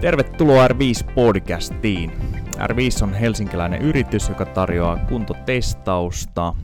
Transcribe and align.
Tervetuloa 0.00 0.68
R5-podcastiin. 0.68 2.10
R5 2.58 3.02
on 3.02 3.14
helsinkiläinen 3.14 3.82
yritys, 3.82 4.28
joka 4.28 4.44
tarjoaa 4.44 4.96
kuntotestausta, 4.96 6.54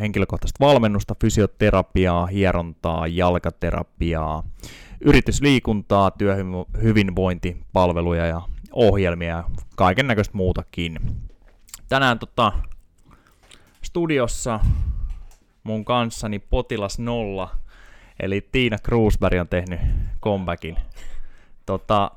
henkilökohtaista 0.00 0.64
valmennusta, 0.64 1.14
fysioterapiaa, 1.20 2.26
hierontaa, 2.26 3.06
jalkaterapiaa, 3.06 4.42
yritysliikuntaa, 5.00 6.10
työhyvinvointipalveluja 6.10 8.26
ja 8.26 8.42
ohjelmia 8.72 9.36
ja 9.36 9.44
kaiken 9.76 10.06
näköistä 10.06 10.36
muutakin. 10.36 10.98
Tänään 11.88 12.18
tota, 12.18 12.52
studiossa 13.82 14.60
mun 15.62 15.84
kanssani 15.84 16.38
potilas 16.38 16.98
nolla, 16.98 17.50
eli 18.20 18.48
Tiina 18.52 18.78
Kruusberg 18.78 19.40
on 19.40 19.48
tehnyt 19.48 19.80
comebackin. 20.22 20.76
Tota, 21.70 22.10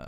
äh, 0.00 0.06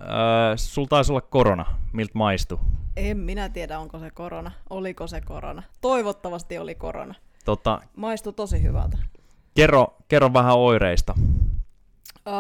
sulla 0.56 0.88
taisi 0.88 1.12
olla 1.12 1.20
korona. 1.20 1.66
Miltä 1.92 2.12
maistuu? 2.14 2.60
En 2.96 3.16
minä 3.16 3.48
tiedä, 3.48 3.78
onko 3.78 3.98
se 3.98 4.10
korona. 4.10 4.50
Oliko 4.70 5.06
se 5.06 5.20
korona? 5.20 5.62
Toivottavasti 5.80 6.58
oli 6.58 6.74
korona. 6.74 7.14
Tota, 7.44 7.80
Maistui 7.96 8.32
tosi 8.32 8.62
hyvältä. 8.62 8.98
Kerro, 9.54 9.96
kerro 10.08 10.32
vähän 10.32 10.56
oireista. 10.56 11.14
Öö, 12.26 12.34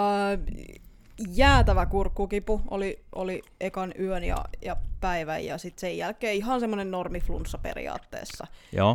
jäätävä 1.28 1.86
kurkkukipu 1.86 2.60
oli, 2.70 3.04
oli 3.14 3.42
ekan 3.60 3.94
yön 3.98 4.24
ja, 4.24 4.36
ja 4.64 4.76
päivän 5.00 5.44
ja 5.44 5.58
sitten 5.58 5.80
sen 5.80 5.98
jälkeen 5.98 6.34
ihan 6.34 6.60
semmoinen 6.60 6.90
normiflunssa 6.90 7.58
periaatteessa. 7.58 8.46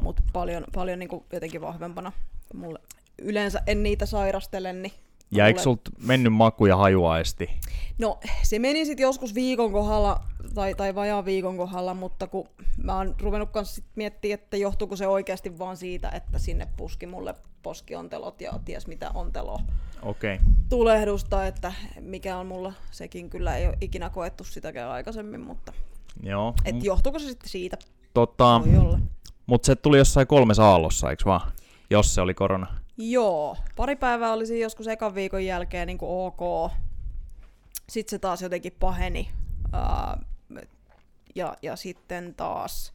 Mutta 0.02 0.24
paljon, 0.34 0.64
paljon 0.74 1.00
niinku 1.00 1.26
jotenkin 1.34 1.62
vahvempana. 1.62 2.12
Mulle 2.54 2.80
yleensä 3.18 3.62
en 3.68 3.84
niitä 3.84 4.06
sairastele, 4.06 4.74
niin 4.74 4.94
ja 5.32 5.48
eikö 5.48 5.62
sulta 5.62 5.92
mennyt 6.06 6.34
maku 6.34 6.66
ja 6.66 6.78
hajuaisti? 6.78 7.50
No 7.98 8.20
se 8.44 8.60
meni 8.60 8.86
sitten 8.86 9.04
joskus 9.04 9.36
viikon 9.36 9.72
kohdalla 9.72 10.22
tai, 10.56 10.76
tai 10.76 10.96
vajaan 10.96 11.26
viikon 11.26 11.58
kohdalla, 11.58 11.94
mutta 11.94 12.28
kun 12.28 12.48
mä 12.84 12.96
oon 12.98 13.16
ruvennut 13.22 13.50
kanssa 13.50 13.76
sit 13.76 13.86
miettimään, 13.96 14.40
että 14.40 14.58
johtuuko 14.58 14.96
se 14.96 15.08
oikeasti 15.08 15.60
vaan 15.60 15.78
siitä, 15.78 16.10
että 16.10 16.40
sinne 16.40 16.68
puski 16.78 17.06
mulle 17.06 17.36
poskiontelot 17.64 18.42
ja 18.42 18.60
ties 18.66 18.88
mitä 18.88 19.12
ontelo 19.14 19.60
Okei. 20.02 20.36
Okay. 20.36 20.48
tulehdusta, 20.70 21.48
että 21.48 21.74
mikä 22.00 22.38
on 22.38 22.48
mulla, 22.48 22.74
sekin 22.92 23.30
kyllä 23.30 23.58
ei 23.58 23.68
ole 23.68 23.78
ikinä 23.82 24.10
koettu 24.10 24.44
sitäkään 24.44 24.92
aikaisemmin, 24.92 25.42
mutta 25.42 25.74
Joo. 26.24 26.54
et 26.66 26.76
M- 26.76 26.84
johtuuko 26.84 27.20
se 27.20 27.28
sitten 27.28 27.50
siitä, 27.50 27.78
tota, 28.14 28.62
mutta 29.46 29.66
se 29.66 29.76
tuli 29.76 29.98
jossain 29.98 30.28
kolmessa 30.28 30.66
aallossa, 30.66 31.10
eikö 31.10 31.24
vaan? 31.26 31.52
Jos 31.90 32.16
se 32.16 32.22
oli 32.22 32.34
korona. 32.34 32.68
Joo, 33.02 33.58
pari 33.76 33.96
päivää 33.96 34.34
oli 34.34 34.46
siinä 34.46 34.64
joskus 34.64 34.88
ekan 34.88 35.16
viikon 35.16 35.46
jälkeen 35.46 35.88
niin 35.88 35.98
kuin 35.98 36.12
ok. 36.12 36.72
Sitten 37.90 38.10
se 38.10 38.20
taas 38.20 38.42
jotenkin 38.42 38.76
paheni. 38.80 39.32
Ja, 41.36 41.56
ja 41.62 41.76
sitten 41.76 42.34
taas, 42.38 42.94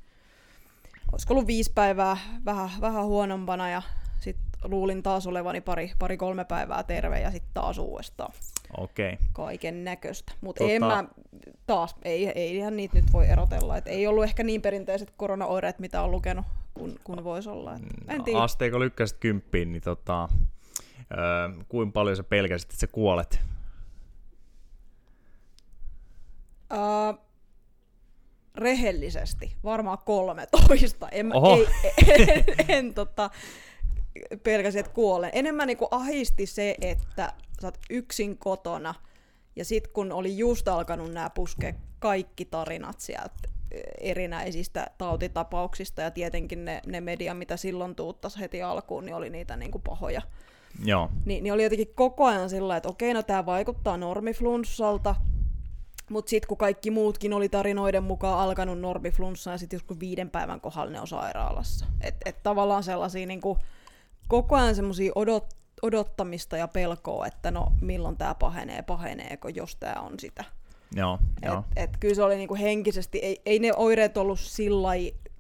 olisiko 1.12 1.34
ollut 1.34 1.46
viisi 1.46 1.72
päivää 1.74 2.16
vähän, 2.44 2.70
vähän 2.80 3.04
huonompana 3.04 3.68
ja 3.68 3.82
sitten 4.20 4.44
luulin 4.64 5.02
taas 5.02 5.26
olevani 5.26 5.60
pari, 5.60 5.92
pari 5.98 6.16
kolme 6.16 6.44
päivää 6.44 6.82
terve 6.82 7.20
ja 7.20 7.30
sitten 7.30 7.54
taas 7.54 7.78
uudestaan. 7.78 8.32
Okay. 8.76 9.16
kaiken 9.32 9.84
näköistä. 9.84 10.32
Mutta 10.40 10.64
Tota- 10.64 10.70
en 10.70 10.80
mä, 10.80 11.04
taas, 11.66 11.94
ei, 12.02 12.28
eihän 12.28 12.76
niitä 12.76 12.96
nyt 12.96 13.12
voi 13.12 13.28
erotella. 13.28 13.76
Et 13.76 13.86
ei 13.86 14.06
ollut 14.06 14.24
ehkä 14.24 14.42
niin 14.42 14.62
perinteiset 14.62 15.12
koronaoireet, 15.16 15.78
mitä 15.78 16.02
on 16.02 16.10
lukenut, 16.10 16.46
kun, 16.74 16.98
kun 17.04 17.24
voisi 17.24 17.48
olla. 17.48 17.74
Et 17.74 17.82
en 18.08 18.24
tiedä. 18.24 18.42
Asteiko 18.42 18.80
lykkäsit 18.80 19.18
kymppiin, 19.20 19.72
niin 19.72 19.82
tota, 19.82 20.28
öö, 21.10 21.64
kuinka 21.68 21.92
paljon 21.92 22.16
sä 22.16 22.22
pelkäsit, 22.22 22.70
että 22.70 22.80
sä 22.80 22.86
kuolet? 22.86 23.40
Uh, 26.72 27.24
rehellisesti, 28.54 29.56
varmaan 29.64 29.98
13. 30.04 31.08
En, 31.08 31.36
Oho. 31.36 31.56
ei, 31.56 31.66
en, 32.08 32.44
en 32.68 32.94
tota, 32.94 33.30
pelkäsin, 34.42 34.80
että 34.80 34.92
kuolen. 34.92 35.30
Enemmän 35.32 35.66
niinku 35.66 35.88
ahisti 35.90 36.46
se, 36.46 36.74
että 36.80 37.32
sä 37.60 37.66
oot 37.66 37.78
yksin 37.90 38.38
kotona, 38.38 38.94
ja 39.56 39.64
sit 39.64 39.88
kun 39.88 40.12
oli 40.12 40.38
just 40.38 40.68
alkanut 40.68 41.12
nämä 41.12 41.30
puskea 41.30 41.74
kaikki 41.98 42.44
tarinat 42.44 43.00
sieltä 43.00 43.34
eh, 43.70 43.82
erinäisistä 44.00 44.86
tautitapauksista, 44.98 46.02
ja 46.02 46.10
tietenkin 46.10 46.64
ne, 46.64 46.80
ne 46.86 47.00
media, 47.00 47.34
mitä 47.34 47.56
silloin 47.56 47.94
tuuttas 47.94 48.38
heti 48.40 48.62
alkuun, 48.62 49.04
niin 49.04 49.14
oli 49.14 49.30
niitä 49.30 49.56
niinku 49.56 49.78
pahoja. 49.78 50.22
Joo. 50.84 51.10
Niin, 51.24 51.44
niin 51.44 51.52
oli 51.52 51.62
jotenkin 51.62 51.94
koko 51.94 52.24
ajan 52.24 52.50
sillä 52.50 52.76
että 52.76 52.88
okei, 52.88 53.14
no 53.14 53.22
tämä 53.22 53.46
vaikuttaa 53.46 53.96
normiflunssalta, 53.96 55.14
mutta 56.10 56.30
sitten 56.30 56.48
kun 56.48 56.56
kaikki 56.56 56.90
muutkin 56.90 57.32
oli 57.32 57.48
tarinoiden 57.48 58.02
mukaan 58.02 58.38
alkanut 58.38 58.80
normiflunssaan, 58.80 59.54
ja 59.54 59.58
sitten 59.58 59.76
joskus 59.76 60.00
viiden 60.00 60.30
päivän 60.30 60.60
kohdalla 60.60 60.90
ne 60.90 61.00
on 61.00 61.06
sairaalassa. 61.06 61.86
Että 62.00 62.30
et 62.30 62.42
tavallaan 62.42 62.82
sellaisia 62.82 63.26
niinku, 63.26 63.58
koko 64.28 64.56
ajan 64.56 64.74
semmoisia 64.74 65.12
odot, 65.14 65.54
odottamista 65.82 66.56
ja 66.56 66.68
pelkoa, 66.68 67.26
että 67.26 67.50
no 67.50 67.72
milloin 67.80 68.16
tämä 68.16 68.34
pahenee, 68.34 68.82
paheneeko, 68.82 69.48
jos 69.48 69.76
tämä 69.76 70.00
on 70.00 70.20
sitä. 70.20 70.44
Joo. 70.96 71.18
Joo. 71.42 71.64
Et, 71.76 71.90
et 71.90 71.96
kyllä 72.00 72.14
se 72.14 72.22
oli 72.22 72.36
niinku 72.36 72.54
henkisesti, 72.54 73.18
ei, 73.18 73.42
ei 73.46 73.58
ne 73.58 73.72
oireet 73.76 74.16
ollut 74.16 74.40
sillä 74.40 74.88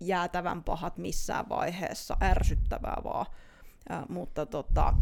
jäätävän 0.00 0.64
pahat 0.64 0.98
missään 0.98 1.48
vaiheessa, 1.48 2.16
ärsyttävää 2.22 2.96
vaan. 3.04 3.26
Ja, 3.88 4.06
mutta 4.08 4.46
tota, 4.46 4.94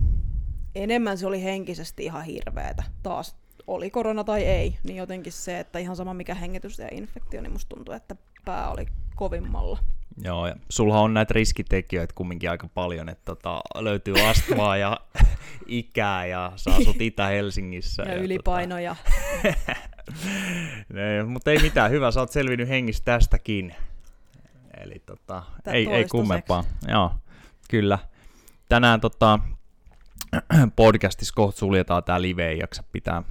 enemmän 0.75 1.19
se 1.19 1.26
oli 1.26 1.43
henkisesti 1.43 2.04
ihan 2.04 2.25
hirveetä. 2.25 2.82
Taas 3.03 3.37
oli 3.66 3.91
korona 3.91 4.25
tai 4.25 4.44
ei, 4.44 4.78
niin 4.84 4.97
jotenkin 4.97 5.32
se, 5.32 5.60
että 5.60 5.78
ihan 5.78 5.97
sama 5.97 6.14
mikä 6.14 6.34
hengitys 6.34 6.78
ja 6.78 6.88
infektio, 6.93 7.41
niin 7.41 7.53
musta 7.53 7.76
tuntuu, 7.76 7.94
että 7.94 8.16
pää 8.44 8.70
oli 8.70 8.87
kovimmalla. 9.16 9.78
Joo, 10.25 10.47
ja 10.47 10.56
sulla 10.69 11.00
on 11.00 11.15
näitä 11.15 11.34
riskitekijöitä 11.34 12.15
kumminkin 12.15 12.50
aika 12.50 12.69
paljon, 12.75 13.09
että 13.09 13.25
tota, 13.25 13.61
löytyy 13.75 14.15
astmaa 14.28 14.77
ja 14.77 14.97
ikää 15.67 16.27
ja 16.27 16.53
sä 16.56 16.75
asut 16.75 17.00
Itä-Helsingissä. 17.11 18.03
Ja, 18.03 18.15
ja 18.15 18.21
ylipaino 18.21 18.78
ja 18.78 18.97
Tota, 19.43 19.81
ne, 20.93 21.23
mutta 21.23 21.50
ei 21.50 21.59
mitään, 21.59 21.91
hyvä, 21.91 22.11
sä 22.11 22.21
oot 22.21 22.31
selvinnyt 22.31 22.69
hengissä 22.69 23.05
tästäkin. 23.05 23.75
Eli 24.77 25.03
tota, 25.06 25.43
ei, 25.73 25.89
ei 25.89 26.05
kummempaa. 26.05 26.65
Joo, 26.89 27.12
kyllä. 27.71 27.99
Tänään 28.69 29.00
tota, 29.00 29.39
podcastissa 30.77 31.34
kohta 31.34 31.59
suljetaan 31.59 32.05
tää 32.05 32.23
live, 32.23 32.49
ei 32.49 32.59
jaksa 32.59 32.84
pitää 32.93 33.23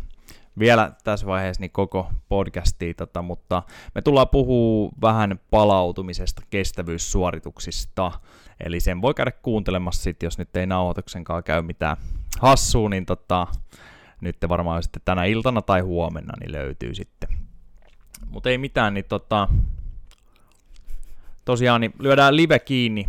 vielä 0.60 0.92
tässä 1.04 1.26
vaiheessa 1.26 1.62
niin 1.62 1.72
koko 1.72 2.12
podcastia, 2.30 2.94
tota, 2.94 3.22
mutta 3.22 3.64
me 3.96 4.02
tullaan 4.02 4.30
puhua 4.30 4.92
vähän 5.02 5.40
palautumisesta, 5.52 6.42
kestävyyssuorituksista, 6.50 8.12
eli 8.66 8.80
sen 8.80 9.02
voi 9.02 9.14
käydä 9.14 9.32
kuuntelemassa 9.32 10.04
sit, 10.04 10.24
jos 10.24 10.38
nyt 10.38 10.56
ei 10.56 10.68
nauhoituksenkaan 10.68 11.44
käy 11.44 11.62
mitään 11.62 11.98
hassua, 12.40 12.90
niin 12.90 13.06
tota, 13.06 13.48
nyt 14.22 14.38
varmaan 14.50 14.84
sitten 14.84 15.02
tänä 15.06 15.26
iltana 15.26 15.62
tai 15.62 15.82
huomenna 15.82 16.34
niin 16.40 16.52
löytyy 16.52 16.96
sitten. 16.96 17.30
Mutta 18.30 18.50
ei 18.50 18.58
mitään, 18.58 18.94
niin 18.94 19.06
tota, 19.06 19.48
tosiaan 21.46 21.82
niin 21.82 21.94
lyödään 22.00 22.36
live 22.36 22.60
kiinni. 22.60 23.08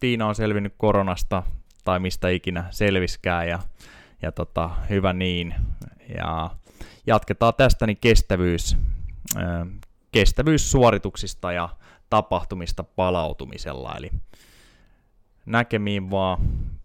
Tiina 0.00 0.26
on 0.26 0.34
selvinnyt 0.34 0.74
koronasta 0.76 1.42
tai 1.84 2.00
mistä 2.00 2.28
ikinä 2.28 2.64
selviskään 2.70 3.48
ja, 3.48 3.58
ja 4.22 4.32
tota, 4.32 4.70
hyvä 4.90 5.12
niin. 5.12 5.54
Ja 6.16 6.50
jatketaan 7.06 7.54
tästä 7.56 7.86
niin 7.86 7.98
kestävyys, 8.00 8.76
kestävyyssuorituksista 10.12 11.52
ja 11.52 11.68
tapahtumista 12.10 12.84
palautumisella. 12.84 13.94
Eli 13.96 14.10
näkemiin 15.46 16.10
vaan, 16.10 16.38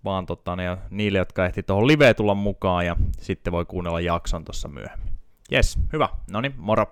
vaan 0.03 0.25
tota, 0.25 0.56
ne, 0.56 0.78
niille, 0.90 1.18
jotka 1.18 1.46
ehti 1.46 1.63
tuohon 1.63 1.88
liveen 1.88 2.16
tulla 2.16 2.35
mukaan 2.35 2.85
ja 2.85 2.96
sitten 3.19 3.53
voi 3.53 3.66
kuunnella 3.66 4.02
jakson 4.02 4.46
tuossa 4.46 4.67
myöhemmin. 4.67 5.14
Yes, 5.52 5.79
hyvä. 5.93 6.09
No 6.32 6.41
niin, 6.41 6.53
moro. 6.58 6.85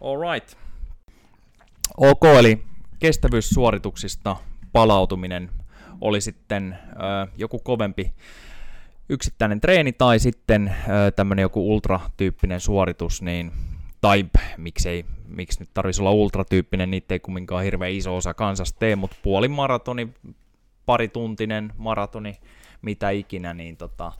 Alright. 0.00 0.58
Ok, 1.96 2.24
eli 2.24 2.64
kestävyyssuorituksista 2.98 4.36
palautuminen 4.72 5.50
oli 6.00 6.20
sitten 6.20 6.78
ö, 6.92 7.30
joku 7.36 7.58
kovempi 7.58 8.14
yksittäinen 9.10 9.60
treeni 9.60 9.92
tai 9.92 10.18
sitten 10.18 10.74
tämmöinen 11.16 11.42
joku 11.42 11.72
ultratyyppinen 11.74 12.60
suoritus, 12.60 13.22
niin, 13.22 13.52
tai 14.00 14.26
miksei, 14.56 15.04
miksi 15.28 15.60
nyt 15.60 15.68
tarvitsisi 15.74 16.02
olla 16.02 16.12
ultratyyppinen, 16.12 16.90
niitä 16.90 17.14
ei 17.14 17.20
kumminkaan 17.20 17.64
hirveän 17.64 17.92
iso 17.92 18.16
osa 18.16 18.34
kansasta 18.34 18.78
tee, 18.78 18.96
mutta 18.96 19.16
puoli 19.22 19.48
maratoni, 19.48 20.08
parituntinen 20.86 21.72
maratoni, 21.76 22.36
mitä 22.82 23.10
ikinä, 23.10 23.54
niin 23.54 23.76
tota, 23.76 24.12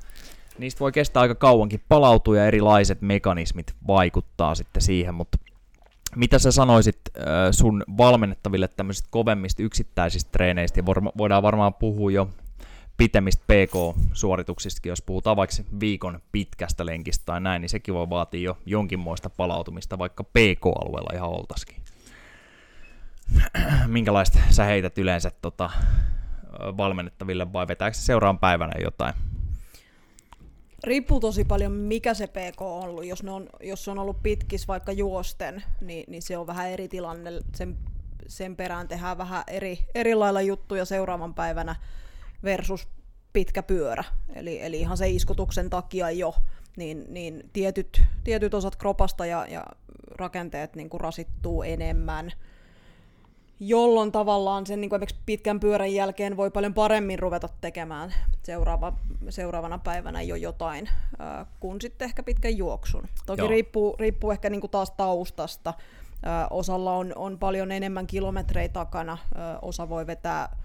niistä 0.58 0.80
voi 0.80 0.92
kestää 0.92 1.20
aika 1.20 1.34
kauankin 1.34 1.82
palautua 1.88 2.36
ja 2.36 2.46
erilaiset 2.46 3.02
mekanismit 3.02 3.74
vaikuttaa 3.86 4.54
sitten 4.54 4.82
siihen, 4.82 5.14
mutta 5.14 5.38
mitä 6.16 6.38
sä 6.38 6.52
sanoisit 6.52 7.00
sun 7.50 7.84
valmennettaville 7.98 8.68
tämmöisistä 8.68 9.08
kovemmista 9.10 9.62
yksittäisistä 9.62 10.30
treeneistä, 10.32 10.80
ja 10.80 10.84
voidaan 11.18 11.42
varmaan 11.42 11.74
puhua 11.74 12.10
jo 12.10 12.30
pitemmistä 13.00 13.44
PK-suorituksistakin, 13.46 14.90
jos 14.90 15.02
puhutaan 15.02 15.36
vaikka 15.36 15.56
viikon 15.80 16.20
pitkästä 16.32 16.86
lenkistä 16.86 17.24
tai 17.24 17.40
näin, 17.40 17.60
niin 17.62 17.68
sekin 17.68 17.94
voi 17.94 18.10
vaatia 18.10 18.40
jo 18.40 18.58
jonkinmoista 18.66 19.30
palautumista, 19.30 19.98
vaikka 19.98 20.24
PK-alueella 20.24 21.14
ihan 21.14 21.30
oltaskin. 21.30 21.76
Minkälaista 23.86 24.38
sä 24.50 24.64
heität 24.64 24.98
yleensä 24.98 25.30
tota, 25.42 25.70
valmennettaville 26.76 27.52
vai 27.52 27.68
vetääkö 27.68 27.96
se 27.96 28.02
seuraavan 28.02 28.38
päivänä 28.38 28.72
jotain? 28.82 29.14
Riippuu 30.84 31.20
tosi 31.20 31.44
paljon, 31.44 31.72
mikä 31.72 32.14
se 32.14 32.26
PK 32.26 32.62
on 32.62 32.82
ollut. 32.82 33.06
Jos, 33.06 33.22
ne 33.22 33.30
on, 33.30 33.48
jos 33.62 33.84
se 33.84 33.90
on 33.90 33.98
ollut 33.98 34.22
pitkis 34.22 34.68
vaikka 34.68 34.92
juosten, 34.92 35.62
niin, 35.80 36.04
niin 36.08 36.22
se 36.22 36.38
on 36.38 36.46
vähän 36.46 36.70
eri 36.70 36.88
tilanne. 36.88 37.30
Sen, 37.54 37.76
sen 38.26 38.56
perään 38.56 38.88
tehdään 38.88 39.18
vähän 39.18 39.44
eri, 39.46 39.78
eri 39.94 40.14
lailla 40.14 40.40
juttuja 40.40 40.84
seuraavan 40.84 41.34
päivänä 41.34 41.76
versus 42.44 42.88
pitkä 43.32 43.62
pyörä. 43.62 44.04
Eli, 44.34 44.62
eli 44.62 44.80
ihan 44.80 44.96
se 44.96 45.08
iskutuksen 45.08 45.70
takia 45.70 46.10
jo, 46.10 46.34
niin, 46.76 47.04
niin 47.08 47.50
tietyt, 47.52 48.02
tietyt 48.24 48.54
osat 48.54 48.76
kropasta 48.76 49.26
ja, 49.26 49.46
ja 49.46 49.66
rakenteet 50.10 50.76
niin 50.76 50.90
kuin 50.90 51.00
rasittuu 51.00 51.62
enemmän– 51.62 52.32
jolloin 53.60 54.12
tavallaan 54.12 54.66
sen 54.66 54.80
niin 54.80 54.90
kuin 54.90 55.02
pitkän 55.26 55.60
pyörän 55.60 55.94
jälkeen 55.94 56.36
voi 56.36 56.50
paljon 56.50 56.74
paremmin 56.74 57.18
ruveta 57.18 57.48
tekemään 57.60 58.14
seuraava, 58.42 58.92
seuraavana 59.28 59.78
päivänä 59.78 60.22
jo 60.22 60.36
jotain, 60.36 60.88
äh, 61.20 61.46
kuin 61.60 61.80
sitten 61.80 62.06
ehkä 62.06 62.22
pitkän 62.22 62.56
juoksun. 62.56 63.08
Toki 63.26 63.46
riippuu, 63.46 63.96
riippuu 63.98 64.30
ehkä 64.30 64.50
niin 64.50 64.60
kuin 64.60 64.70
taas 64.70 64.90
taustasta. 64.90 65.74
Äh, 66.26 66.46
osalla 66.50 66.92
on, 66.96 67.12
on 67.16 67.38
paljon 67.38 67.72
enemmän 67.72 68.06
kilometrejä 68.06 68.68
takana, 68.68 69.12
äh, 69.12 69.58
osa 69.62 69.88
voi 69.88 70.06
vetää 70.06 70.56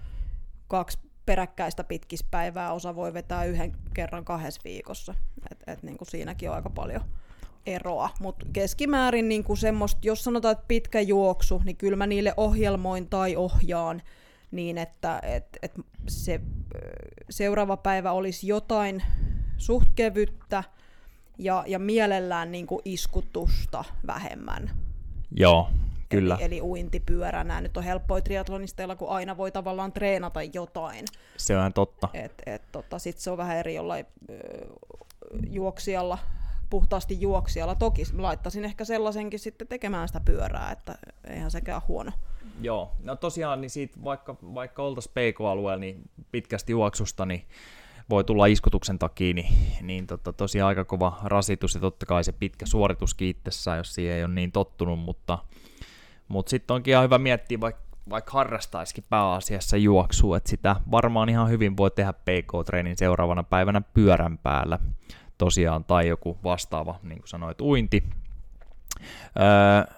kaksi 0.68 0.98
peräkkäistä 1.26 1.84
pitkispäivää, 1.84 2.72
osa 2.72 2.96
voi 2.96 3.14
vetää 3.14 3.44
yhden 3.44 3.76
kerran 3.94 4.24
kahdessa 4.24 4.60
viikossa. 4.64 5.14
Et, 5.50 5.58
et 5.66 5.82
niin 5.82 5.98
kuin 5.98 6.08
siinäkin 6.08 6.50
on 6.50 6.56
aika 6.56 6.70
paljon 6.70 7.02
eroa, 7.66 8.10
mutta 8.20 8.46
keskimäärin 8.52 9.28
niin 9.28 9.44
kuin 9.44 9.56
semmoista, 9.56 10.00
jos 10.02 10.24
sanotaan, 10.24 10.52
että 10.52 10.64
pitkä 10.68 11.00
juoksu, 11.00 11.62
niin 11.64 11.76
kyllä 11.76 11.96
mä 11.96 12.06
niille 12.06 12.34
ohjelmoin 12.36 13.08
tai 13.08 13.36
ohjaan 13.36 14.02
niin, 14.50 14.78
että 14.78 15.20
et, 15.22 15.46
et 15.62 15.72
se 16.08 16.40
seuraava 17.30 17.76
päivä 17.76 18.12
olisi 18.12 18.46
jotain 18.46 19.02
suht 19.56 19.88
kevyttä 19.94 20.64
ja, 21.38 21.64
ja 21.66 21.78
mielellään 21.78 22.52
niin 22.52 22.66
kuin 22.66 22.82
iskutusta 22.84 23.84
vähemmän. 24.06 24.70
Joo, 25.30 25.70
kyllä. 26.08 26.34
Eli, 26.34 26.44
eli 26.44 26.62
uintipyörä, 26.62 27.44
nämä 27.44 27.60
nyt 27.60 27.76
on 27.76 27.84
helppoja 27.84 28.22
triatlonisteilla, 28.22 28.96
kun 28.96 29.08
aina 29.08 29.36
voi 29.36 29.52
tavallaan 29.52 29.92
treenata 29.92 30.42
jotain. 30.42 31.04
Se 31.36 31.58
on 31.58 31.72
totta. 31.72 32.08
Et, 32.14 32.42
et, 32.46 32.62
tota, 32.72 32.98
Sitten 32.98 33.22
se 33.22 33.30
on 33.30 33.36
vähän 33.38 33.56
eri 33.56 33.74
jollain 33.74 34.06
ö, 34.30 34.34
juoksijalla 35.50 36.18
puhtaasti 36.70 37.20
juoksijalla. 37.20 37.74
Toki 37.74 38.02
laittaisin 38.16 38.64
ehkä 38.64 38.84
sellaisenkin 38.84 39.38
sitten 39.38 39.68
tekemään 39.68 40.08
sitä 40.08 40.20
pyörää, 40.20 40.72
että 40.72 40.98
eihän 41.24 41.50
sekään 41.50 41.82
huono. 41.88 42.12
Joo, 42.60 42.92
no 43.02 43.16
tosiaan 43.16 43.60
niin 43.60 43.70
siitä, 43.70 43.96
vaikka, 44.04 44.36
vaikka 44.54 44.82
oltaisiin 44.82 45.12
PK-alueella, 45.12 45.80
niin 45.80 46.10
pitkästi 46.32 46.72
juoksusta, 46.72 47.26
niin 47.26 47.42
voi 48.10 48.24
tulla 48.24 48.46
iskutuksen 48.46 48.98
takia, 48.98 49.34
niin, 49.34 49.54
niin 49.82 50.06
tota, 50.06 50.32
tosiaan 50.32 50.68
aika 50.68 50.84
kova 50.84 51.18
rasitus 51.24 51.74
ja 51.74 51.80
totta 51.80 52.06
kai 52.06 52.24
se 52.24 52.32
pitkä 52.32 52.66
suoritus 52.66 53.14
kiittessä, 53.14 53.76
jos 53.76 53.94
siihen 53.94 54.16
ei 54.16 54.24
ole 54.24 54.34
niin 54.34 54.52
tottunut, 54.52 54.98
mutta, 54.98 55.38
mutta 56.28 56.50
sitten 56.50 56.74
onkin 56.74 56.92
ihan 56.92 57.04
hyvä 57.04 57.18
miettiä, 57.18 57.60
vaikka 57.60 57.86
vaikka 58.10 58.32
harrastaisikin 58.32 59.04
pääasiassa 59.10 59.76
juoksua, 59.76 60.36
että 60.36 60.50
sitä 60.50 60.76
varmaan 60.90 61.28
ihan 61.28 61.50
hyvin 61.50 61.76
voi 61.76 61.90
tehdä 61.90 62.12
PK-treenin 62.12 62.96
seuraavana 62.96 63.42
päivänä 63.42 63.80
pyörän 63.80 64.38
päällä 64.38 64.78
tosiaan, 65.38 65.84
tai 65.84 66.08
joku 66.08 66.38
vastaava, 66.44 66.98
niin 67.02 67.18
kuin 67.18 67.28
sanoit, 67.28 67.60
uinti. 67.60 68.02
Öö, 69.40 69.94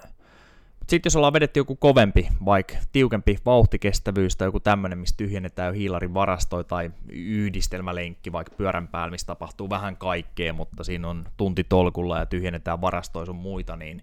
sitten 0.88 1.10
jos 1.10 1.16
ollaan 1.16 1.32
vedetty 1.32 1.60
joku 1.60 1.76
kovempi, 1.76 2.28
vaikka 2.44 2.74
tiukempi 2.92 3.38
vauhtikestävyys 3.46 4.36
tai 4.36 4.48
joku 4.48 4.60
tämmöinen, 4.60 4.98
missä 4.98 5.16
tyhjennetään 5.16 5.66
jo 5.66 5.72
hiilarin 5.72 6.14
varastoja 6.14 6.64
tai 6.64 6.90
yhdistelmälenkki 7.08 8.32
vaikka 8.32 8.54
pyörän 8.56 8.88
päällä, 8.88 9.10
missä 9.10 9.26
tapahtuu 9.26 9.70
vähän 9.70 9.96
kaikkea, 9.96 10.52
mutta 10.52 10.84
siinä 10.84 11.08
on 11.08 11.24
tunti 11.36 11.64
tolkulla 11.64 12.18
ja 12.18 12.26
tyhjennetään 12.26 12.80
varastoja 12.80 13.26
sun 13.26 13.36
muita, 13.36 13.76
niin 13.76 14.02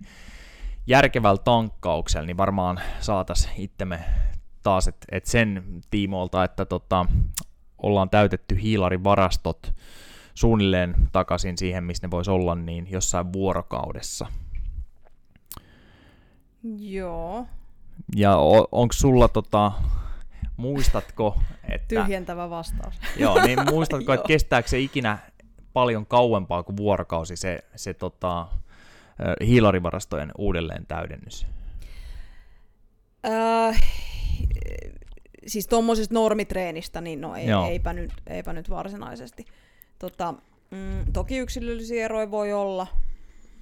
järkevällä 0.87 1.41
tankkauksella, 1.43 2.25
niin 2.25 2.37
varmaan 2.37 2.79
saatas 2.99 3.49
itsemme 3.57 3.99
taas, 4.63 4.87
että 4.87 5.07
et 5.11 5.25
sen 5.25 5.81
tiimoilta, 5.89 6.43
että 6.43 6.65
tota, 6.65 7.05
ollaan 7.83 8.09
täytetty 8.09 8.61
hiilarin 8.61 9.03
varastot 9.03 9.73
suunnilleen 10.33 10.95
takaisin 11.11 11.57
siihen, 11.57 11.83
missä 11.83 12.07
ne 12.07 12.11
voisi 12.11 12.31
olla, 12.31 12.55
niin 12.55 12.87
jossain 12.91 13.33
vuorokaudessa. 13.33 14.27
Joo. 16.77 17.45
Ja 18.15 18.37
onko 18.71 18.93
sulla 18.93 19.27
tota, 19.27 19.71
muistatko, 20.57 21.39
että... 21.69 21.87
Tyhjentävä 21.87 22.49
vastaus. 22.49 22.95
Joo, 23.19 23.41
niin 23.41 23.59
muistatko, 23.73 24.13
että 24.13 24.27
kestääkö 24.27 24.69
se 24.69 24.79
ikinä 24.79 25.17
paljon 25.73 26.05
kauempaa 26.05 26.63
kuin 26.63 26.77
vuorokausi 26.77 27.35
se, 27.35 27.59
se 27.75 27.93
tota, 27.93 28.47
hiilarivarastojen 29.45 30.31
uudelleen 30.37 30.85
täydennys? 30.85 31.47
Äh, 33.25 33.81
siis 35.47 35.67
tuommoisesta 35.67 36.13
normitreenistä, 36.13 37.01
niin 37.01 37.21
no 37.21 37.35
ei, 37.35 37.47
eipä, 37.69 37.93
nyt, 37.93 38.13
eipä 38.27 38.53
nyt 38.53 38.69
varsinaisesti. 38.69 39.45
Tota, 39.99 40.33
mm, 40.71 41.13
toki 41.13 41.37
yksilöllisiä 41.37 42.05
eroja 42.05 42.31
voi 42.31 42.53
olla, 42.53 42.87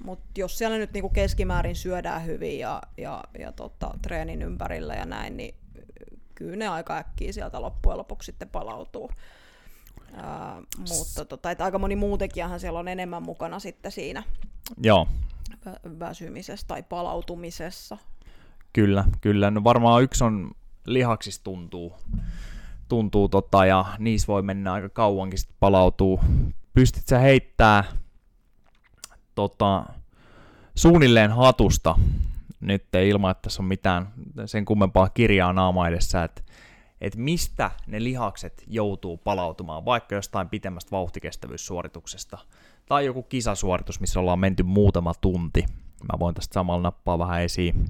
mutta 0.03 0.25
jos 0.37 0.57
siellä 0.57 0.77
nyt 0.77 0.93
niinku 0.93 1.09
keskimäärin 1.09 1.75
syödään 1.75 2.25
hyvin 2.25 2.59
ja, 2.59 2.81
ja, 2.97 3.23
ja 3.39 3.51
tota, 3.51 3.91
treenin 4.01 4.41
ympärillä 4.41 4.93
ja 4.93 5.05
näin, 5.05 5.37
niin 5.37 5.55
kyllä 6.35 6.55
ne 6.55 6.67
aika 6.67 6.97
äkkiä 6.97 7.31
sieltä 7.31 7.61
loppujen 7.61 7.97
lopuksi 7.97 8.25
sitten 8.25 8.49
palautuu. 8.49 9.11
Ää, 10.13 10.61
mutta 10.77 11.25
tota, 11.25 11.49
aika 11.59 11.79
moni 11.79 11.95
muu 11.95 12.17
tekijähän 12.17 12.59
siellä 12.59 12.79
on 12.79 12.87
enemmän 12.87 13.23
mukana 13.23 13.59
sitten 13.59 13.91
siinä 13.91 14.23
Joo. 14.81 15.07
Vä- 15.65 15.99
väsymisessä 15.99 16.67
tai 16.67 16.83
palautumisessa. 16.83 17.97
Kyllä, 18.73 19.05
kyllä. 19.21 19.51
No 19.51 19.63
varmaan 19.63 20.03
yksi 20.03 20.23
on 20.23 20.51
lihaksista 20.85 21.43
tuntuu 21.43 21.95
tuntuu 22.87 23.29
tota, 23.29 23.65
ja 23.65 23.85
niissä 23.99 24.27
voi 24.27 24.41
mennä 24.41 24.73
aika 24.73 24.89
kauankin 24.89 25.39
sitten 25.39 25.57
palautuu. 25.59 26.19
Pystyt 26.73 27.07
sä 27.07 27.19
heittää 27.19 27.83
tota, 29.35 29.85
suunnilleen 30.75 31.31
hatusta 31.31 31.95
nyt 32.59 32.95
ei 32.95 33.09
ilman, 33.09 33.31
että 33.31 33.41
tässä 33.41 33.61
on 33.61 33.67
mitään 33.67 34.13
sen 34.45 34.65
kummempaa 34.65 35.09
kirjaa 35.09 35.53
naama 35.53 35.87
edessä, 35.87 36.23
että 36.23 36.41
että 37.01 37.19
mistä 37.19 37.71
ne 37.87 38.03
lihakset 38.03 38.63
joutuu 38.67 39.17
palautumaan, 39.17 39.85
vaikka 39.85 40.15
jostain 40.15 40.49
pitemmästä 40.49 40.91
vauhtikestävyyssuorituksesta, 40.91 42.37
tai 42.85 43.05
joku 43.05 43.23
kisasuoritus, 43.23 43.99
missä 43.99 44.19
ollaan 44.19 44.39
menty 44.39 44.63
muutama 44.63 45.13
tunti. 45.21 45.65
Mä 46.11 46.19
voin 46.19 46.35
tästä 46.35 46.53
samalla 46.53 46.81
nappaa 46.81 47.19
vähän 47.19 47.41
esiin. 47.41 47.85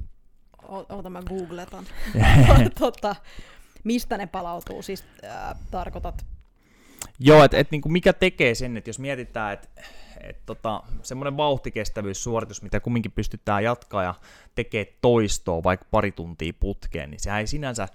Ota 0.67 1.09
mä 1.09 1.21
googletan. 1.21 1.85
tota, 2.79 3.15
mistä 3.83 4.17
ne 4.17 4.27
palautuu, 4.27 4.81
siis 4.81 5.03
äh, 5.23 5.55
tarkoitat? 5.71 6.25
Joo, 7.19 7.43
että 7.43 7.57
et, 7.57 7.71
niinku 7.71 7.89
mikä 7.89 8.13
tekee 8.13 8.55
sen, 8.55 8.77
että 8.77 8.89
jos 8.89 9.00
mietitään, 9.00 9.53
että 9.53 9.67
et, 10.21 10.45
tota, 10.45 10.83
semmoinen 11.01 11.38
vauhtikestävyyssuoritus, 11.38 12.62
mitä 12.62 12.79
kumminkin 12.79 13.12
pystytään 13.12 13.63
jatkaa 13.63 14.03
ja 14.03 14.15
tekee 14.55 14.85
toistoa 15.01 15.63
vaikka 15.63 15.88
pari 15.91 16.12
tuntia 16.12 16.53
putkeen, 16.59 17.09
niin 17.09 17.19
sehän 17.19 17.39
ei 17.39 17.47
sinänsä 17.47 17.88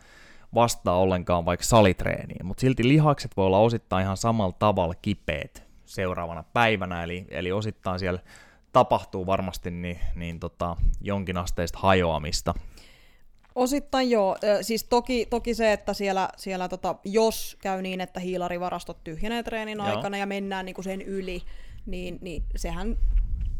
vastaa 0.55 0.99
ollenkaan 0.99 1.45
vaikka 1.45 1.67
salitreeniin, 1.67 2.47
mutta 2.47 2.61
silti 2.61 2.88
lihakset 2.88 3.37
voi 3.37 3.47
olla 3.47 3.59
osittain 3.59 4.05
ihan 4.05 4.17
samalla 4.17 4.57
tavalla 4.59 4.95
kipeät 5.02 5.68
seuraavana 5.88 6.45
päivänä, 6.52 7.02
eli, 7.04 7.25
eli 7.28 7.52
osittain 7.52 7.99
siellä 7.99 8.21
tapahtuu 8.73 9.26
varmasti 9.26 9.71
niin, 9.71 9.99
niin 10.14 10.40
tota, 10.40 10.76
jonkinasteista 11.00 11.78
hajoamista. 11.78 12.54
Osittain 13.54 14.11
joo. 14.11 14.37
Siis 14.62 14.85
toki, 14.85 15.26
toki 15.26 15.54
se, 15.54 15.73
että 15.73 15.95
siellä, 15.95 16.28
siellä 16.37 16.68
tota, 16.68 16.95
jos 17.04 17.57
käy 17.61 17.83
niin, 17.83 18.00
että 18.00 18.21
hiilarivarastot 18.21 19.04
tyhjenee 19.04 19.42
treenin 19.42 19.78
joo. 19.78 19.87
aikana 19.87 20.16
ja 20.16 20.26
mennään 20.26 20.66
niin 20.66 20.75
kuin 20.75 20.85
sen 20.85 21.02
yli, 21.02 21.42
niin, 21.87 22.18
niin 22.21 22.45
sehän 22.57 22.97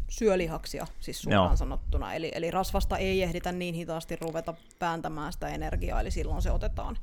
syö 0.09 0.37
lihaksia, 0.37 0.87
siis 0.99 1.21
suoraan 1.21 1.49
joo. 1.49 1.55
sanottuna. 1.55 2.13
Eli, 2.13 2.31
eli 2.35 2.51
rasvasta 2.51 2.97
ei 2.97 3.23
ehditä 3.23 3.51
niin 3.51 3.75
hitaasti 3.75 4.15
ruveta 4.15 4.53
pääntämään 4.79 5.33
sitä 5.33 5.47
energiaa, 5.47 6.01
eli 6.01 6.11
silloin 6.11 6.41
se 6.41 6.51
otetaan, 6.51 6.97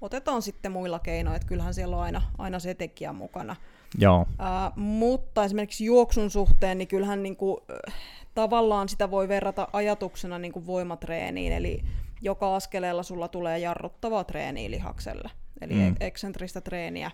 otetaan 0.00 0.42
sitten 0.42 0.72
muilla 0.72 0.98
keinoilla, 0.98 1.36
että 1.36 1.48
kyllähän 1.48 1.74
siellä 1.74 1.96
on 1.96 2.02
aina, 2.02 2.22
aina 2.38 2.58
se 2.58 2.74
tekijä 2.74 3.12
mukana. 3.12 3.56
Joo. 3.98 4.26
Äh, 4.40 4.76
mutta 4.76 5.44
esimerkiksi 5.44 5.84
juoksun 5.84 6.30
suhteen, 6.30 6.78
niin 6.78 6.88
kyllähän 6.88 7.22
niin 7.22 7.36
kuin, 7.36 7.56
äh, 7.70 7.94
tavallaan 8.34 8.88
sitä 8.88 9.10
voi 9.10 9.28
verrata 9.28 9.68
ajatuksena 9.72 10.38
niin 10.38 10.52
kuin 10.52 10.66
voimatreeniin, 10.66 11.52
eli 11.52 11.82
joka 12.22 12.56
askeleella 12.56 13.02
sulla 13.02 13.28
tulee 13.28 13.58
jarruttavaa 13.58 14.24
treeniä 14.24 14.70
lihakselle. 14.70 15.30
Eli 15.60 15.74
mm. 15.74 15.94
eksentristä 16.00 16.60
treeniä 16.60 17.10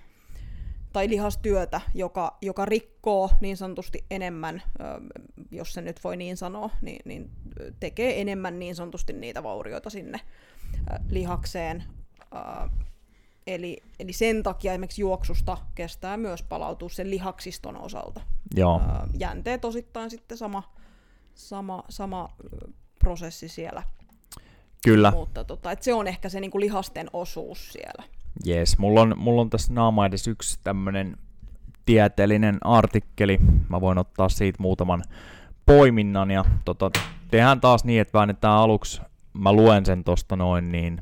tai 0.92 1.08
lihastyötä, 1.08 1.80
joka, 1.94 2.38
joka 2.42 2.64
rikkoo 2.64 3.30
niin 3.40 3.56
sanotusti 3.56 4.04
enemmän, 4.10 4.62
jos 5.50 5.72
se 5.72 5.80
nyt 5.80 6.04
voi 6.04 6.16
niin 6.16 6.36
sanoa, 6.36 6.70
niin, 6.82 7.00
niin 7.04 7.30
tekee 7.80 8.20
enemmän 8.20 8.58
niin 8.58 8.74
sanotusti 8.74 9.12
niitä 9.12 9.42
vaurioita 9.42 9.90
sinne 9.90 10.20
lihakseen. 11.08 11.84
Eli, 13.46 13.82
eli 13.98 14.12
sen 14.12 14.42
takia 14.42 14.72
esimerkiksi 14.72 15.02
juoksusta 15.02 15.58
kestää 15.74 16.16
myös 16.16 16.42
palautua 16.42 16.88
sen 16.88 17.10
lihaksiston 17.10 17.76
osalta. 17.76 18.20
Joo. 18.56 18.80
Jänteet 19.18 19.64
osittain 19.64 20.10
sitten 20.10 20.38
sama, 20.38 20.62
sama, 21.34 21.82
sama 21.88 22.28
prosessi 22.98 23.48
siellä. 23.48 23.82
Kyllä. 24.84 25.10
Mutta 25.10 25.44
tota, 25.44 25.72
et 25.72 25.82
se 25.82 25.94
on 25.94 26.06
ehkä 26.06 26.28
se 26.28 26.40
niinku 26.40 26.60
lihasten 26.60 27.06
osuus 27.12 27.72
siellä. 27.72 28.04
Jees, 28.44 28.78
mulla 28.78 29.00
on, 29.00 29.14
mulla 29.18 29.40
on 29.40 29.50
tässä 29.50 29.72
naama 29.72 30.06
edes 30.06 30.28
yksi 30.28 30.58
tämmönen 30.64 31.16
tieteellinen 31.86 32.58
artikkeli. 32.64 33.38
Mä 33.68 33.80
voin 33.80 33.98
ottaa 33.98 34.28
siitä 34.28 34.62
muutaman 34.62 35.02
poiminnan 35.66 36.30
ja 36.30 36.44
tota, 36.64 36.90
tehdään 37.30 37.60
taas 37.60 37.84
niin, 37.84 38.00
että 38.00 38.18
väännetään 38.18 38.54
aluksi, 38.54 39.00
mä 39.32 39.52
luen 39.52 39.86
sen 39.86 40.04
tosta 40.04 40.36
noin, 40.36 40.72
niin, 40.72 41.00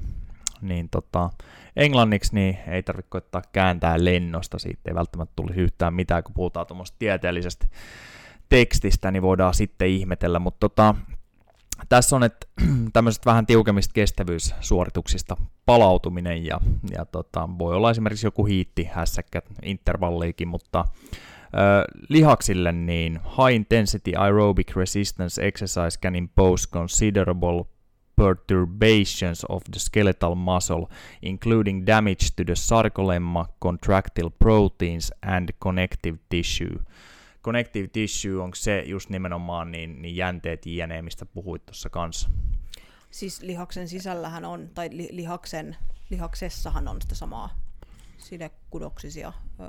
niin 0.63 0.89
tota, 0.89 1.31
englanniksi 1.77 2.35
niin 2.35 2.59
ei 2.67 2.83
tarvitse 2.83 3.11
koittaa 3.11 3.43
kääntää 3.53 4.05
lennosta, 4.05 4.59
siitä 4.59 4.81
ei 4.89 4.95
välttämättä 4.95 5.33
tulisi 5.37 5.61
yhtään 5.61 5.95
mitään, 5.95 6.23
kun 6.23 6.35
puhutaan 6.35 6.67
tuommoista 6.67 6.97
tieteellisestä 6.99 7.67
tekstistä, 8.49 9.11
niin 9.11 9.23
voidaan 9.23 9.55
sitten 9.55 9.89
ihmetellä, 9.89 10.39
mutta 10.39 10.69
tota, 10.69 10.95
tässä 11.89 12.17
on 12.17 12.23
että 12.23 12.47
tämmöiset 12.93 13.27
vähän 13.27 13.47
tiukemmista 13.47 13.93
kestävyyssuorituksista 13.93 15.37
palautuminen 15.67 16.45
ja, 16.45 16.61
ja 16.97 17.05
tota, 17.05 17.49
voi 17.59 17.75
olla 17.75 17.91
esimerkiksi 17.91 18.27
joku 18.27 18.45
hiitti, 18.45 18.89
hässäkkä, 18.93 19.43
intervalliikin, 19.63 20.49
mutta 20.49 20.85
ö, 20.85 21.85
lihaksille 22.09 22.73
niin 22.73 23.21
high 23.25 23.55
intensity 23.55 24.13
aerobic 24.17 24.77
resistance 24.77 25.47
exercise 25.47 26.01
can 26.03 26.17
impose 26.17 26.71
considerable 26.71 27.65
perturbations 28.17 29.45
of 29.49 29.63
the 29.71 29.81
skeletal 29.81 30.35
muscle, 30.35 30.87
including 31.23 31.87
damage 31.87 32.31
to 32.37 32.45
the 32.45 32.55
sarcolemma, 32.55 33.47
contractile 33.61 34.31
proteins 34.39 35.13
and 35.23 35.49
connective 35.61 36.19
tissue 36.29 36.79
connective 37.43 37.89
tissue, 37.89 38.43
onko 38.43 38.55
se 38.55 38.83
just 38.87 39.11
nimenomaan 39.11 39.71
niin, 39.71 40.03
niin 40.03 40.17
jänteet 40.17 40.67
jne, 40.67 41.03
mistä 41.03 41.27
puhuit 41.27 41.67
tuossa 41.67 41.91
kanssa? 41.91 42.29
Siis 43.11 43.43
lihaksen 43.43 43.89
sisällähän 43.89 44.45
on, 44.45 44.71
tai 44.75 44.89
li, 44.93 45.09
lihaksen, 45.11 45.77
lihaksessahan 46.11 46.89
on 46.89 47.03
sitä 47.03 47.15
samaa 47.15 47.61
sidekudoksisia 48.19 49.33
ö, 49.61 49.65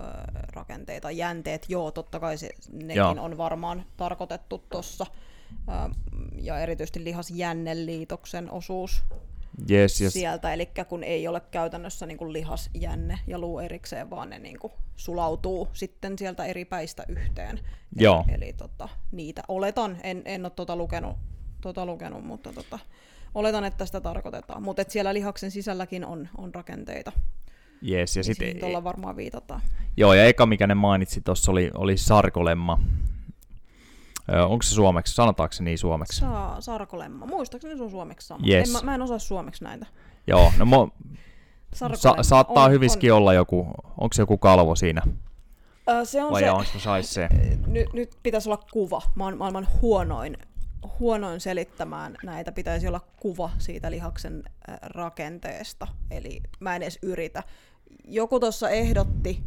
rakenteita. 0.54 1.12
Jänteet, 1.12 1.66
joo, 1.70 1.92
totta 1.92 2.20
kai 2.20 2.38
se, 2.38 2.50
nekin 2.72 2.96
joo. 2.96 3.16
on 3.20 3.38
varmaan 3.38 3.86
tarkoitettu 3.98 4.64
tuossa. 4.70 5.06
Ja 6.42 6.60
erityisesti 6.60 7.04
lihasjänneliitoksen 7.04 8.52
osuus 8.52 9.04
yes, 9.72 10.02
yes. 10.02 10.14
sieltä, 10.14 10.54
eli 10.54 10.70
kun 10.90 11.04
ei 11.04 11.28
ole 11.28 11.42
käytännössä 11.52 12.06
niin 12.06 12.18
kuin 12.18 12.34
lihasjänne 12.34 13.20
ja 13.28 13.40
luu 13.40 13.60
erikseen, 13.60 14.10
vaan 14.10 14.30
ne 14.30 14.40
niin 14.40 14.60
kuin 14.60 14.74
sulautuu 14.96 15.68
sitten 15.74 16.18
sieltä 16.18 16.46
eri 16.46 16.66
päistä 16.66 17.04
yhteen. 17.08 17.60
Joo. 17.96 18.26
Eli, 18.28 18.36
eli 18.36 18.54
tota, 18.54 18.90
niitä 19.12 19.44
oletan, 19.48 19.98
en, 20.04 20.22
en 20.26 20.46
ole 20.46 20.52
tota 20.56 20.76
lukenut, 20.76 21.18
tota 21.62 21.86
lukenut 21.86 22.26
mutta 22.26 22.54
tota, 22.54 22.80
oletan, 23.36 23.64
että 23.64 23.86
sitä 23.86 24.02
tarkoitetaan. 24.02 24.64
Mutta 24.64 24.84
siellä 24.88 25.14
lihaksen 25.14 25.52
sisälläkin 25.52 26.06
on, 26.06 26.30
on 26.38 26.56
rakenteita. 26.56 27.12
Yes, 27.90 28.18
ja 28.18 28.24
sitten 28.24 28.60
tuolla 28.60 28.84
varmaan 28.84 29.16
viitataan. 29.16 29.62
Joo, 29.98 30.14
ja 30.14 30.26
eka 30.26 30.46
mikä 30.46 30.68
ne 30.68 30.76
mainitsi 30.76 31.22
tuossa 31.22 31.52
oli, 31.52 31.72
oli 31.74 31.98
sarkolemma, 31.98 32.80
onko 34.28 34.64
se 34.64 34.76
suomeksi? 34.76 35.16
Sanotaanko 35.16 35.54
se 35.54 35.64
niin 35.64 35.78
suomeksi? 35.78 36.20
Saa, 36.20 36.62
sarkolemma. 36.62 37.26
Muistaakseni 37.26 37.78
se 37.78 37.84
on 37.84 37.92
suomeksi 37.92 38.28
sama. 38.28 38.46
Yes. 38.48 38.68
En, 38.68 38.74
mä, 38.74 38.82
mä 38.84 38.96
en 38.96 39.02
osaa 39.02 39.20
suomeksi 39.20 39.64
näitä. 39.64 39.86
Joo, 40.28 40.54
no 40.58 40.66
mo, 40.66 40.90
sa, 41.74 42.16
saattaa 42.22 42.66
on, 42.66 42.72
hyviskin 42.72 43.12
on. 43.12 43.18
olla 43.18 43.34
joku, 43.34 43.68
onko 43.98 44.14
se 44.14 44.22
joku 44.22 44.38
kalvo 44.38 44.76
siinä? 44.76 45.02
Ö, 45.90 46.06
se 46.06 46.24
on 46.24 46.32
Vai 46.32 46.42
se, 46.42 46.52
onko 46.52 46.64
se? 47.02 47.30
Nyt, 47.68 47.94
nyt 47.94 48.18
pitäisi 48.24 48.50
olla 48.50 48.64
kuva. 48.72 49.02
Mä 49.16 49.24
oon 49.24 49.38
maailman 49.38 49.68
huonoin, 49.82 50.38
huonoin 51.00 51.40
selittämään 51.40 52.16
näitä. 52.24 52.52
Pitäisi 52.52 52.88
olla 52.88 53.02
kuva 53.18 53.50
siitä 53.58 53.92
lihaksen 53.92 54.44
rakenteesta. 54.82 55.88
Eli 56.12 56.42
mä 56.60 56.76
en 56.76 56.82
edes 56.82 57.00
yritä. 57.02 57.44
Joku 58.04 58.40
tuossa 58.40 58.70
ehdotti, 58.70 59.44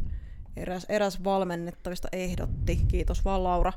eräs, 0.57 0.85
eräs 0.89 1.23
valmennettavista 1.23 2.07
ehdotti, 2.11 2.75
kiitos 2.87 3.25
vaan 3.25 3.43
Laura, 3.43 3.73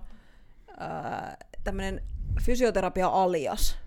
tämmöinen 1.64 2.02
fysioterapia 2.42 3.08
alias. 3.08 3.78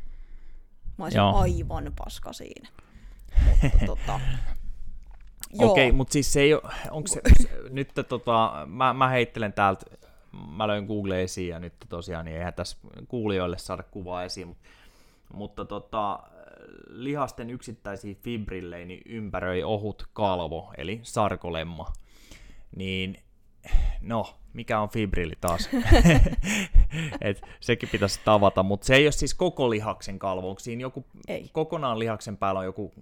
Mä 0.98 1.06
olisin 1.06 1.20
Joo. 1.20 1.36
aivan 1.36 1.94
paska 1.96 2.34
siinä. 2.34 2.70
Mutta, 3.64 3.86
tota, 3.86 4.20
Okei, 5.60 5.88
okay, 5.88 5.92
mutta 5.92 6.14
siis 6.14 6.34
se 6.34 6.42
ei 6.42 6.54
ole, 6.54 6.62
onko 6.92 7.08
se, 7.08 7.22
nyt 7.70 7.90
tota, 8.10 8.68
mä, 8.68 8.94
mä 8.94 9.10
heittelen 9.10 9.54
täältä, 9.54 9.86
mä 10.56 10.68
löin 10.68 10.86
Google 10.86 11.24
esiin 11.24 11.50
ja 11.50 11.60
nyt 11.60 11.74
tosiaan, 11.90 12.26
niin 12.26 12.38
eihän 12.38 12.54
tässä 12.54 12.78
kuulijoille 13.08 13.58
saada 13.58 13.84
kuvaa 13.84 14.24
esiin, 14.24 14.48
mutta, 14.48 14.64
mutta 15.34 15.66
tota, 15.66 16.20
lihasten 16.88 17.50
yksittäisiä 17.50 18.16
fibrillejä 18.24 18.86
niin 18.86 19.02
ympäröi 19.06 19.64
ohut 19.64 20.08
kalvo, 20.14 20.74
eli 20.78 21.00
sarkolemma, 21.04 21.94
niin 22.76 23.23
no, 24.02 24.36
mikä 24.54 24.80
on 24.80 24.90
fibrilli 24.90 25.36
taas. 25.42 25.70
Et 27.22 27.42
sekin 27.60 27.90
pitäisi 27.90 28.20
tavata, 28.26 28.64
mutta 28.64 28.86
se 28.86 28.96
ei 28.96 29.06
ole 29.06 29.12
siis 29.12 29.34
koko 29.34 29.70
lihaksen 29.70 30.20
kalvo. 30.20 30.56
Siinä 30.60 30.82
joku, 30.82 31.06
ei. 31.28 31.50
kokonaan 31.54 32.00
lihaksen 32.00 32.38
päällä 32.38 32.60
on 32.60 32.66
joku 32.66 32.94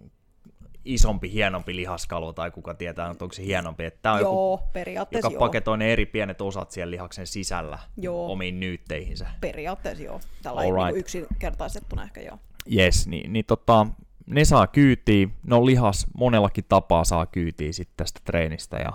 isompi, 0.85 1.31
hienompi 1.31 1.75
lihaskalvo, 1.75 2.33
tai 2.33 2.51
kuka 2.51 2.73
tietää, 2.73 3.09
onko 3.09 3.33
se 3.33 3.43
hienompi. 3.43 3.85
Että 3.85 3.99
tämä 4.01 4.15
on 4.15 4.21
joo, 4.21 4.53
joku, 4.53 4.69
periaatteessa 4.73 5.27
joka 5.27 5.33
joo. 5.33 5.39
paketoi 5.39 5.77
ne 5.77 5.93
eri 5.93 6.05
pienet 6.05 6.41
osat 6.41 6.71
siellä 6.71 6.91
lihaksen 6.91 7.27
sisällä 7.27 7.79
joo. 7.97 8.31
omiin 8.31 8.59
nyytteihinsä. 8.59 9.27
Periaatteessa 9.41 10.03
joo. 10.03 10.19
Tällä 10.43 10.61
right. 10.61 10.75
niin 10.85 10.97
yksinkertaistettuna 10.97 12.03
ehkä 12.03 12.21
joo. 12.21 12.37
Yes, 12.75 13.07
niin, 13.07 13.33
niin 13.33 13.45
tota, 13.45 13.87
ne 14.25 14.45
saa 14.45 14.67
kyytiä, 14.67 15.27
no 15.43 15.65
lihas 15.65 16.07
monellakin 16.17 16.65
tapaa 16.69 17.03
saa 17.03 17.25
kyytiä 17.25 17.71
sitten 17.71 17.97
tästä 17.97 18.19
treenistä, 18.25 18.77
ja 18.77 18.91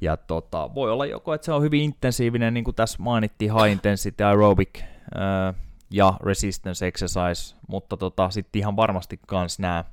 ja 0.00 0.16
tota, 0.16 0.74
voi 0.74 0.92
olla 0.92 1.06
joko, 1.06 1.34
että 1.34 1.44
se 1.44 1.52
on 1.52 1.62
hyvin 1.62 1.82
intensiivinen, 1.82 2.54
niin 2.54 2.64
kuin 2.64 2.74
tässä 2.74 2.96
mainittiin, 3.00 3.52
high 3.54 3.72
intensity 3.72 4.24
aerobic 4.24 4.80
ää, 5.14 5.54
ja 5.90 6.14
resistance 6.22 6.86
exercise, 6.86 7.56
mutta 7.68 7.96
tota, 7.96 8.30
sitten 8.30 8.60
ihan 8.60 8.76
varmasti 8.76 9.20
myös 9.30 9.58
nämä 9.58 9.84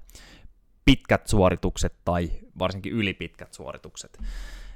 pitkät 0.85 1.27
suoritukset 1.27 1.93
tai 2.05 2.31
varsinkin 2.59 2.93
ylipitkät 2.93 3.53
suoritukset. 3.53 4.19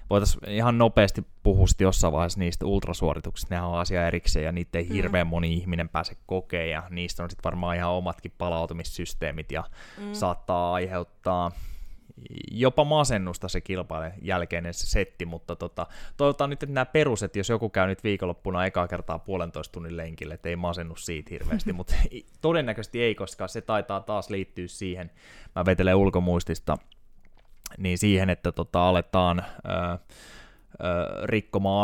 Voitaisiin 0.10 0.52
ihan 0.52 0.78
nopeasti 0.78 1.24
puhua 1.44 1.66
jossain 1.80 2.14
vaiheessa 2.14 2.40
niistä 2.40 2.66
ultrasuorituksista, 2.66 3.56
nehän 3.56 3.70
on 3.70 3.80
asia 3.80 4.08
erikseen 4.08 4.46
ja 4.46 4.52
niitä 4.52 4.78
ei 4.78 4.84
mm. 4.84 4.94
hirveän 4.94 5.28
moni 5.28 5.54
ihminen 5.54 5.90
pääse 5.90 6.18
kokeen 6.26 6.72
ja 6.72 6.84
niistä 6.90 7.24
on 7.24 7.30
sitten 7.30 7.44
varmaan 7.44 7.76
ihan 7.76 7.92
omatkin 7.92 8.34
palautumissysteemit 8.38 9.52
ja 9.52 9.64
mm. 9.98 10.14
saattaa 10.14 10.74
aiheuttaa 10.74 11.52
jopa 12.52 12.84
masennusta 12.84 13.48
se 13.48 13.62
kilpailun 13.62 14.12
jälkeinen 14.22 14.74
se 14.74 14.88
setti, 14.88 15.26
mutta 15.26 15.56
tota, 15.56 15.88
toivotaan 16.18 16.50
nyt, 16.50 16.64
että 16.64 16.74
nämä 16.74 16.86
peruset, 16.86 17.36
jos 17.36 17.50
joku 17.50 17.70
käy 17.70 17.88
nyt 17.88 18.04
viikonloppuna 18.04 18.66
ekaa 18.66 18.88
kertaa 18.88 19.20
puolentoista 19.20 19.74
tunnin 19.74 19.98
lenkille, 19.98 20.34
että 20.34 20.50
ei 20.50 20.56
masennu 20.56 20.96
siitä 20.96 21.30
hirveästi, 21.32 21.74
mutta 21.80 21.94
todennäköisesti 22.42 23.02
ei, 23.02 23.16
koska 23.16 23.48
se 23.48 23.62
taitaa 23.62 24.02
taas 24.02 24.30
liittyä 24.30 24.68
siihen, 24.68 25.12
mä 25.56 25.66
vetelen 25.66 25.96
ulkomuistista, 25.96 26.78
niin 27.78 27.98
siihen, 27.98 28.30
että 28.30 28.52
tota, 28.52 28.90
aletaan 28.90 29.44
ää, 29.64 30.00
rikkomaan 31.24 31.82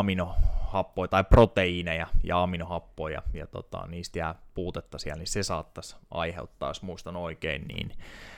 aminohappoja 0.74 1.08
tai 1.08 1.24
proteiineja 1.24 2.06
ja 2.22 2.42
aminohappoja, 2.42 3.22
ja 3.32 3.46
tota, 3.46 3.86
niistä 3.86 4.18
jää 4.18 4.34
puutetta 4.54 4.98
siellä, 4.98 5.18
niin 5.18 5.26
se 5.26 5.42
saattaisi 5.42 5.96
aiheuttaa, 6.10 6.70
jos 6.70 6.82
muistan 6.82 7.16
oikein, 7.16 7.68
niin 7.68 7.90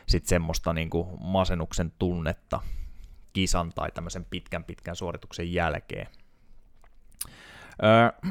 sitten 0.07 0.29
semmoista 0.29 0.73
niin 0.73 0.91
kuin 0.91 1.09
masennuksen 1.21 1.93
tunnetta 1.99 2.61
kisan 3.33 3.73
tai 3.75 3.91
tämmöisen 3.95 4.25
pitkän 4.25 4.65
pitkän 4.65 4.97
suorituksen 4.97 5.53
jälkeen. 5.53 6.07
Öö, 7.83 8.31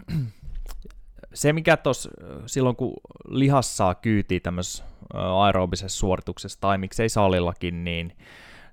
se, 1.34 1.54
mikä 1.54 1.78
tuossa 1.78 2.10
silloin, 2.46 2.76
kun 2.76 2.94
lihas 3.28 3.78
saa 3.78 3.96
kyytiä 3.96 4.40
tämmöisessä 4.40 4.84
aerobisessa 5.14 6.00
suorituksessa 6.00 6.62
tai 6.62 6.78
miksei 6.78 7.10
salillakin, 7.10 7.84
niin 7.84 8.18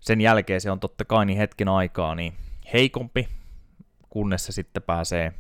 sen 0.01 0.21
jälkeen 0.21 0.61
se 0.61 0.71
on 0.71 0.81
totta 0.81 1.05
kai 1.05 1.27
niin 1.27 1.39
hetken 1.39 1.69
aikaa 1.69 2.15
niin 2.15 2.33
heikompi, 2.73 3.29
kunnes 4.13 4.47
se 4.47 4.53
sitten 4.53 4.83
pääsee 4.83 5.33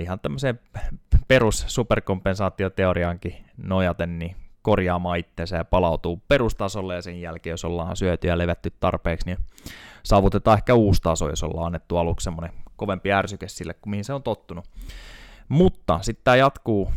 ihan 0.00 0.20
tämmöiseen 0.20 0.60
perus 1.28 1.64
superkompensaatioteoriaankin 1.66 3.34
nojaten 3.56 4.18
niin 4.18 4.36
korjaamaan 4.62 5.18
itsensä 5.18 5.56
ja 5.56 5.64
palautuu 5.64 6.22
perustasolle 6.28 6.94
ja 6.94 7.02
sen 7.02 7.20
jälkeen, 7.20 7.52
jos 7.52 7.64
ollaan 7.64 7.96
syöty 7.96 8.28
ja 8.28 8.38
levätty 8.38 8.72
tarpeeksi, 8.80 9.26
niin 9.26 9.38
saavutetaan 10.02 10.58
ehkä 10.58 10.74
uusi 10.74 11.02
taso, 11.02 11.28
jos 11.28 11.42
ollaan 11.42 11.66
annettu 11.66 11.96
aluksi 11.96 12.24
semmoinen 12.24 12.52
kovempi 12.76 13.12
ärsyke 13.12 13.48
sille, 13.48 13.74
kuin 13.74 13.90
mihin 13.90 14.04
se 14.04 14.12
on 14.12 14.22
tottunut. 14.22 14.64
Mutta 15.48 15.98
sitten 16.02 16.24
tämä 16.24 16.36
jatkuu 16.36 16.92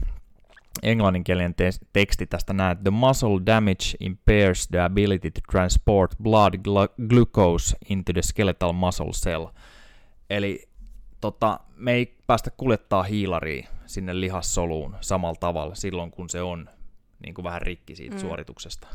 englanninkielinen 0.84 1.56
te- 1.56 1.70
teksti 1.94 2.28
tästä 2.28 2.54
näet. 2.54 2.84
The 2.84 2.92
muscle 2.92 3.46
damage 3.46 3.86
impairs 4.00 4.68
the 4.68 4.80
ability 4.82 5.32
to 5.32 5.42
transport 5.52 6.16
blood 6.24 6.54
glu- 6.54 7.08
glucose 7.08 7.78
into 7.90 8.14
the 8.14 8.22
skeletal 8.22 8.74
muscle 8.74 9.12
cell. 9.12 9.46
Eli 10.30 10.70
tota, 11.24 11.60
me 11.76 11.94
ei 11.94 12.16
päästä 12.28 12.52
kuljettaa 12.52 13.04
hiilaria 13.04 13.68
sinne 13.86 14.20
lihassoluun 14.20 14.96
samalla 15.02 15.36
tavalla 15.40 15.76
silloin, 15.76 16.12
kun 16.12 16.30
se 16.30 16.42
on 16.42 16.70
niin 17.20 17.34
kuin 17.34 17.44
vähän 17.44 17.62
rikki 17.62 17.96
siitä 17.96 18.16
mm. 18.16 18.22
suorituksesta. 18.22 18.88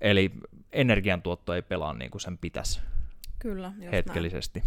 Eli 0.00 0.30
energiantuotto 0.72 1.54
ei 1.54 1.62
pelaa 1.62 1.94
niin 1.94 2.10
kuin 2.10 2.20
sen 2.20 2.38
pitäisi 2.38 2.80
Kyllä, 3.38 3.72
just 3.76 3.92
hetkellisesti. 3.92 4.62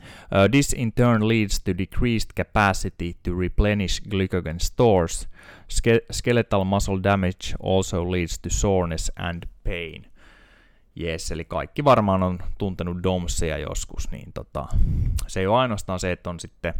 Uh, 0.00 0.48
this 0.50 0.72
in 0.72 0.92
turn 0.92 1.28
leads 1.28 1.60
to 1.60 1.78
decreased 1.78 2.30
capacity 2.36 3.12
to 3.22 3.38
replenish 3.38 4.02
glycogen 4.08 4.60
stores. 4.60 5.28
Ske- 5.68 6.06
skeletal 6.10 6.64
muscle 6.64 7.02
damage 7.02 7.54
also 7.62 8.10
leads 8.10 8.38
to 8.38 8.50
soreness 8.50 9.12
and 9.16 9.42
pain. 9.64 10.06
Yes, 11.00 11.30
eli 11.30 11.44
kaikki 11.44 11.84
varmaan 11.84 12.22
on 12.22 12.38
tuntenut 12.58 13.02
domseja 13.02 13.58
joskus, 13.58 14.10
niin 14.10 14.32
tota, 14.32 14.66
se 15.26 15.40
ei 15.40 15.46
ole 15.46 15.58
ainoastaan 15.58 16.00
se, 16.00 16.12
että 16.12 16.30
on 16.30 16.40
sitten 16.40 16.74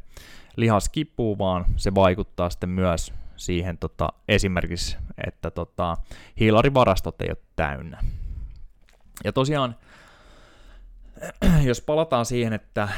lihas 0.56 0.88
kipuu, 0.88 1.38
vaan 1.38 1.64
se 1.76 1.94
vaikuttaa 1.94 2.50
sitten 2.50 2.70
myös 2.70 3.12
siihen 3.36 3.78
tota, 3.78 4.08
esimerkiksi, 4.28 4.96
että 5.26 5.50
tota, 5.50 5.96
hiilarivarastot 6.40 7.22
ei 7.22 7.28
ole 7.28 7.36
täynnä. 7.56 8.04
Ja 9.24 9.32
tosiaan, 9.32 9.76
jos 11.68 11.80
palataan 11.80 12.26
siihen, 12.26 12.52
että 12.52 12.88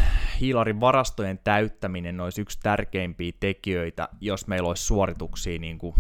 hiilarin 0.41 0.81
varastojen 0.81 1.41
täyttäminen 1.45 2.21
olisi 2.21 2.41
yksi 2.41 2.59
tärkeimpiä 2.63 3.33
tekijöitä, 3.41 4.09
jos 4.21 4.47
meillä 4.47 4.69
olisi 4.69 4.85
suorituksia 4.85 5.59
niin 5.59 5.79
kuin 5.79 5.95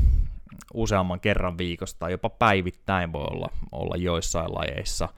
useamman 0.74 1.20
kerran 1.20 1.58
viikossa 1.58 1.98
tai 1.98 2.10
jopa 2.10 2.30
päivittäin 2.30 3.12
voi 3.12 3.24
olla, 3.24 3.48
olla 3.72 3.96
joissain 3.96 4.54
lajeissa, 4.54 5.08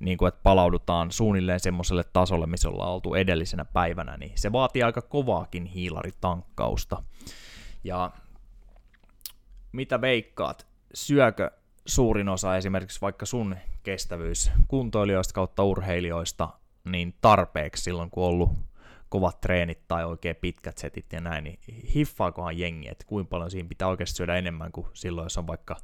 niin 0.00 0.18
kuin, 0.18 0.28
että 0.28 0.40
palaudutaan 0.42 1.12
suunnilleen 1.12 1.60
semmoiselle 1.60 2.04
tasolle, 2.12 2.46
missä 2.46 2.68
ollaan 2.68 2.90
oltu 2.90 3.14
edellisenä 3.14 3.64
päivänä, 3.64 4.16
niin 4.16 4.32
se 4.34 4.52
vaatii 4.52 4.82
aika 4.82 5.02
kovaakin 5.02 5.64
hiilaritankkausta. 5.64 7.02
Ja 7.84 8.10
mitä 9.72 10.00
veikkaat, 10.00 10.66
syökö 10.94 11.50
suurin 11.86 12.28
osa 12.28 12.56
esimerkiksi 12.56 13.00
vaikka 13.00 13.26
sun 13.26 13.56
kestävyyskuntoilijoista 13.82 15.34
kautta 15.34 15.64
urheilijoista 15.64 16.48
niin 16.84 17.14
tarpeeksi 17.20 17.82
silloin, 17.82 18.10
kun 18.10 18.24
on 18.24 18.30
ollut 18.30 18.50
kovat 19.08 19.40
treenit 19.40 19.88
tai 19.88 20.04
oikein 20.04 20.36
pitkät 20.36 20.78
setit 20.78 21.12
ja 21.12 21.20
näin, 21.20 21.44
niin 21.44 21.58
hiffaakohan 21.94 22.58
jengi, 22.58 22.88
että 22.88 23.04
kuinka 23.06 23.28
paljon 23.28 23.50
siinä 23.50 23.68
pitää 23.68 23.88
oikeasti 23.88 24.16
syödä 24.16 24.36
enemmän 24.36 24.72
kuin 24.72 24.86
silloin, 24.92 25.24
jos 25.24 25.38
on 25.38 25.46
vaikka 25.46 25.76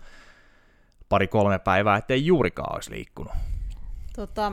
pari-kolme 1.09 1.59
päivää, 1.59 1.97
ettei 1.97 2.27
juurikaan 2.27 2.75
olisi 2.75 2.91
liikkunut. 2.91 3.33
Tota, 4.17 4.53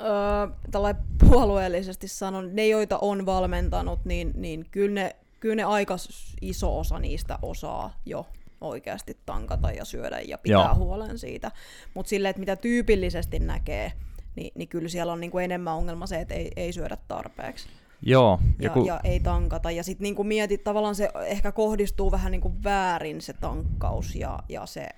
öö, 0.00 0.56
tällä 0.70 0.94
puolueellisesti 1.18 2.08
sanon, 2.08 2.56
ne 2.56 2.68
joita 2.68 2.98
on 2.98 3.26
valmentanut, 3.26 4.04
niin, 4.04 4.32
niin 4.34 4.66
kyllä, 4.70 4.94
ne, 4.94 5.16
kyllä 5.40 5.54
ne 5.54 5.64
aika 5.64 5.96
iso 6.40 6.78
osa 6.78 6.98
niistä 6.98 7.38
osaa 7.42 8.00
jo 8.06 8.26
oikeasti 8.60 9.18
tankata 9.26 9.70
ja 9.70 9.84
syödä 9.84 10.20
ja 10.20 10.38
pitää 10.38 10.58
Joo. 10.58 10.74
huolen 10.74 11.18
siitä. 11.18 11.50
Mutta 11.94 12.10
sille, 12.10 12.28
että 12.28 12.40
mitä 12.40 12.56
tyypillisesti 12.56 13.38
näkee, 13.38 13.92
niin, 14.36 14.52
niin 14.54 14.68
kyllä 14.68 14.88
siellä 14.88 15.12
on 15.12 15.20
niinku 15.20 15.38
enemmän 15.38 15.74
ongelma 15.74 16.06
se, 16.06 16.20
että 16.20 16.34
ei, 16.34 16.50
ei 16.56 16.72
syödä 16.72 16.96
tarpeeksi. 17.08 17.68
Joo. 18.02 18.40
Ja, 18.60 18.70
kun... 18.70 18.86
ja 18.86 19.00
ei 19.04 19.20
tankata. 19.20 19.70
Ja 19.70 19.82
sitten 19.82 20.02
niinku 20.02 20.24
mietit, 20.24 20.64
tavallaan 20.64 20.94
se 20.94 21.08
ehkä 21.26 21.52
kohdistuu 21.52 22.10
vähän 22.10 22.32
niinku 22.32 22.52
väärin 22.64 23.20
se 23.20 23.32
tankkaus 23.32 24.14
ja, 24.14 24.38
ja 24.48 24.66
se 24.66 24.88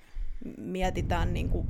mietitään 0.57 1.33
niinku 1.33 1.65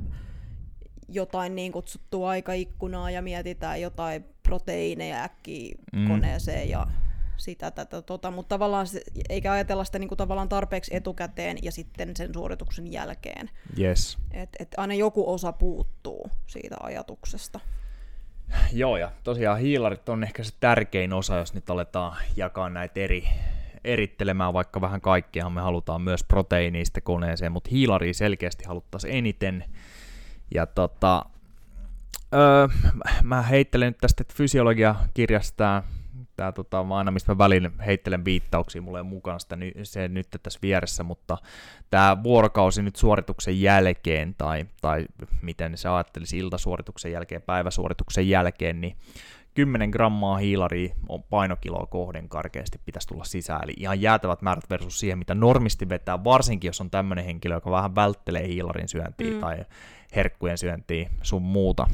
jotain 1.09 1.55
niin 1.55 1.71
kutsuttua 1.71 2.29
aikaikkunaa 2.29 3.11
ja 3.11 3.21
mietitään 3.21 3.81
jotain 3.81 4.25
proteiineja 4.43 5.23
äkkiä 5.23 5.75
mm. 5.93 6.07
koneeseen 6.07 6.69
ja 6.69 6.87
sitä, 7.37 7.71
tätä, 7.71 8.01
tota, 8.01 8.31
mutta 8.31 8.49
tavallaan 8.49 8.87
se, 8.87 9.01
eikä 9.29 9.51
ajatella 9.51 9.83
sitä 9.83 9.99
niin 9.99 10.07
kuin 10.07 10.17
tavallaan 10.17 10.49
tarpeeksi 10.49 10.95
etukäteen 10.95 11.57
ja 11.61 11.71
sitten 11.71 12.15
sen 12.15 12.33
suorituksen 12.33 12.91
jälkeen. 12.91 13.49
Yes. 13.79 14.17
Et, 14.31 14.49
et 14.59 14.67
aina 14.77 14.93
joku 14.93 15.33
osa 15.33 15.51
puuttuu 15.51 16.31
siitä 16.47 16.75
ajatuksesta. 16.79 17.59
Joo, 18.73 18.97
ja 18.97 19.11
tosiaan 19.23 19.59
hiilarit 19.59 20.09
on 20.09 20.23
ehkä 20.23 20.43
se 20.43 20.53
tärkein 20.59 21.13
osa, 21.13 21.37
jos 21.37 21.53
nyt 21.53 21.69
aletaan 21.69 22.17
jakaa 22.35 22.69
näitä 22.69 22.99
eri, 22.99 23.27
erittelemään 23.83 24.53
vaikka 24.53 24.81
vähän 24.81 25.01
kaikkea, 25.01 25.49
me 25.49 25.61
halutaan 25.61 26.01
myös 26.01 26.23
proteiiniista 26.23 27.01
koneeseen, 27.01 27.51
mutta 27.51 27.69
hiilaria 27.69 28.13
selkeästi 28.13 28.65
haluttaisiin 28.65 29.13
eniten. 29.13 29.63
Ja 30.53 30.65
tota, 30.65 31.25
öö, 32.33 32.67
mä 33.23 33.41
heittelen 33.41 33.87
nyt 33.87 33.97
tästä 33.97 34.23
fysiologia-kirjasta 34.33 35.83
Tää 36.37 36.51
tota, 36.51 36.85
aina 36.89 37.11
mistä 37.11 37.31
mä 37.31 37.37
välin 37.37 37.79
heittelen 37.79 38.25
viittauksia, 38.25 38.81
mulle 38.81 38.99
on 38.99 39.05
mukana 39.05 39.39
sitä, 39.39 39.57
se 39.83 40.07
nyt 40.07 40.27
tässä 40.43 40.59
vieressä, 40.61 41.03
mutta 41.03 41.37
tämä 41.89 42.23
vuorokausi 42.23 42.81
nyt 42.81 42.95
suorituksen 42.95 43.61
jälkeen, 43.61 44.35
tai, 44.37 44.65
tai 44.81 45.05
miten 45.41 45.77
se 45.77 45.89
ajattelisi 45.89 46.37
iltasuorituksen 46.37 47.11
jälkeen, 47.11 47.41
päiväsuorituksen 47.41 48.29
jälkeen, 48.29 48.81
niin 48.81 48.95
10 49.53 49.89
grammaa 49.89 50.37
hiilaria 50.37 50.95
on 51.09 51.23
painokiloa 51.23 51.85
kohden 51.85 52.29
karkeasti 52.29 52.79
pitäisi 52.85 53.07
tulla 53.07 53.23
sisään, 53.23 53.63
eli 53.63 53.73
ihan 53.77 54.01
jäätävät 54.01 54.41
määrät 54.41 54.69
versus 54.69 54.99
siihen, 54.99 55.17
mitä 55.17 55.35
normisti 55.35 55.89
vetää, 55.89 56.23
varsinkin 56.23 56.69
jos 56.69 56.81
on 56.81 56.89
tämmöinen 56.89 57.25
henkilö, 57.25 57.53
joka 57.55 57.71
vähän 57.71 57.95
välttelee 57.95 58.47
hiilarin 58.47 58.87
syöntiä 58.87 59.31
mm. 59.31 59.39
tai 59.39 59.65
herkkujen 60.15 60.57
syöntiä 60.57 61.09
sun 61.21 61.41
muuta. 61.41 61.87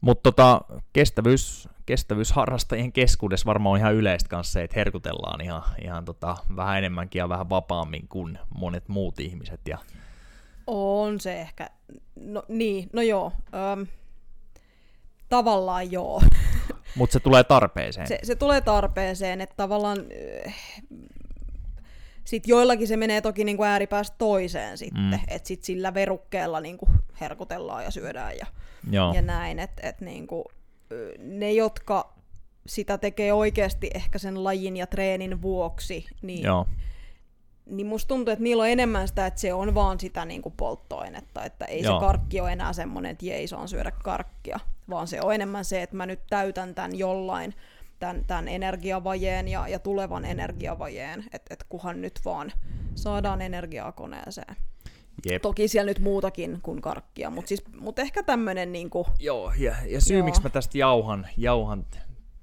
Mutta 0.00 0.22
tota, 0.22 0.60
kestävyys, 0.92 1.68
kestävyysharrastajien 1.86 2.92
keskuudessa 2.92 3.46
varmaan 3.46 3.72
on 3.72 3.78
ihan 3.78 3.94
yleistä 3.94 4.28
kanssa 4.28 4.52
se, 4.52 4.62
että 4.62 4.74
herkutellaan 4.76 5.40
ihan, 5.40 5.62
ihan 5.84 6.04
tota, 6.04 6.36
vähän 6.56 6.78
enemmänkin 6.78 7.18
ja 7.20 7.28
vähän 7.28 7.50
vapaammin 7.50 8.08
kuin 8.08 8.38
monet 8.54 8.88
muut 8.88 9.20
ihmiset. 9.20 9.60
Ja... 9.68 9.78
On 10.66 11.20
se 11.20 11.40
ehkä. 11.40 11.70
No 12.16 12.42
niin, 12.48 12.90
no 12.92 13.02
joo. 13.02 13.32
Öm, 13.72 13.86
tavallaan 15.28 15.92
joo. 15.92 16.22
Mutta 16.96 17.12
se 17.12 17.20
tulee 17.20 17.44
tarpeeseen. 17.44 18.08
Se, 18.08 18.18
se 18.22 18.34
tulee 18.34 18.60
tarpeeseen, 18.60 19.40
että 19.40 19.56
tavallaan 19.56 19.98
äh, 20.46 20.54
sitten 22.28 22.50
joillakin 22.50 22.88
se 22.88 22.96
menee 22.96 23.20
toki 23.20 23.44
niin 23.44 23.56
kuin 23.56 23.68
ääripäästä 23.68 24.16
toiseen 24.18 24.78
sitten, 24.78 25.02
mm. 25.02 25.18
että 25.28 25.48
sit 25.48 25.64
sillä 25.64 25.94
verukkeella 25.94 26.60
niin 26.60 26.78
kuin 26.78 26.90
herkutellaan 27.20 27.84
ja 27.84 27.90
syödään 27.90 28.36
ja, 28.38 28.46
Joo. 28.90 29.14
ja 29.14 29.22
näin, 29.22 29.58
että 29.58 29.88
et 29.88 30.00
niin 30.00 30.26
kuin, 30.26 30.44
ne, 31.18 31.52
jotka 31.52 32.12
sitä 32.66 32.98
tekee 32.98 33.32
oikeasti 33.32 33.90
ehkä 33.94 34.18
sen 34.18 34.44
lajin 34.44 34.76
ja 34.76 34.86
treenin 34.86 35.42
vuoksi, 35.42 36.06
niin, 36.22 36.42
Joo. 36.42 36.66
niin 37.66 37.86
musta 37.86 38.08
tuntuu, 38.08 38.32
että 38.32 38.42
niillä 38.42 38.62
on 38.62 38.68
enemmän 38.68 39.08
sitä, 39.08 39.26
että 39.26 39.40
se 39.40 39.54
on 39.54 39.74
vaan 39.74 40.00
sitä 40.00 40.24
niin 40.24 40.42
kuin 40.42 40.54
polttoainetta, 40.56 41.44
että 41.44 41.64
ei 41.64 41.82
Joo. 41.82 42.00
se 42.00 42.06
karkki 42.06 42.40
ole 42.40 42.52
enää 42.52 42.72
semmoinen, 42.72 43.10
että 43.10 43.26
jei, 43.26 43.46
saan 43.46 43.68
syödä 43.68 43.90
karkkia, 43.90 44.60
vaan 44.90 45.06
se 45.06 45.20
on 45.22 45.34
enemmän 45.34 45.64
se, 45.64 45.82
että 45.82 45.96
mä 45.96 46.06
nyt 46.06 46.20
täytän 46.30 46.74
tämän 46.74 46.98
jollain, 46.98 47.54
tämän, 47.98 48.24
tämän 48.26 48.48
energiavajeen 48.48 49.48
ja, 49.48 49.68
ja 49.68 49.78
tulevan 49.78 50.24
energiavajeen, 50.24 51.24
että 51.32 51.54
et 51.54 51.64
kuhan 51.68 52.00
nyt 52.00 52.20
vaan 52.24 52.52
saadaan 52.94 53.42
energiaa 53.42 53.92
koneeseen. 53.92 54.56
Jep. 55.30 55.42
Toki 55.42 55.68
siellä 55.68 55.90
nyt 55.90 55.98
muutakin 55.98 56.58
kuin 56.62 56.80
karkkia, 56.80 57.30
mutta 57.30 57.48
siis, 57.48 57.62
mut 57.80 57.98
ehkä 57.98 58.22
tämmöinen 58.22 58.72
niinku... 58.72 59.06
Joo, 59.18 59.52
ja, 59.58 59.74
ja 59.86 60.00
syy 60.00 60.16
Joo. 60.16 60.24
miksi 60.24 60.42
mä 60.42 60.50
tästä 60.50 60.78
jauhan, 60.78 61.26
jauhan 61.36 61.84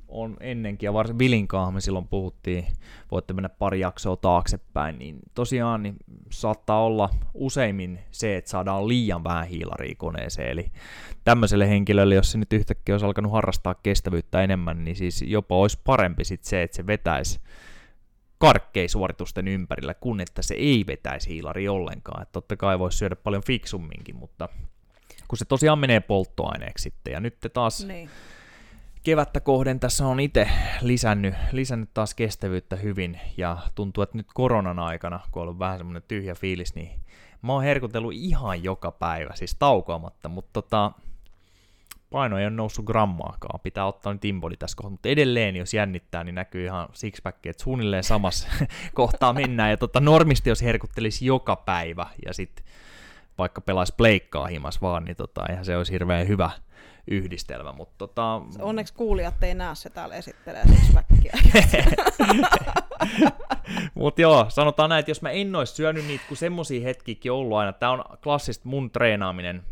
on 0.08 0.38
ennenkin, 0.39 0.88
ja 0.88 0.94
varsin 0.94 1.20
Vilinkaan 1.20 1.74
me 1.74 1.82
silloin 1.82 2.08
puhuttiin, 2.08 2.65
voitte 3.12 3.34
mennä 3.34 3.50
pari 3.50 3.80
jaksoa 3.80 4.15
taaksepäin, 4.15 5.00
niin 5.00 5.20
tosiaan 5.34 5.84
niin 5.84 5.96
saattaa 6.32 6.84
olla 6.84 7.10
useimmin 7.34 8.00
se, 8.12 8.38
että 8.38 8.52
saadaan 8.52 8.88
liian 8.88 9.24
vähän 9.24 9.48
hiilaria 9.48 9.96
koneeseen, 9.98 10.52
eli 10.52 10.72
tämmöiselle 11.24 11.70
henkilölle, 11.70 12.15
jos 12.15 12.32
se 12.32 12.38
nyt 12.38 12.54
yhtäkkiä 12.54 12.96
olisi 12.96 13.06
alkanut 13.06 13.32
harrastaa 13.32 13.76
kestävyyttä 13.76 14.41
enemmän, 14.41 14.84
niin 14.84 14.96
siis 14.96 15.22
jopa 15.22 15.58
olisi 15.58 15.80
parempi 15.84 16.24
sit 16.24 16.44
se, 16.44 16.63
että 16.63 16.78
se 16.78 16.88
vetäisi 16.88 17.39
karkkeisuoritusten 18.38 19.48
ympärillä, 19.48 19.94
kun 19.94 20.22
että 20.22 20.41
se 20.41 20.56
ei 20.56 20.84
vetäisi 20.88 21.30
hiilari 21.30 21.68
ollenkaan. 21.68 22.22
Että 22.22 22.32
totta 22.32 22.58
kai 22.58 22.80
voisi 22.80 22.98
syödä 22.98 23.15
paljon 23.15 23.44
fiksumminkin, 23.44 24.15
mutta 24.15 24.50
kun 25.28 25.38
se 25.38 25.46
tosiaan 25.46 25.80
menee 25.80 26.00
polttoaineeksi 26.00 26.84
sitten, 26.84 27.13
ja 27.13 27.20
nyt 27.20 27.38
taas 27.54 27.86
niin 27.86 28.10
kevättä 29.06 29.39
kohden 29.39 29.80
tässä 29.80 30.08
on 30.08 30.20
itse 30.20 30.50
lisännyt, 30.82 31.34
lisännyt 31.52 31.89
taas 31.94 32.13
kestävyyttä 32.13 32.76
hyvin, 32.76 33.20
ja 33.38 33.58
tuntuu, 33.76 34.04
että 34.04 34.18
nyt 34.18 34.28
koronan 34.34 34.80
aikana, 34.80 35.20
kun 35.32 35.41
on 35.41 35.48
ollut 35.48 35.60
vähän 35.60 35.78
semmoinen 35.78 36.04
tyhjä 36.08 36.36
fiilis, 36.36 36.76
niin 36.76 37.02
mä 37.41 37.54
oon 37.54 37.63
herkutellut 37.63 38.13
ihan 38.13 38.63
joka 38.63 38.91
päivä, 38.91 39.36
siis 39.36 39.56
taukoamatta, 39.56 40.30
mutta 40.30 40.50
tota, 40.54 40.91
paino 42.10 42.38
ei 42.38 42.46
ole 42.46 42.54
noussut 42.54 42.86
grammaakaan, 42.86 43.60
pitää 43.60 43.86
ottaa 43.86 44.13
nyt 44.13 44.26
imboli 44.26 44.58
tässä 44.58 44.78
kohtaa, 44.78 44.91
mutta 44.91 45.10
edelleen 45.10 45.56
jos 45.56 45.74
jännittää, 45.74 46.24
niin 46.24 46.36
näkyy 46.36 46.65
ihan 46.65 46.88
sixpack, 46.94 47.46
että 47.46 47.63
suunnilleen 47.63 48.04
samassa 48.04 48.48
kohtaa 48.94 49.34
mennään, 49.34 49.70
ja 49.70 49.78
tota, 49.78 50.00
normisti 50.00 50.50
jos 50.50 50.62
herkuttelisi 50.62 51.26
joka 51.26 51.56
päivä, 51.56 52.08
ja 52.26 52.34
sitten 52.34 52.65
vaikka 53.38 53.62
pelaisi 53.62 53.94
pleikkaa 53.98 54.48
himas 54.48 54.82
vaan, 54.82 55.06
niin 55.06 55.15
tota, 55.15 55.46
eihän 55.50 55.65
se 55.65 55.78
olisi 55.78 55.94
hirveän 55.94 56.28
hyvä 56.28 56.50
yhdistelmä. 57.08 57.72
Mutta 57.72 57.96
tota... 57.98 58.41
Onneksi 58.60 58.94
kuulijat 58.94 59.44
ei 59.44 59.54
näe 59.54 59.76
se 59.76 59.89
täällä 59.89 60.15
esittelee 60.15 60.63
sixpackia. 60.68 61.34
Mutta 63.94 64.22
joo, 64.22 64.46
sanotaan 64.50 64.89
näin, 64.89 65.00
että 65.00 65.12
jos 65.12 65.22
mä 65.22 65.30
en 65.30 65.56
olisi 65.56 65.74
syönyt 65.74 66.08
niitä, 66.08 66.24
kun 66.28 66.38
semmosia 66.38 66.84
hetkiäkin 66.84 67.32
ollut 67.32 67.58
aina, 67.58 67.74
tämä 67.74 67.91
on 67.91 68.04
klassista 68.24 68.70
mun 68.70 68.91
treenaaminen, 68.91 69.63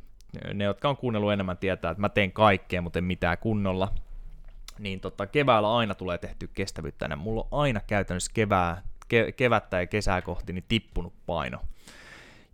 ne, 0.53 0.63
jotka 0.63 0.89
on 0.89 0.97
kuunnellut 0.97 1.33
enemmän, 1.33 1.57
tietää, 1.57 1.91
että 1.91 2.01
mä 2.01 2.09
teen 2.09 2.31
kaikkea, 2.31 2.81
mutta 2.81 2.99
en 2.99 3.05
mitään 3.05 3.37
kunnolla. 3.37 3.93
Niin 4.79 4.99
tota, 4.99 5.27
keväällä 5.27 5.75
aina 5.75 5.95
tulee 5.95 6.17
tehty 6.17 6.49
kestävyyttä. 6.53 7.07
Ja 7.09 7.15
mulla 7.15 7.47
on 7.51 7.61
aina 7.61 7.81
käytännössä 7.87 8.31
kevää, 8.33 8.81
ke, 9.07 9.31
kevättä 9.31 9.79
ja 9.79 9.87
kesää 9.87 10.21
kohti 10.21 10.53
niin 10.53 10.65
tippunut 10.67 11.13
paino. 11.25 11.59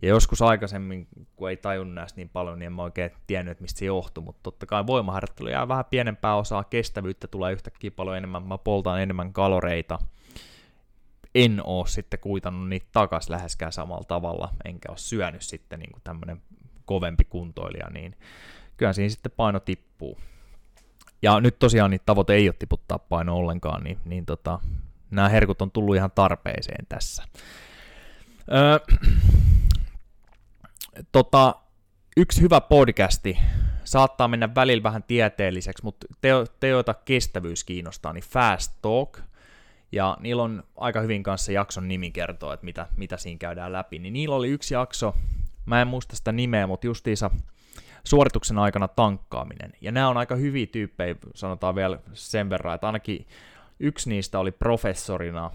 Ja 0.02 0.08
joskus 0.08 0.42
aikaisemmin, 0.42 1.08
kun 1.36 1.50
ei 1.50 1.56
tajunnut 1.56 1.94
näistä 1.94 2.16
niin 2.16 2.28
paljon, 2.28 2.58
niin 2.58 2.66
en 2.66 2.72
mä 2.72 2.82
oikein 2.82 3.10
tiennyt, 3.26 3.52
että 3.52 3.62
mistä 3.62 3.78
se 3.78 3.84
johtuu, 3.84 4.24
mutta 4.24 4.40
totta 4.42 4.66
kai 4.66 4.86
voimaharjoittelu 4.86 5.48
jää 5.48 5.68
vähän 5.68 5.84
pienempää 5.84 6.36
osaa, 6.36 6.64
kestävyyttä 6.64 7.28
tulee 7.28 7.52
yhtäkkiä 7.52 7.90
paljon 7.90 8.16
enemmän, 8.16 8.42
mä 8.42 8.58
poltan 8.58 9.02
enemmän 9.02 9.32
kaloreita, 9.32 9.98
en 11.34 11.60
oo 11.64 11.86
sitten 11.86 12.20
kuitannut 12.20 12.68
niitä 12.68 12.86
takas 12.92 13.30
läheskään 13.30 13.72
samalla 13.72 14.04
tavalla, 14.04 14.48
enkä 14.64 14.88
ole 14.88 14.98
syönyt 14.98 15.42
sitten 15.42 15.78
niin 15.78 15.92
kuin 15.92 16.02
tämmöinen 16.04 16.42
kovempi 16.84 17.24
kuntoilija, 17.24 17.90
niin 17.90 18.16
kyllä 18.76 18.92
siinä 18.92 19.08
sitten 19.08 19.32
paino 19.36 19.60
tippuu. 19.60 20.18
Ja 21.22 21.40
nyt 21.40 21.58
tosiaan 21.58 21.90
niin 21.90 22.00
tavoite 22.06 22.34
ei 22.34 22.48
ole 22.48 22.56
tiputtaa 22.58 22.98
paino 22.98 23.36
ollenkaan, 23.36 23.84
niin, 23.84 23.98
niin 24.04 24.26
tota, 24.26 24.60
nämä 25.10 25.28
herkut 25.28 25.62
on 25.62 25.70
tullut 25.70 25.96
ihan 25.96 26.10
tarpeeseen 26.14 26.86
tässä. 26.88 27.22
Öö, 28.54 28.78
tota, 31.12 31.54
yksi 32.16 32.40
hyvä 32.40 32.60
podcasti 32.60 33.38
saattaa 33.84 34.28
mennä 34.28 34.54
välillä 34.54 34.82
vähän 34.82 35.02
tieteelliseksi, 35.02 35.84
mutta 35.84 36.06
te, 36.20 36.28
te 36.60 36.68
joita 36.68 36.94
kestävyys 36.94 37.64
kiinnostaa, 37.64 38.12
niin 38.12 38.24
Fast 38.24 38.72
Talk, 38.82 39.18
ja 39.92 40.16
niillä 40.20 40.42
on 40.42 40.62
aika 40.76 41.00
hyvin 41.00 41.22
kanssa 41.22 41.52
jakson 41.52 41.88
nimi 41.88 42.10
kertoo, 42.10 42.52
että 42.52 42.64
mitä, 42.64 42.86
mitä 42.96 43.16
siinä 43.16 43.38
käydään 43.38 43.72
läpi, 43.72 43.98
niin 43.98 44.12
niillä 44.12 44.36
oli 44.36 44.48
yksi 44.48 44.74
jakso, 44.74 45.14
mä 45.66 45.80
en 45.80 45.88
muista 45.88 46.16
sitä 46.16 46.32
nimeä, 46.32 46.66
mutta 46.66 46.86
justiinsa 46.86 47.30
suorituksen 48.04 48.58
aikana 48.58 48.88
tankkaaminen. 48.88 49.72
Ja 49.80 49.92
nämä 49.92 50.08
on 50.08 50.16
aika 50.16 50.34
hyviä 50.34 50.66
tyyppejä, 50.66 51.14
sanotaan 51.34 51.74
vielä 51.74 51.98
sen 52.12 52.50
verran, 52.50 52.74
että 52.74 52.86
ainakin 52.86 53.26
yksi 53.80 54.08
niistä 54.08 54.38
oli 54.38 54.52
professorina 54.52 55.50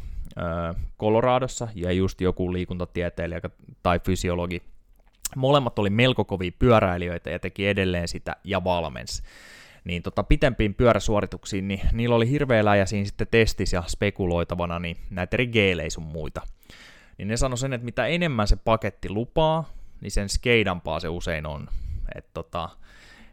Coloradossa 0.99 1.67
ja 1.75 1.91
just 1.91 2.21
joku 2.21 2.53
liikuntatieteilijä 2.53 3.41
tai 3.83 3.99
fysiologi. 3.99 4.74
Molemmat 5.35 5.79
oli 5.79 5.89
melko 5.89 6.25
kovia 6.25 6.51
pyöräilijöitä 6.59 7.29
ja 7.29 7.39
teki 7.39 7.67
edelleen 7.67 8.07
sitä 8.07 8.35
ja 8.43 8.63
valmens. 8.63 9.23
Niin 9.83 10.03
tota, 10.03 10.23
pitempiin 10.23 10.73
pyöräsuorituksiin, 10.73 11.67
niin 11.67 11.81
niillä 11.91 12.15
oli 12.15 12.29
hirveä 12.29 12.65
läjä 12.65 12.85
siinä 12.85 13.05
sitten 13.05 13.27
testis 13.31 13.73
ja 13.73 13.83
spekuloitavana 13.87 14.79
niin 14.79 14.97
näitä 15.09 15.35
eri 15.35 15.47
geelejä 15.47 15.89
sun 15.89 16.03
muita. 16.03 16.41
Niin 17.17 17.27
ne 17.27 17.37
sanoi 17.37 17.57
sen, 17.57 17.73
että 17.73 17.85
mitä 17.85 18.07
enemmän 18.07 18.47
se 18.47 18.55
paketti 18.55 19.09
lupaa, 19.09 19.69
niin 20.01 20.11
sen 20.11 20.29
skeidampaa 20.29 20.99
se 20.99 21.07
usein 21.07 21.45
on. 21.45 21.67
Et 22.15 22.33
tota, 22.33 22.69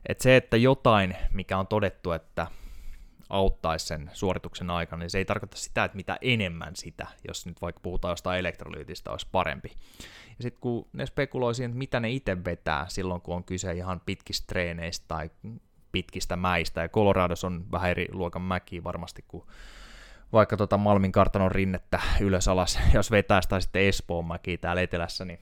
et 0.09 0.21
se, 0.21 0.37
että 0.37 0.57
jotain, 0.57 1.17
mikä 1.33 1.59
on 1.59 1.67
todettu, 1.67 2.13
että 2.13 2.47
auttaisi 3.33 3.87
sen 3.87 4.11
suorituksen 4.12 4.71
aikana, 4.71 5.01
niin 5.01 5.11
se 5.11 5.18
ei 5.18 5.25
tarkoita 5.25 5.57
sitä, 5.57 5.85
että 5.85 5.97
mitä 5.97 6.18
enemmän 6.21 6.77
sitä, 6.77 7.07
jos 7.29 7.47
nyt 7.47 7.62
vaikka 7.62 7.81
puhutaan 7.81 8.12
jostain 8.12 8.40
elektrolyytistä, 8.40 9.11
olisi 9.11 9.27
parempi. 9.33 9.73
Ja 10.38 10.42
sitten 10.42 10.61
kun 10.61 10.88
ne 10.92 11.07
spekuloi 11.07 11.55
siihen, 11.55 11.71
että 11.71 11.79
mitä 11.79 12.01
ne 12.01 12.11
itse 12.11 12.45
vetää 12.45 12.87
silloin, 12.88 13.21
kun 13.21 13.37
on 13.37 13.45
kyse 13.45 13.73
ihan 13.73 14.01
pitkistä 14.07 14.47
treeneistä 14.47 15.05
tai 15.09 15.31
pitkistä 15.92 16.37
mäistä, 16.37 16.81
ja 16.81 16.88
Colorados 16.88 17.45
on 17.45 17.64
vähän 17.73 17.90
eri 17.90 18.07
luokan 18.12 18.42
mäkiä 18.42 18.85
varmasti 18.85 19.25
kuin 19.29 19.45
vaikka 20.33 20.57
tota 20.57 20.79
Malmin 20.79 21.12
kartanon 21.12 21.53
rinnettä 21.53 22.01
ylös 22.21 22.49
alas, 22.49 22.79
jos 22.95 23.11
vetää 23.11 23.42
sitä 23.42 23.61
sitten 23.61 23.83
Espoon 23.83 24.27
mäkiä 24.27 24.57
täällä 24.57 24.83
etelässä, 24.83 25.25
niin 25.25 25.38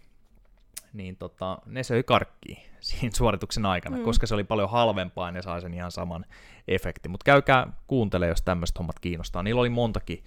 niin 0.93 1.17
tota, 1.17 1.59
ne 1.67 1.83
söi 1.83 2.03
karkkiin 2.03 2.59
siinä 2.81 3.17
suorituksen 3.17 3.67
aikana, 3.67 3.97
mm. 3.97 4.03
koska 4.03 4.27
se 4.27 4.35
oli 4.35 4.45
paljon 4.45 4.71
halvempaa 4.71 5.29
ja 5.29 5.33
ne 5.33 5.43
sai 5.43 5.61
sen 5.61 5.75
ihan 5.75 5.93
saman 5.93 6.25
efektin. 6.69 7.11
Mutta 7.11 7.25
käykää 7.25 7.73
kuuntele, 7.87 8.27
jos 8.27 8.43
tämmöiset 8.43 8.79
hommat 8.79 8.99
kiinnostaa. 8.99 9.43
Niillä 9.43 9.61
oli 9.61 9.69
montakin 9.69 10.25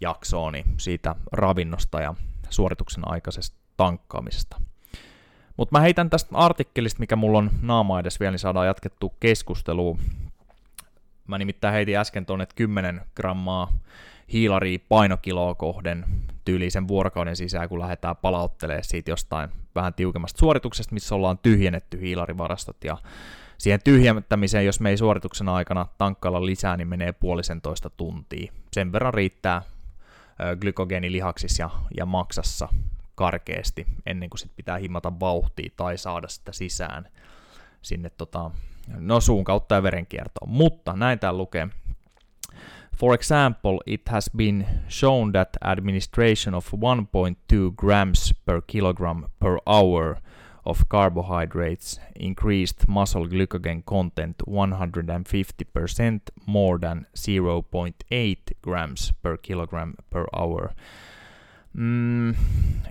jaksoa 0.00 0.50
niin 0.50 0.64
siitä 0.78 1.14
ravinnosta 1.32 2.00
ja 2.00 2.14
suorituksen 2.50 3.08
aikaisesta 3.08 3.56
tankkaamisesta. 3.76 4.60
Mutta 5.56 5.78
mä 5.78 5.80
heitän 5.80 6.10
tästä 6.10 6.36
artikkelista, 6.36 7.00
mikä 7.00 7.16
mulla 7.16 7.38
on 7.38 7.50
naama 7.62 8.00
edes 8.00 8.20
vielä, 8.20 8.30
niin 8.30 8.38
saadaan 8.38 8.66
jatkettua 8.66 9.10
keskustelua. 9.20 9.98
Mä 11.26 11.38
nimittäin 11.38 11.74
heitin 11.74 11.98
äsken 11.98 12.26
tuonne 12.26 12.46
10 12.54 13.00
grammaa 13.14 13.72
hiilari 14.32 14.78
painokiloa 14.78 15.54
kohden 15.54 16.04
tyylisen 16.44 16.88
vuorokauden 16.88 17.36
sisään, 17.36 17.68
kun 17.68 17.80
lähdetään 17.80 18.16
palauttelemaan 18.16 18.84
siitä 18.84 19.10
jostain 19.10 19.50
vähän 19.74 19.94
tiukemmasta 19.94 20.38
suorituksesta, 20.38 20.94
missä 20.94 21.14
ollaan 21.14 21.38
tyhjennetty 21.38 22.00
hiilarivarastot 22.00 22.84
ja 22.84 22.96
siihen 23.58 23.80
tyhjentämiseen, 23.84 24.66
jos 24.66 24.80
me 24.80 24.90
ei 24.90 24.96
suorituksen 24.96 25.48
aikana 25.48 25.86
tankkailla 25.98 26.46
lisää, 26.46 26.76
niin 26.76 26.88
menee 26.88 27.12
puolisentoista 27.12 27.90
tuntia. 27.90 28.52
Sen 28.72 28.92
verran 28.92 29.14
riittää 29.14 29.62
glykogeeni 30.60 31.12
lihaksissa 31.12 31.62
ja, 31.62 31.70
ja 31.96 32.06
maksassa 32.06 32.68
karkeasti, 33.14 33.86
ennen 34.06 34.30
kuin 34.30 34.38
sit 34.38 34.56
pitää 34.56 34.78
himata 34.78 35.20
vauhtia 35.20 35.70
tai 35.76 35.98
saada 35.98 36.28
sitä 36.28 36.52
sisään 36.52 37.08
sinne 37.82 38.10
tota, 38.10 38.50
no 38.88 39.20
suun 39.20 39.44
kautta 39.44 39.74
ja 39.74 39.82
verenkiertoon. 39.82 40.50
Mutta 40.50 40.92
näin 40.92 41.18
täällä 41.18 41.38
lukee. 41.38 41.68
For 42.96 43.14
example, 43.14 43.82
it 43.86 44.08
has 44.08 44.28
been 44.28 44.66
shown 44.88 45.32
that 45.32 45.56
administration 45.62 46.54
of 46.54 46.70
1.2 46.70 47.72
grams 47.76 48.32
per 48.46 48.62
kilogram 48.66 49.26
per 49.40 49.58
hour 49.66 50.18
of 50.64 50.88
carbohydrates 50.88 52.00
increased 52.14 52.88
muscle 52.88 53.26
glycogen 53.26 53.82
content 53.84 54.36
150% 54.46 56.20
more 56.46 56.78
than 56.78 57.06
0.8 57.14 58.36
grams 58.62 59.12
per 59.22 59.36
kilogram 59.36 59.94
per 60.10 60.26
hour. 60.32 60.72
Mm, 61.76 62.34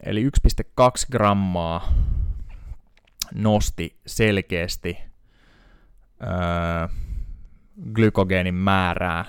eli 0.03 0.23
1,2 0.23 1.07
grammaa 1.11 1.93
nosti 3.33 3.95
selkeästi 4.05 4.97
glykogeenin 7.93 8.55
määrää 8.55 9.25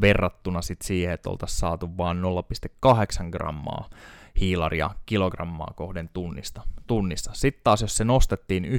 verrattuna 0.00 0.62
sit 0.62 0.82
siihen, 0.82 1.14
että 1.14 1.30
oltaisiin 1.30 1.58
saatu 1.58 1.96
vain 1.96 2.18
0,8 2.18 3.30
grammaa 3.30 3.90
hiilaria 4.40 4.90
kilogrammaa 5.06 5.72
kohden 5.76 6.10
tunnista, 6.12 6.62
tunnissa. 6.86 7.30
Sitten 7.34 7.64
taas 7.64 7.82
jos 7.82 7.96
se 7.96 8.04
nostettiin 8.04 8.64
1,6 8.64 8.70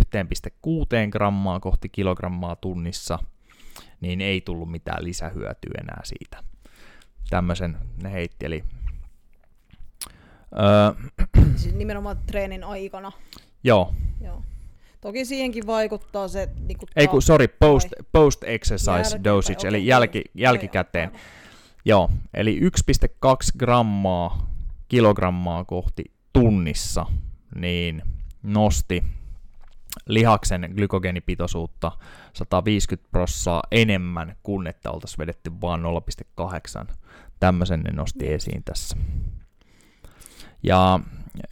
grammaa 1.11 1.59
kohti 1.59 1.89
kilogrammaa 1.89 2.55
tunnissa, 2.55 3.19
niin 4.01 4.21
ei 4.21 4.41
tullut 4.41 4.71
mitään 4.71 5.03
lisähyötyä 5.03 5.73
enää 5.81 6.01
siitä. 6.03 6.43
Tämmöisen 7.29 7.77
ne 8.03 8.11
heitti, 8.11 8.45
eli 8.45 8.63
Öö, 10.59 11.09
siis 11.55 11.75
nimenomaan 11.75 12.17
treenin 12.27 12.63
aikana. 12.63 13.11
Joo. 13.63 13.93
Joo. 14.21 14.43
Toki 15.03 15.25
siihenkin 15.25 15.67
vaikuttaa 15.67 16.27
se... 16.27 16.49
Niin 16.67 16.77
kuin 16.77 16.89
Ei 16.95 17.07
kun, 17.07 17.21
sorry, 17.21 17.47
post, 17.47 17.87
post 18.11 18.43
exercise 18.43 19.23
dosage, 19.23 19.57
okay, 19.57 19.69
eli 19.69 19.87
jälki, 19.87 20.23
jälkikäteen. 20.33 21.09
Okay, 21.09 21.21
Joo, 21.85 22.09
eli 22.33 22.59
1,2 22.59 22.67
grammaa 23.57 24.51
kilogrammaa 24.87 25.63
kohti 25.63 26.03
tunnissa, 26.33 27.05
niin 27.55 28.01
nosti 28.43 29.03
lihaksen 30.05 30.73
glykogeenipitoisuutta 30.75 31.91
150 32.33 33.11
prossaa 33.11 33.63
enemmän 33.71 34.35
kuin 34.43 34.67
että 34.67 34.91
oltaisiin 34.91 35.17
vedetty 35.17 35.51
vain 35.61 35.81
0,8. 36.87 36.93
Tämmöisen 37.39 37.79
ne 37.79 37.91
nosti 37.91 38.33
esiin 38.33 38.63
tässä. 38.63 38.97
Ja 40.63 40.99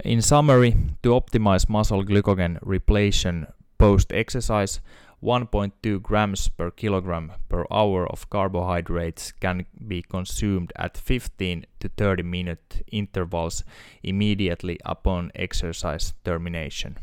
in 0.06 0.21
summary, 0.21 0.74
to 1.02 1.15
optimize 1.15 1.65
muscle 1.69 2.04
glycogen 2.06 2.58
repletion 2.69 3.47
post-exercise, 3.78 4.82
1.2 5.21 6.00
grams 6.02 6.52
per 6.58 6.71
kilogram 6.71 7.32
per 7.50 7.65
hour 7.69 8.08
of 8.13 8.30
carbohydrates 8.30 9.34
can 9.41 9.65
be 9.88 10.02
consumed 10.02 10.71
at 10.78 10.97
15 10.97 11.63
to 11.80 11.89
30 11.89 12.24
minute 12.24 12.84
intervals 12.91 13.65
immediately 14.04 14.78
upon 14.86 15.32
exercise 15.36 16.13
termination. 16.24 16.95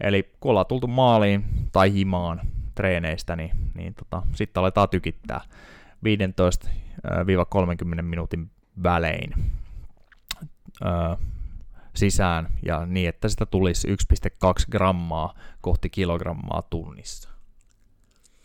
Eli 0.00 0.22
kun 0.40 0.50
ollaan 0.50 0.66
tultu 0.66 0.86
maaliin 0.86 1.44
tai 1.72 1.92
himaan 1.92 2.40
treeneistä, 2.74 3.36
niin, 3.36 3.50
niin 3.74 3.94
tota, 3.94 4.22
sitten 4.34 4.60
aletaan 4.60 4.88
tykittää 4.88 5.40
15-30 7.98 8.02
minuutin 8.02 8.50
välein 8.82 9.34
öö, 10.84 11.26
sisään 11.96 12.48
ja 12.66 12.86
niin, 12.86 13.08
että 13.08 13.28
sitä 13.28 13.46
tulisi 13.46 13.88
1,2 13.88 13.94
grammaa 14.70 15.34
kohti 15.60 15.90
kilogrammaa 15.90 16.62
tunnissa. 16.62 17.28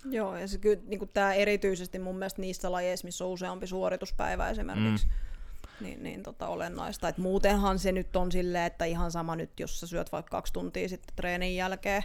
Joo, 0.09 0.37
ja 0.37 0.47
se 0.47 0.57
kyllä 0.57 0.81
niin 0.87 1.09
tämä 1.13 1.33
erityisesti 1.33 1.99
mun 1.99 2.15
mielestä 2.15 2.41
niissä 2.41 2.71
lajeissa, 2.71 3.05
missä 3.05 3.25
on 3.25 3.31
useampi 3.31 3.67
suorituspäivä 3.67 4.49
esimerkiksi, 4.49 5.05
mm. 5.05 5.85
niin, 5.85 6.03
niin 6.03 6.23
tota, 6.23 6.47
olennaista. 6.47 7.07
Et 7.07 7.17
muutenhan 7.17 7.79
se 7.79 7.91
nyt 7.91 8.15
on 8.15 8.31
silleen, 8.31 8.65
että 8.65 8.85
ihan 8.85 9.11
sama 9.11 9.35
nyt, 9.35 9.59
jos 9.59 9.79
sä 9.79 9.87
syöt 9.87 10.11
vaikka 10.11 10.29
kaksi 10.29 10.53
tuntia 10.53 10.89
sitten 10.89 11.15
treenin 11.15 11.55
jälkeen, 11.55 12.03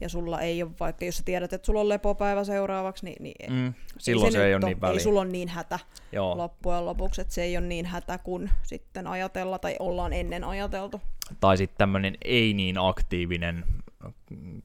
ja 0.00 0.08
sulla 0.08 0.40
ei 0.40 0.62
ole, 0.62 0.70
vaikka 0.80 1.04
jos 1.04 1.16
sä 1.16 1.22
tiedät, 1.22 1.52
että 1.52 1.66
sulla 1.66 1.80
on 1.80 1.88
lepopäivä 1.88 2.44
seuraavaksi, 2.44 3.04
niin, 3.04 3.22
niin 3.22 3.52
mm, 3.52 3.74
silloin 3.98 4.32
se, 4.32 4.38
se 4.38 4.46
ei 4.46 4.54
ole 4.54 4.66
niin 4.66 4.80
väliä. 4.80 4.92
Ei 4.92 5.00
sulla 5.00 5.20
ole 5.20 5.28
niin 5.28 5.48
hätä 5.48 5.78
Joo. 6.12 6.36
loppujen 6.36 6.86
lopuksi, 6.86 7.20
että 7.20 7.34
se 7.34 7.42
ei 7.42 7.56
ole 7.56 7.66
niin 7.66 7.86
hätä 7.86 8.18
kuin 8.18 8.50
sitten 8.62 9.06
ajatella 9.06 9.58
tai 9.58 9.76
ollaan 9.78 10.12
ennen 10.12 10.44
ajateltu. 10.44 11.00
Tai 11.40 11.56
sitten 11.56 11.78
tämmöinen 11.78 12.16
ei 12.24 12.54
niin 12.54 12.78
aktiivinen 12.78 13.64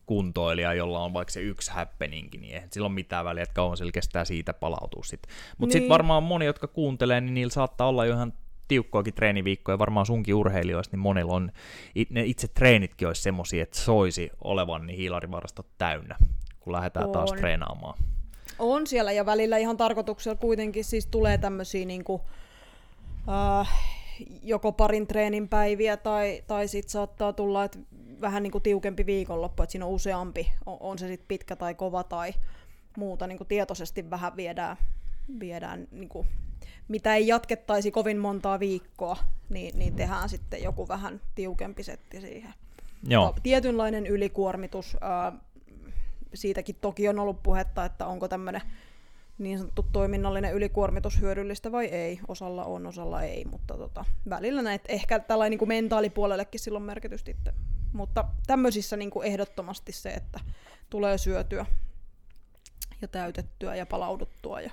kuntoilija, 0.06 0.74
jolla 0.74 1.00
on 1.00 1.14
vaikka 1.14 1.32
se 1.32 1.42
yksi 1.42 1.72
happeningi, 1.72 2.38
niin 2.38 2.54
eihän 2.54 2.70
sillä 2.72 2.86
ole 2.86 2.94
mitään 2.94 3.26
väliä, 3.26 3.44
että 3.44 3.54
kauan 3.54 3.78
sillä 3.78 3.92
kestää 3.92 4.26
siitä 4.26 4.54
palautua 4.54 5.04
sitten. 5.04 5.34
Mutta 5.58 5.74
niin. 5.74 5.82
sitten 5.82 5.90
varmaan 5.90 6.24
moni, 6.24 6.46
jotka 6.46 6.68
kuuntelee, 6.68 7.22
niin 7.22 7.34
niillä 7.34 7.52
saattaa 7.52 7.88
olla 7.88 8.06
jo 8.06 8.14
ihan 8.14 8.34
tiukkoakin 8.72 9.14
treeniviikkoja, 9.14 9.80
varmaan 9.80 10.06
sunkin 10.06 10.36
urheilijoista, 10.36 10.96
niin 10.96 11.02
monilla 11.02 11.34
on, 11.34 11.52
ne 12.10 12.24
itse 12.26 12.48
treenitkin 12.48 13.08
olisi 13.08 13.22
semmoisia, 13.22 13.64
että 13.64 13.80
soisi 13.80 14.30
olevan 14.44 14.88
niin 14.88 14.98
hiilarivarastot 14.98 15.68
täynnä, 15.78 16.16
kun 16.60 16.74
lähdetään 16.74 17.06
on. 17.06 17.12
taas 17.12 17.32
treenaamaan. 17.32 17.98
On 18.60 18.88
siellä, 18.88 19.12
ja 19.12 19.26
välillä 19.26 19.58
ihan 19.58 19.78
tarkoituksella 19.78 20.36
kuitenkin 20.36 20.84
siis 20.84 21.08
tulee 21.08 21.38
tämmöisiä 21.38 21.86
niin 21.86 22.04
kuin, 22.04 22.22
äh, 23.30 23.70
joko 24.44 24.72
parin 24.72 25.08
treenin 25.08 25.50
päiviä, 25.50 25.98
tai, 25.98 26.44
tai 26.48 26.68
sitten 26.68 26.92
saattaa 26.92 27.34
tulla, 27.34 27.64
että 27.64 27.80
vähän 28.22 28.44
niin 28.44 28.52
kuin 28.52 28.62
tiukempi 28.62 29.06
viikonloppu, 29.06 29.64
että 29.64 29.72
siinä 29.72 29.86
on 29.86 29.92
useampi, 29.92 30.52
on, 30.66 30.78
on 30.80 31.00
se 31.00 31.08
sitten 31.08 31.28
pitkä 31.28 31.56
tai 31.56 31.76
kova 31.76 32.04
tai 32.04 32.34
muuta, 32.98 33.28
niin 33.28 33.38
kuin 33.38 33.48
tietoisesti 33.48 34.10
vähän 34.10 34.36
viedään, 34.36 34.78
viedään 35.40 35.88
niin 35.92 36.10
kuin 36.10 36.28
mitä 36.92 37.16
ei 37.16 37.28
jatkettaisi 37.28 37.92
kovin 37.92 38.18
montaa 38.18 38.60
viikkoa, 38.60 39.18
niin, 39.50 39.80
niin 39.80 39.96
tehdään 39.96 40.30
sitten 40.30 40.64
joku 40.64 40.88
vähän 40.88 41.22
tiukempi 41.36 41.84
setti 41.84 42.22
siihen. 42.22 42.54
Joo. 43.08 43.36
Tietynlainen 43.44 44.08
ylikuormitus, 44.08 44.98
ää, 45.02 45.32
siitäkin 46.34 46.76
toki 46.82 47.10
on 47.10 47.20
ollut 47.20 47.44
puhetta, 47.44 47.86
että 47.86 48.06
onko 48.06 48.28
tämmöinen 48.28 48.62
niin 49.38 49.58
sanottu 49.58 49.86
toiminnallinen 49.92 50.54
ylikuormitus 50.54 51.22
hyödyllistä 51.22 51.72
vai 51.72 51.86
ei. 51.86 52.20
Osalla 52.28 52.66
on, 52.66 52.88
osalla 52.88 53.22
ei, 53.22 53.46
mutta 53.46 53.78
tota, 53.78 54.06
välillä 54.30 54.62
näet 54.62 54.82
ehkä 54.88 55.20
tällainen 55.20 55.52
niin 55.52 55.60
kuin 55.60 55.70
mentaalipuolellekin 55.70 56.60
silloin 56.60 56.84
merkitystä 56.84 57.32
itse. 57.32 57.54
Mutta 57.94 58.26
tämmöisissä 58.48 58.98
niin 58.98 59.12
kuin 59.12 59.28
ehdottomasti 59.28 59.92
se, 59.92 60.10
että 60.10 60.40
tulee 60.90 61.18
syötyä 61.18 61.66
ja 63.02 63.08
täytettyä 63.08 63.76
ja 63.76 63.86
palauduttua 63.86 64.62
ja 64.62 64.72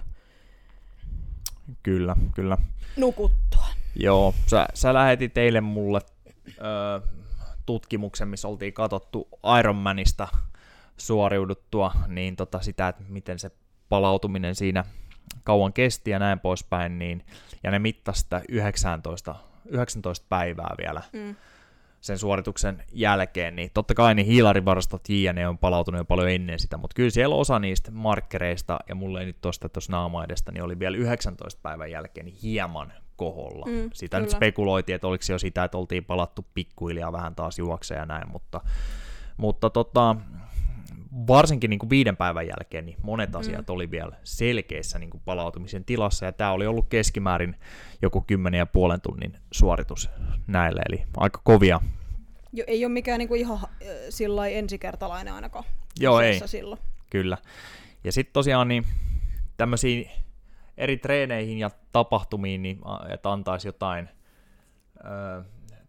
Kyllä, 1.82 2.16
kyllä. 2.34 2.58
Nukuttua. 2.96 3.66
Joo, 3.96 4.34
sä, 4.46 4.66
sä 4.74 4.94
lähetit 4.94 5.34
teille 5.34 5.60
mulle 5.60 6.00
ö, 6.48 7.08
tutkimuksen, 7.66 8.28
missä 8.28 8.48
oltiin 8.48 8.72
katsottu 8.72 9.28
Ironmanista 9.58 10.28
suoriuduttua, 10.96 11.92
niin 12.06 12.36
tota 12.36 12.60
sitä, 12.60 12.88
että 12.88 13.04
miten 13.08 13.38
se 13.38 13.50
palautuminen 13.88 14.54
siinä 14.54 14.84
kauan 15.44 15.72
kesti 15.72 16.10
ja 16.10 16.18
näin 16.18 16.40
poispäin, 16.40 16.98
niin, 16.98 17.24
ja 17.62 17.70
ne 17.70 17.78
mittasi 17.78 18.20
sitä 18.20 18.42
19, 18.48 19.34
19 19.64 20.26
päivää 20.28 20.74
vielä. 20.78 21.02
Mm 21.12 21.36
sen 22.00 22.18
suorituksen 22.18 22.84
jälkeen, 22.92 23.56
niin 23.56 23.70
totta 23.74 23.94
kai 23.94 24.14
niin 24.14 24.26
hiilarivarastot 24.26 25.08
JNE 25.08 25.48
on 25.48 25.58
palautunut 25.58 25.98
jo 25.98 26.04
paljon 26.04 26.30
ennen 26.30 26.58
sitä, 26.58 26.76
mutta 26.76 26.94
kyllä 26.94 27.10
siellä 27.10 27.34
osa 27.34 27.58
niistä 27.58 27.90
markkereista, 27.90 28.78
ja 28.88 28.94
mulle 28.94 29.20
ei 29.20 29.26
nyt 29.26 29.40
tosta 29.40 29.68
tuossa 29.68 29.92
naama 29.92 30.24
edestä, 30.24 30.52
niin 30.52 30.62
oli 30.62 30.78
vielä 30.78 30.96
19 30.96 31.60
päivän 31.62 31.90
jälkeen 31.90 32.26
niin 32.26 32.36
hieman 32.42 32.92
koholla. 33.16 33.66
Mm, 33.66 33.90
sitä 33.92 34.16
kyllä. 34.16 34.24
nyt 34.26 34.36
spekuloitiin, 34.36 34.94
että 34.94 35.06
oliko 35.06 35.22
se 35.22 35.32
jo 35.32 35.38
sitä, 35.38 35.64
että 35.64 35.78
oltiin 35.78 36.04
palattu 36.04 36.46
pikkuhiljaa 36.54 37.12
vähän 37.12 37.34
taas 37.34 37.58
juokseen 37.58 37.98
ja 37.98 38.06
näin, 38.06 38.28
mutta, 38.32 38.60
mutta 39.36 39.70
tota, 39.70 40.16
varsinkin 41.26 41.70
niin 41.70 41.78
kuin 41.78 41.90
viiden 41.90 42.16
päivän 42.16 42.46
jälkeen 42.46 42.86
niin 42.86 42.98
monet 43.02 43.32
mm. 43.32 43.38
asiat 43.38 43.68
mm. 43.68 43.74
oli 43.74 43.90
vielä 43.90 44.16
selkeissä 44.24 44.98
niin 44.98 45.10
kuin 45.10 45.22
palautumisen 45.24 45.84
tilassa, 45.84 46.26
ja 46.26 46.32
tämä 46.32 46.52
oli 46.52 46.66
ollut 46.66 46.86
keskimäärin 46.88 47.56
joku 48.02 48.20
kymmenen 48.20 48.58
ja 48.58 48.66
puolen 48.66 49.00
tunnin 49.00 49.36
suoritus 49.50 50.10
näille, 50.46 50.82
eli 50.88 51.04
aika 51.16 51.40
kovia. 51.44 51.80
Jo, 52.52 52.64
ei 52.66 52.84
ole 52.84 52.92
mikään 52.92 53.18
niin 53.18 53.28
kuin 53.28 53.40
ihan 53.40 53.58
äh, 53.62 53.68
sillä 54.08 54.46
ensikertalainen 54.46 55.34
ainakaan. 55.34 55.64
Joo, 56.00 56.20
ei. 56.20 56.40
Silloin. 56.46 56.80
Kyllä. 57.10 57.38
Ja 58.04 58.12
sitten 58.12 58.32
tosiaan 58.32 58.68
niin 58.68 58.84
tämmöisiin 59.56 60.10
eri 60.76 60.96
treeneihin 60.96 61.58
ja 61.58 61.70
tapahtumiin, 61.92 62.62
niin, 62.62 62.80
että 63.08 63.32
antaisi 63.32 63.68
jotain 63.68 64.08
ö, 64.96 65.44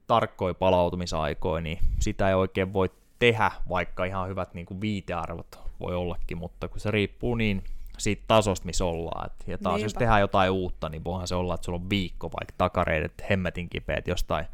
tarkkoja 0.08 0.54
palautumisaikoja, 0.54 1.62
niin 1.62 1.80
sitä 2.00 2.30
ei 2.30 2.36
oikein 2.36 2.74
voi 2.74 2.90
tehdä, 3.20 3.52
vaikka 3.70 4.06
ihan 4.06 4.30
hyvät 4.30 4.54
niin 4.54 4.66
kuin 4.66 4.82
viitearvot 4.82 5.60
voi 5.80 5.96
ollakin, 5.96 6.38
mutta 6.38 6.68
kun 6.68 6.80
se 6.80 6.92
riippuu 6.92 7.36
niin 7.36 7.64
siitä 7.98 8.24
tasosta, 8.28 8.66
missä 8.66 8.86
ollaan. 8.86 9.26
Et, 9.26 9.48
ja 9.48 9.58
taas 9.58 9.76
Niinpä. 9.76 9.86
jos 9.86 9.94
tehdään 9.94 10.22
jotain 10.22 10.52
uutta, 10.52 10.90
niin 10.90 11.04
voihan 11.04 11.28
se 11.28 11.36
olla, 11.36 11.56
että 11.56 11.66
sulla 11.66 11.80
on 11.80 11.90
viikko 11.90 12.32
vaikka 12.40 12.54
takareidet 12.58 13.24
hemmetin 13.30 13.70
kipeät 13.70 14.08
jostain 14.08 14.46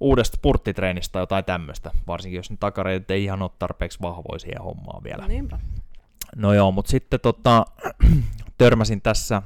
uudesta 0.00 0.36
spurttitreenistä 0.36 1.12
tai 1.12 1.22
jotain 1.22 1.44
tämmöistä, 1.44 1.90
varsinkin 2.06 2.36
jos 2.36 2.50
ne 2.50 2.56
takareidet 2.60 3.10
ei 3.10 3.24
ihan 3.24 3.42
ole 3.42 3.50
tarpeeksi 3.58 3.98
vahvoja 4.02 4.38
siihen 4.38 4.62
hommaan 4.62 5.04
vielä. 5.04 5.28
Niinpä. 5.28 5.58
No 6.36 6.54
joo, 6.54 6.72
mutta 6.72 6.90
sitten 6.90 7.20
tota, 7.20 7.66
törmäsin 8.58 9.00
tässä 9.00 9.42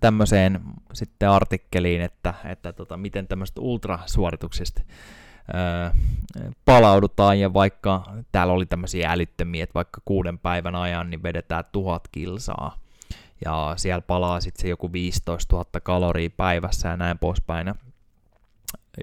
tämmöiseen 0.00 0.60
sitten 0.92 1.30
artikkeliin, 1.30 2.00
että, 2.00 2.34
että 2.44 2.72
tota, 2.72 2.96
miten 2.96 3.28
tämmöistä 3.28 3.60
ultrasuorituksista 3.60 4.82
palaudutaan 6.64 7.40
ja 7.40 7.54
vaikka 7.54 8.02
täällä 8.32 8.52
oli 8.52 8.66
tämmöisiä 8.66 9.10
älyttömiä, 9.10 9.64
että 9.64 9.74
vaikka 9.74 10.00
kuuden 10.04 10.38
päivän 10.38 10.74
ajan 10.74 11.10
niin 11.10 11.22
vedetään 11.22 11.64
tuhat 11.72 12.08
kilsaa. 12.12 12.78
Ja 13.44 13.74
siellä 13.76 14.02
palaa 14.02 14.40
sitten 14.40 14.62
se 14.62 14.68
joku 14.68 14.92
15 14.92 15.56
000 15.56 15.80
kaloria 15.82 16.30
päivässä 16.36 16.88
ja 16.88 16.96
näin 16.96 17.18
poispäin, 17.18 17.74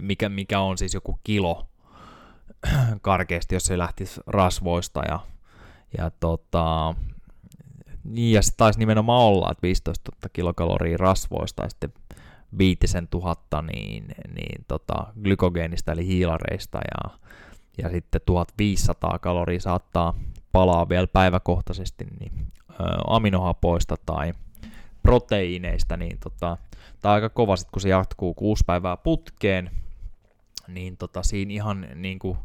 mikä, 0.02 0.30
mikä 0.30 0.60
on 0.60 0.78
siis 0.78 0.94
joku 0.94 1.20
kilo 1.24 1.68
karkeasti, 3.02 3.56
jos 3.56 3.64
se 3.64 3.78
lähtisi 3.78 4.22
rasvoista 4.28 5.02
ja, 5.08 5.20
ja 5.98 6.12
tota, 6.20 6.96
niin 8.04 8.34
ja 8.34 8.42
se 8.42 8.52
taisi 8.58 8.80
nimenomaan 8.80 9.22
olla, 9.22 9.52
että 9.52 9.62
15 9.62 10.12
000 10.12 10.30
kilokaloria 10.34 10.98
rasvoista 10.98 11.64
ja 11.64 11.70
sitten 11.70 11.94
viitisen 12.58 13.08
tuhatta 13.08 13.62
niin, 13.62 14.06
niin 14.36 14.66
tota, 14.68 15.14
glykogeenista 15.24 15.92
eli 15.92 16.08
hiilareista 16.08 16.78
ja, 16.78 17.18
ja 17.78 17.90
sitten 17.90 18.22
1500 18.26 19.20
kaloria 19.20 19.60
saattaa 19.60 20.14
palaa 20.52 20.90
vielä 20.90 21.08
päiväkohtaisesti 21.08 22.06
niin, 22.20 22.32
ö, 22.70 22.74
aminohapoista 23.08 23.96
tai 24.06 24.34
proteiineista, 25.04 25.98
niin 25.98 26.20
tota, 26.20 26.58
tämä 27.02 27.12
on 27.12 27.16
aika 27.16 27.30
kova 27.30 27.56
sit, 27.56 27.72
kun 27.72 27.82
se 27.82 27.90
jatkuu 27.90 28.34
kuusi 28.34 28.64
päivää 28.68 28.98
putkeen, 28.98 29.72
niin 30.68 30.98
tota, 30.98 31.24
siinä 31.24 31.54
ihan 31.54 31.88
niin 31.96 32.20
kuin 32.20 32.38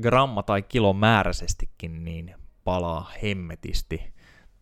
gramma- 0.00 0.42
tai 0.42 0.62
kilomääräisestikin 0.62 2.04
niin 2.04 2.34
palaa 2.64 3.10
hemmetisti 3.22 4.12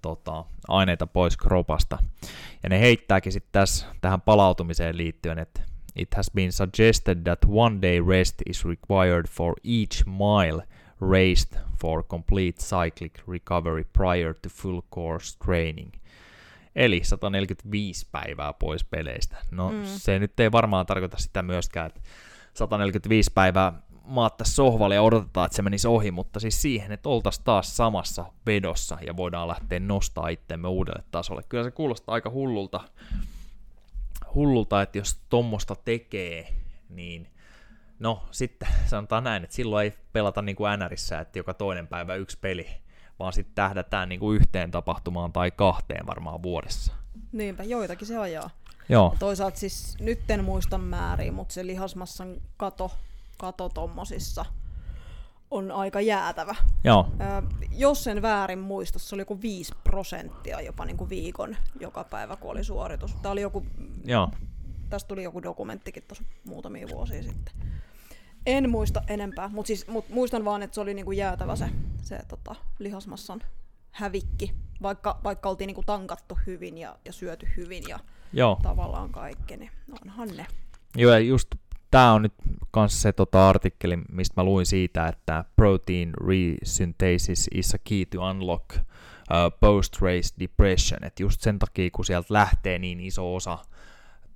tota, 0.03 0.45
aineita 0.69 1.07
pois 1.07 1.37
kropasta. 1.37 1.99
Ja 2.63 2.69
ne 2.69 2.81
heittääkin 2.81 3.33
sitten 3.33 3.53
tässä 3.53 3.87
tähän 4.01 4.21
palautumiseen 4.21 4.97
liittyen, 4.97 5.39
että 5.39 5.61
it 5.97 6.15
has 6.15 6.31
been 6.35 6.53
suggested 6.53 7.19
that 7.25 7.39
one 7.49 7.83
day 7.83 8.01
rest 8.09 8.35
is 8.47 8.65
required 8.65 9.27
for 9.29 9.55
each 9.65 10.07
mile 10.07 10.63
raced 11.01 11.61
for 11.81 12.05
complete 12.05 12.63
cyclic 12.63 13.13
recovery 13.29 13.85
prior 13.85 14.35
to 14.35 14.49
full 14.49 14.81
course 14.95 15.39
training. 15.45 15.93
Eli 16.77 17.01
145 17.05 18.07
päivää 18.13 18.53
pois 18.53 18.85
peleistä. 18.85 19.37
No 19.51 19.71
mm. 19.71 19.85
se 19.85 20.19
nyt 20.19 20.41
ei 20.41 20.53
varmaan 20.53 20.87
tarkoita 20.87 21.17
sitä 21.19 21.43
myöskään, 21.43 21.87
että 21.87 22.01
145 22.55 23.31
päivää 23.35 23.73
maat 24.09 24.37
tässä 24.37 24.55
sohvalle 24.55 24.95
ja 24.95 25.03
odotetaan, 25.03 25.47
että 25.47 25.57
se 25.57 25.63
menisi 25.63 25.89
ohi, 25.89 26.11
mutta 26.11 26.41
siis 26.41 26.63
siihen, 26.63 26.93
että 26.93 27.09
oltaisiin 27.09 27.45
taas 27.45 27.77
samassa 27.77 28.25
vedossa 28.47 28.99
ja 29.07 29.17
voidaan 29.17 29.49
lähteä 29.49 29.81
nostaa 29.81 30.29
itteemme 30.29 30.69
uudelle 30.69 31.03
tasolle. 31.11 31.43
Kyllä 31.49 31.65
se 31.65 31.71
kuulostaa 31.71 32.13
aika 32.13 32.31
hullulta, 32.31 32.81
hullulta 34.35 34.83
että 34.83 34.99
jos 34.99 35.21
tuommoista 35.29 35.77
tekee, 35.85 36.55
niin 36.89 37.29
no 37.99 38.23
sitten 38.31 38.69
sanotaan 38.87 39.25
näin, 39.25 39.45
että 39.45 39.57
silloin 39.57 39.85
ei 39.85 39.93
pelata 40.13 40.43
niin 40.43 40.57
kuin 40.57 40.79
NRissä, 40.79 41.21
että 41.21 41.39
joka 41.39 41.55
toinen 41.55 41.87
päivä 41.87 42.15
yksi 42.15 42.39
peli, 42.41 42.67
vaan 43.19 43.33
sitten 43.33 43.55
tähdätään 43.55 44.09
niin 44.09 44.21
kuin 44.21 44.37
yhteen 44.37 44.71
tapahtumaan 44.71 45.33
tai 45.33 45.51
kahteen 45.51 46.07
varmaan 46.07 46.43
vuodessa. 46.43 46.93
Niinpä, 47.33 47.65
joitakin 47.65 48.07
se 48.07 48.17
ajaa. 48.17 48.51
Joo. 48.89 49.17
Toisaalta 49.19 49.59
siis 49.59 49.97
nyt 50.01 50.31
en 50.31 50.45
muista 50.45 50.79
määriä, 50.79 51.33
mutta 51.33 51.55
se 51.55 51.67
lihasmassan 51.67 52.37
kato, 52.57 52.91
kato 53.39 53.69
tommosissa 53.69 54.45
on 55.51 55.71
aika 55.71 56.01
jäätävä. 56.01 56.55
Joo. 56.85 57.09
Ää, 57.19 57.43
jos 57.71 58.05
sen 58.05 58.23
väärin 58.23 58.59
muista, 58.59 58.99
se 58.99 59.15
oli 59.15 59.23
joku 59.23 59.43
5 59.43 59.75
prosenttia 59.85 60.61
jopa 60.61 60.85
niin 60.85 60.97
kuin 60.97 61.11
viikon 61.11 61.57
joka 61.81 62.05
päivä, 62.05 62.37
kun 62.37 62.51
oli 62.51 62.65
suoritus. 62.65 63.15
Tämä 63.15 63.33
oli 63.33 63.41
joku, 63.41 63.67
Joo. 64.05 64.31
tästä 64.91 65.09
tuli 65.09 65.23
joku 65.23 65.43
dokumenttikin 65.43 66.03
tuossa 66.09 66.25
muutamia 66.49 66.87
vuosia 66.89 67.23
sitten. 67.23 67.55
En 68.47 68.71
muista 68.71 69.03
enempää, 69.09 69.49
mutta 69.49 69.67
siis, 69.67 69.87
mut 69.87 70.09
muistan 70.09 70.45
vaan, 70.45 70.63
että 70.63 70.75
se 70.75 70.81
oli 70.81 70.95
niinku 70.95 71.13
jäätävä 71.13 71.57
se, 71.57 71.71
se 72.03 72.19
tota, 72.29 72.55
lihasmassan 72.79 73.41
hävikki, 73.91 74.55
vaikka, 74.83 75.21
vaikka 75.25 75.49
oltiin 75.49 75.67
niinku 75.67 75.83
tankattu 75.87 76.39
hyvin 76.47 76.79
ja, 76.79 76.99
ja 77.05 77.13
syöty 77.13 77.49
hyvin 77.57 77.85
ja 77.89 77.99
Joo. 78.33 78.59
tavallaan 78.63 79.13
kaikki, 79.13 79.57
niin 79.57 79.71
onhan 80.03 80.29
ne. 80.37 80.47
Joo, 80.97 81.13
ja 81.13 81.19
just 81.19 81.49
tämä 81.91 82.13
on 82.13 82.23
nyt 82.23 82.35
kanssa 82.71 83.01
se 83.01 83.13
tota, 83.13 83.49
artikkeli, 83.49 83.97
mistä 83.97 84.35
mä 84.37 84.45
luin 84.45 84.67
siitä, 84.67 85.07
että 85.07 85.45
protein 85.57 86.13
resynthesis 86.27 87.49
is 87.55 87.75
a 87.75 87.79
key 87.79 88.07
to 88.07 88.23
unlock 88.31 88.77
uh, 88.77 88.83
post-race 89.61 90.35
depression, 90.41 91.05
että 91.05 91.23
just 91.23 91.41
sen 91.41 91.59
takia, 91.59 91.91
kun 91.93 92.05
sieltä 92.05 92.35
lähtee 92.35 92.79
niin 92.79 93.01
iso 93.01 93.35
osa, 93.35 93.59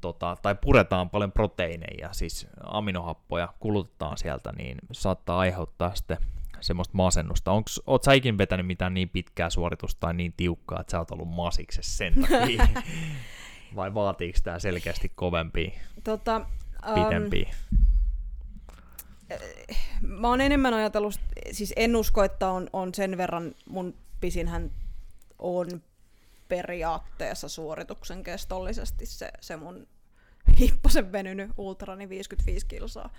tota, 0.01 0.37
tai 0.43 0.55
puretaan 0.55 1.11
paljon 1.11 1.33
proteiineja, 1.33 2.09
siis 2.13 2.47
aminohappoja 2.65 3.49
kulutetaan 3.61 4.19
sieltä, 4.19 4.53
niin 4.53 4.79
saattaa 4.93 5.39
aiheuttaa 5.39 5.95
sitten 5.95 6.17
semmoista 6.61 6.97
masennusta. 6.97 7.53
Onks, 7.53 7.83
oot 7.87 8.03
sä 8.03 8.13
ikin 8.13 8.39
vetänyt 8.39 8.67
mitään 8.67 8.95
niin 8.95 9.09
pitkää 9.09 9.51
suoritusta 9.51 10.01
tai 10.01 10.15
niin 10.15 10.35
tiukkaa, 10.37 10.81
että 10.81 10.91
sä 10.91 10.99
oot 10.99 11.11
ollut 11.11 11.29
masiksessa 11.29 11.97
sen 11.97 12.15
takia? 12.15 12.69
Vai 13.77 13.95
vaatiiko 13.95 14.39
tämä 14.43 14.59
selkeästi 14.59 15.13
kovempia, 15.15 15.71
Tota, 16.05 16.47
pitempiä? 16.95 17.55
mä 20.01 20.29
oon 20.29 20.41
enemmän 20.41 20.75
ajatellut, 20.75 21.15
siis 21.53 21.73
en 21.77 21.97
usko, 21.97 22.25
että 22.25 22.49
on, 22.49 22.69
on 22.73 22.95
sen 22.95 23.17
verran, 23.17 23.55
mun 23.69 23.95
pisinhän 24.21 24.71
on 25.39 25.83
periaatteessa 26.49 27.49
suorituksen 27.49 28.23
kestollisesti 28.23 29.07
se, 29.07 29.31
se 29.41 29.57
mun 29.57 29.87
hippasen 30.61 31.13
venynyt 31.13 31.51
ultrani 31.57 32.09
55 32.09 32.67
kilsaa. 32.67 33.11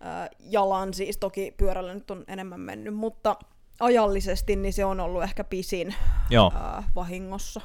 Ää, 0.00 0.28
jalan 0.40 0.94
siis, 0.94 1.16
toki 1.16 1.54
pyörällä 1.56 1.94
nyt 1.94 2.10
on 2.10 2.24
enemmän 2.28 2.60
mennyt, 2.60 2.94
mutta 2.94 3.36
ajallisesti 3.80 4.56
niin 4.56 4.72
se 4.72 4.84
on 4.84 5.00
ollut 5.00 5.22
ehkä 5.22 5.44
pisin 5.44 5.94
Joo, 6.30 6.52
ää, 6.54 6.82
vahingossa 6.94 7.60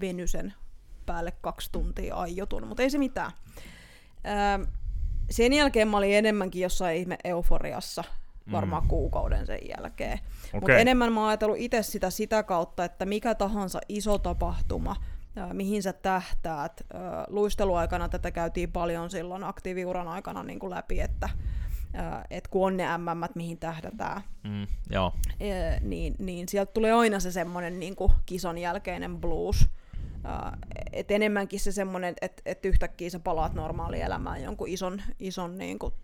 venysen 0.00 0.54
päälle 1.06 1.32
kaksi 1.40 1.72
tuntia 1.72 2.14
aiotun, 2.14 2.66
mutta 2.66 2.82
ei 2.82 2.90
se 2.90 2.98
mitään. 2.98 3.32
Ää, 4.26 4.60
sen 5.30 5.52
jälkeen 5.52 5.88
mä 5.88 5.96
olin 5.96 6.14
enemmänkin 6.14 6.62
jossain 6.62 6.96
ihme 6.96 7.18
euforiassa, 7.24 8.04
varmaan 8.52 8.82
mm. 8.82 8.88
kuukauden 8.88 9.46
sen 9.46 9.58
jälkeen. 9.68 10.18
Mutta 10.52 10.64
Okei. 10.64 10.80
enemmän 10.80 11.12
mä 11.12 11.20
oon 11.20 11.28
ajatellut 11.28 11.58
itse 11.58 11.82
sitä 11.82 12.10
sitä 12.10 12.42
kautta, 12.42 12.84
että 12.84 13.06
mikä 13.06 13.34
tahansa 13.34 13.80
iso 13.88 14.18
tapahtuma, 14.18 14.96
ää, 15.36 15.54
mihin 15.54 15.82
sä 15.82 15.92
tähtäät. 15.92 16.82
Ää, 16.92 17.24
Luisteluaikana 17.28 18.08
tätä 18.08 18.30
käytiin 18.30 18.72
paljon 18.72 19.10
silloin 19.10 19.44
aktiiviuran 19.44 20.08
aikana 20.08 20.42
niin 20.42 20.58
kuin 20.58 20.70
läpi, 20.70 21.00
että 21.00 21.28
et 22.30 22.48
kun 22.48 22.66
on 22.66 22.76
ne 22.76 22.98
MM, 22.98 23.24
mihin 23.34 23.58
tähdätään, 23.58 24.22
mm, 24.42 24.66
joo, 24.90 25.12
niin, 25.80 26.16
niin 26.18 26.48
sieltä 26.48 26.72
tulee 26.72 26.92
aina 26.92 27.20
se 27.20 27.32
semmoinen 27.32 27.80
niin 27.80 27.96
kisan 28.26 28.58
jälkeinen 28.58 29.16
blues. 29.16 29.68
Ää, 30.26 30.58
et 30.92 31.10
enemmänkin 31.10 31.60
se 31.60 31.72
semmoinen, 31.72 32.14
että 32.20 32.42
et 32.46 32.64
yhtäkkiä 32.64 33.10
sä 33.10 33.18
palaat 33.18 33.54
normaalielämään 33.54 34.42
jonkun 34.42 34.68
ison, 34.68 35.02
ison 35.18 35.58
niin 35.58 35.78
kuin, 35.78 35.94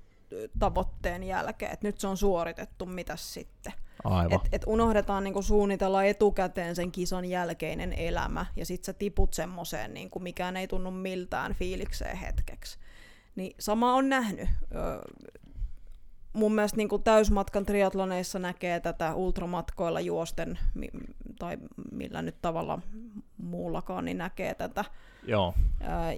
tavoitteen 0.58 1.22
jälkeen, 1.22 1.72
että 1.72 1.86
nyt 1.86 2.00
se 2.00 2.06
on 2.06 2.16
suoritettu, 2.16 2.86
mitäs 2.86 3.34
sitten. 3.34 3.72
aivan. 4.04 4.32
Et, 4.32 4.40
et 4.52 4.62
unohdetaan 4.66 5.24
niin 5.24 5.34
kuin 5.34 5.44
suunnitella 5.44 6.04
etukäteen 6.04 6.76
sen 6.76 6.92
kisan 6.92 7.24
jälkeinen 7.24 7.92
elämä, 7.92 8.46
ja 8.56 8.66
sit 8.66 8.84
sä 8.84 8.92
tiput 8.92 9.34
semmoiseen, 9.34 9.94
niin 9.94 10.10
kuin 10.10 10.22
mikään 10.22 10.56
ei 10.56 10.68
tunnu 10.68 10.90
miltään 10.90 11.54
fiilikseen 11.54 12.16
hetkeksi. 12.16 12.78
Niin 13.36 13.54
sama 13.58 13.94
on 13.94 14.08
nähnyt. 14.08 14.48
Öö, 14.74 15.00
mun 16.32 16.54
mielestä 16.54 16.76
niin 16.76 16.88
kuin 16.88 17.02
täysmatkan 17.02 17.66
triatloneissa 17.66 18.38
näkee 18.38 18.80
tätä 18.80 19.14
ultramatkoilla 19.14 20.00
juosten, 20.00 20.58
mi- 20.74 20.90
tai 21.38 21.58
millä 21.92 22.22
nyt 22.22 22.36
tavalla 22.42 22.78
muullakaan, 23.38 24.04
niin 24.04 24.18
näkee 24.18 24.54
tätä. 24.54 24.84
Joo, 25.26 25.54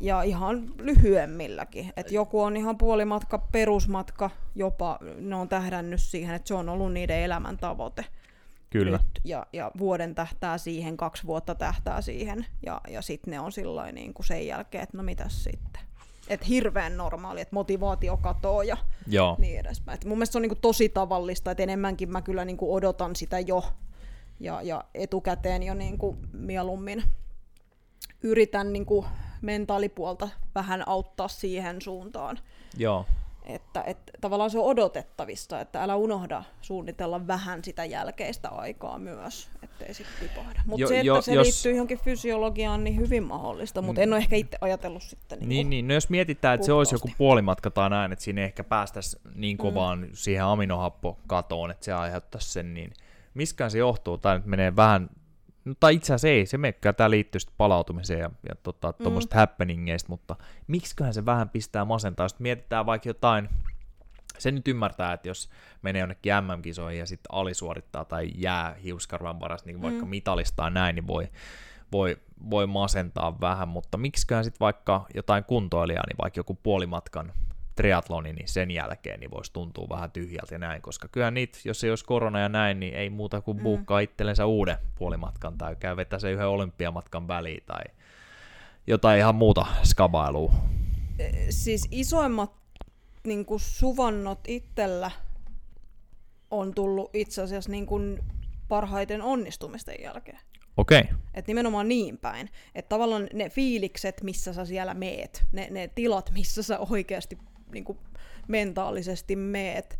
Ja 0.01 0.23
ihan 0.23 0.63
lyhyemmilläkin. 0.79 1.93
Et 1.97 2.13
joku 2.13 2.41
on 2.43 2.57
ihan 2.57 2.79
puolimatka, 2.79 3.39
perusmatka, 3.39 4.31
jopa 4.55 4.99
ne 5.19 5.37
on 5.37 5.49
tähdännyt 5.49 6.01
siihen, 6.03 6.35
että 6.35 6.49
se 6.49 6.55
on 6.55 6.69
ollut 6.69 6.93
niiden 6.93 7.19
elämän 7.19 7.57
tavoite. 7.57 8.05
kyllä. 8.71 8.91
Nyt, 8.97 9.21
ja, 9.25 9.47
ja 9.53 9.71
vuoden 9.79 10.15
tähtää 10.15 10.59
siihen, 10.59 10.97
kaksi 10.97 11.27
vuotta 11.27 11.55
tähtää 11.55 12.01
siihen, 12.01 12.47
ja, 12.67 12.81
ja 12.89 13.03
sitten 13.03 13.31
ne 13.31 13.41
on 13.41 13.53
sillä 13.53 13.93
niin 13.93 14.15
kuin 14.15 14.27
sen 14.27 14.47
jälkeen, 14.47 14.83
että 14.83 14.97
no 14.97 15.03
mitäs 15.03 15.45
sitten. 15.45 15.83
Et 16.29 16.49
hirveän 16.49 16.97
normaali, 16.97 17.41
että 17.41 17.55
motivaatio 17.55 18.17
katoo 18.17 18.63
ja 18.63 18.77
Joo, 19.07 19.37
niin 19.39 19.61
edespäin. 19.61 19.95
Et 19.95 20.05
mun 20.05 20.19
mielestä 20.19 20.33
se 20.33 20.39
on 20.39 20.43
niin 20.43 20.51
kuin 20.51 20.61
tosi 20.61 20.89
tavallista, 20.89 21.51
että 21.51 21.63
enemmänkin 21.63 22.13
mä 22.13 22.23
kyllä 22.23 22.45
niin 22.45 22.57
kuin 22.57 22.73
odotan 22.73 23.17
sitä 23.17 23.41
jo, 23.41 23.65
ja, 24.41 24.63
ja 24.63 24.85
etukäteen 24.95 25.63
jo 25.63 25.75
niin 25.75 25.99
kuin 25.99 26.17
mieluummin 26.33 27.03
yritän 28.23 28.73
niin 28.73 28.87
kuin 28.87 29.07
mentaalipuolta 29.43 30.29
vähän 30.55 30.89
auttaa 30.89 31.29
siihen 31.29 31.83
suuntaan. 31.83 32.39
joo, 32.77 33.07
Että, 33.45 33.83
että 33.87 34.13
tavallaan 34.21 34.51
se 34.51 34.59
on 34.59 34.65
odotettavissa, 34.65 35.61
että 35.61 35.83
älä 35.83 35.97
unohda 35.97 36.43
suunnitella 36.61 37.27
vähän 37.27 37.65
sitä 37.65 37.85
jälkeistä 37.85 38.49
aikaa 38.49 38.99
myös, 38.99 39.49
ettei 39.63 39.95
sitten 39.95 40.29
tipahda. 40.29 40.61
Mutta 40.67 40.87
se, 40.87 40.95
että 40.95 41.07
jo- 41.07 41.23
se 41.23 41.33
jos- 41.35 41.47
liittyy 41.47 41.73
johonkin 41.73 41.99
fysiologiaan, 41.99 42.85
niin 42.85 42.97
hyvin 42.97 43.23
mahdollista, 43.23 43.83
mutta 43.83 44.03
en 44.03 44.13
ole 44.13 44.19
ehkä 44.19 44.37
itse 44.37 44.59
ajatellut 44.61 45.03
sitten. 45.03 45.39
Niin, 45.39 45.49
Niin, 45.49 45.71
niin, 45.71 45.89
no 45.89 45.95
jos 45.95 46.11
mietitään, 46.11 46.55
että 46.55 46.65
se 46.65 46.73
olisi 46.73 46.95
joku 46.95 47.11
puolimatka 47.19 47.71
tai 47.71 47.91
näin, 47.91 48.13
että 48.13 48.25
siinä 48.25 48.45
ehkä 48.45 48.65
päästäisi 48.65 49.21
niin 49.35 49.57
kovaan 49.57 49.99
mm. 50.01 50.09
siihen 50.13 50.45
aminohappokatoon, 50.45 51.71
että 51.71 51.85
se 51.85 51.93
aiheuttaisi 51.93 52.53
sen, 52.53 52.75
niin 52.75 52.93
miskään 53.35 53.71
se 53.71 53.79
johtuu, 53.79 54.19
tai 54.19 54.37
nyt 54.37 54.47
menee 54.47 54.77
vähän, 54.77 55.11
no, 55.65 55.75
tai 55.81 55.95
itse 55.95 56.15
asiassa 56.15 56.29
ei, 56.29 56.47
se 56.47 56.59
meikkää, 56.59 56.93
tämä 56.93 57.11
liittyy 57.11 57.41
sitten 57.41 57.57
palautumiseen 57.57 58.21
ja, 58.21 58.31
ja 58.49 58.55
tota, 58.63 58.93
tuommoista 58.93 59.37
happeningeista, 59.37 60.09
mutta 60.09 60.37
miksiköhän 60.67 61.15
se 61.15 61.27
vähän 61.27 61.49
pistää 61.49 61.85
masentaa, 61.85 62.25
jos 62.25 62.39
mietitään 62.39 62.87
vaikka 62.87 63.09
jotain, 63.09 63.49
se 64.39 64.51
nyt 64.51 64.69
ymmärtää, 64.69 65.13
että 65.13 65.29
jos 65.29 65.51
menee 65.83 66.01
jonnekin 66.01 66.33
MM-kisoihin 66.41 66.99
ja 66.99 67.07
sitten 67.07 67.35
alisuorittaa 67.35 68.05
tai 68.05 68.31
jää 68.35 68.75
hiuskarvan 68.83 69.39
paras, 69.39 69.65
niin 69.65 69.83
vaikka 69.83 70.05
mm. 70.05 70.11
mitalistaa 70.11 70.71
näin, 70.71 70.95
niin 70.95 71.07
voi, 71.07 71.29
voi, 71.93 72.17
voi 72.51 72.67
masentaa 72.67 73.41
vähän, 73.41 73.69
mutta 73.69 73.99
miksiköhän 73.99 74.45
sitten 74.45 74.61
vaikka 74.61 75.07
jotain 75.15 75.45
kuntoilijaa, 75.45 76.05
niin 76.09 76.19
vaikka 76.23 76.41
joku 76.41 76.55
puolimatkan 76.55 77.33
triatloni, 77.75 78.33
niin 78.33 78.49
sen 78.49 78.71
jälkeen 78.71 79.21
niin 79.21 79.31
voisi 79.31 79.53
tuntua 79.53 79.89
vähän 79.89 80.11
tyhjältä 80.11 80.55
ja 80.55 80.59
näin, 80.59 80.83
koska 80.83 81.09
kyllä 81.09 81.31
niitä, 81.31 81.59
jos 81.65 81.85
ei 81.85 81.91
olisi 81.91 82.05
korona 82.05 82.41
ja 82.41 82.49
näin, 82.49 82.81
niin 82.81 82.95
ei 82.95 83.11
muuta 83.11 83.41
kuin 83.41 83.59
buukkaa 83.59 84.01
itsellensä 84.01 84.47
uuden 84.47 84.77
puolimatkan 84.95 85.59
tai 85.59 85.77
käy 85.77 85.97
vetää 85.97 86.19
se 86.19 86.31
yhden 86.31 86.47
olympiamatkan 86.47 87.29
väliin 87.29 87.63
tai 87.67 87.85
jotain 88.87 89.19
ihan 89.19 89.35
muuta 89.35 89.67
skabailua. 89.85 90.55
Siis 91.51 91.89
isoimmat 91.91 92.53
niin 93.25 93.45
kuin 93.45 93.61
suvannot 93.61 94.41
itsellä 94.49 95.11
on 96.51 96.75
tullut 96.75 97.11
itse 97.15 97.43
asiassa 97.43 97.71
niin 97.71 97.87
kuin 97.87 98.19
parhaiten 98.69 99.23
onnistumisten 99.23 99.97
jälkeen. 100.03 100.39
Okei, 100.77 101.01
okay. 101.01 101.17
Et 101.35 101.47
nimenomaan 101.47 101.89
niin 101.89 102.19
päin. 102.19 102.51
Että 102.75 102.89
tavallaan 102.89 103.29
ne 103.33 103.51
fiilikset, 103.51 104.23
missä 104.23 104.53
sä 104.53 104.65
siellä 104.65 104.95
meet, 104.95 105.45
ne, 105.53 105.69
ne 105.71 105.89
tilat, 105.95 106.31
missä 106.35 106.63
sä 106.63 106.79
oikeasti 106.79 107.39
niin 107.75 107.85
kuin 107.85 107.99
mentaalisesti 108.49 109.37
meet, 109.37 109.99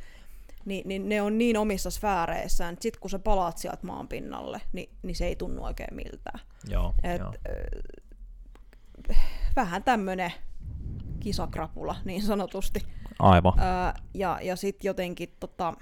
niin, 0.65 0.89
niin 0.89 1.09
ne 1.09 1.23
on 1.23 1.39
niin 1.39 1.57
omissa 1.57 1.91
sfääreissään, 1.91 2.73
että 2.73 2.83
sit 2.83 2.97
kun 2.97 3.11
sä 3.11 3.19
palaat 3.19 3.59
sieltä 3.59 3.87
maan 3.87 4.09
pinnalle, 4.09 4.61
niin, 4.73 4.91
niin 5.03 5.17
se 5.17 5.27
ei 5.27 5.37
tunnu 5.37 5.65
oikein 5.65 5.95
miltään. 5.95 6.41
joo, 6.69 6.95
Et, 7.03 7.21
joo. 7.21 7.35
ö, 7.49 9.15
vähän 9.57 9.83
tämmönen 9.83 10.33
kisakrapula 11.21 11.97
niin 12.05 12.23
sanotusti. 12.23 12.81
Aivan. 13.19 13.53
Ää, 13.59 13.95
ja 14.15 14.39
ja 14.43 14.57
sitten 14.57 14.89
jotenkin 14.89 15.35
tota, 15.41 15.75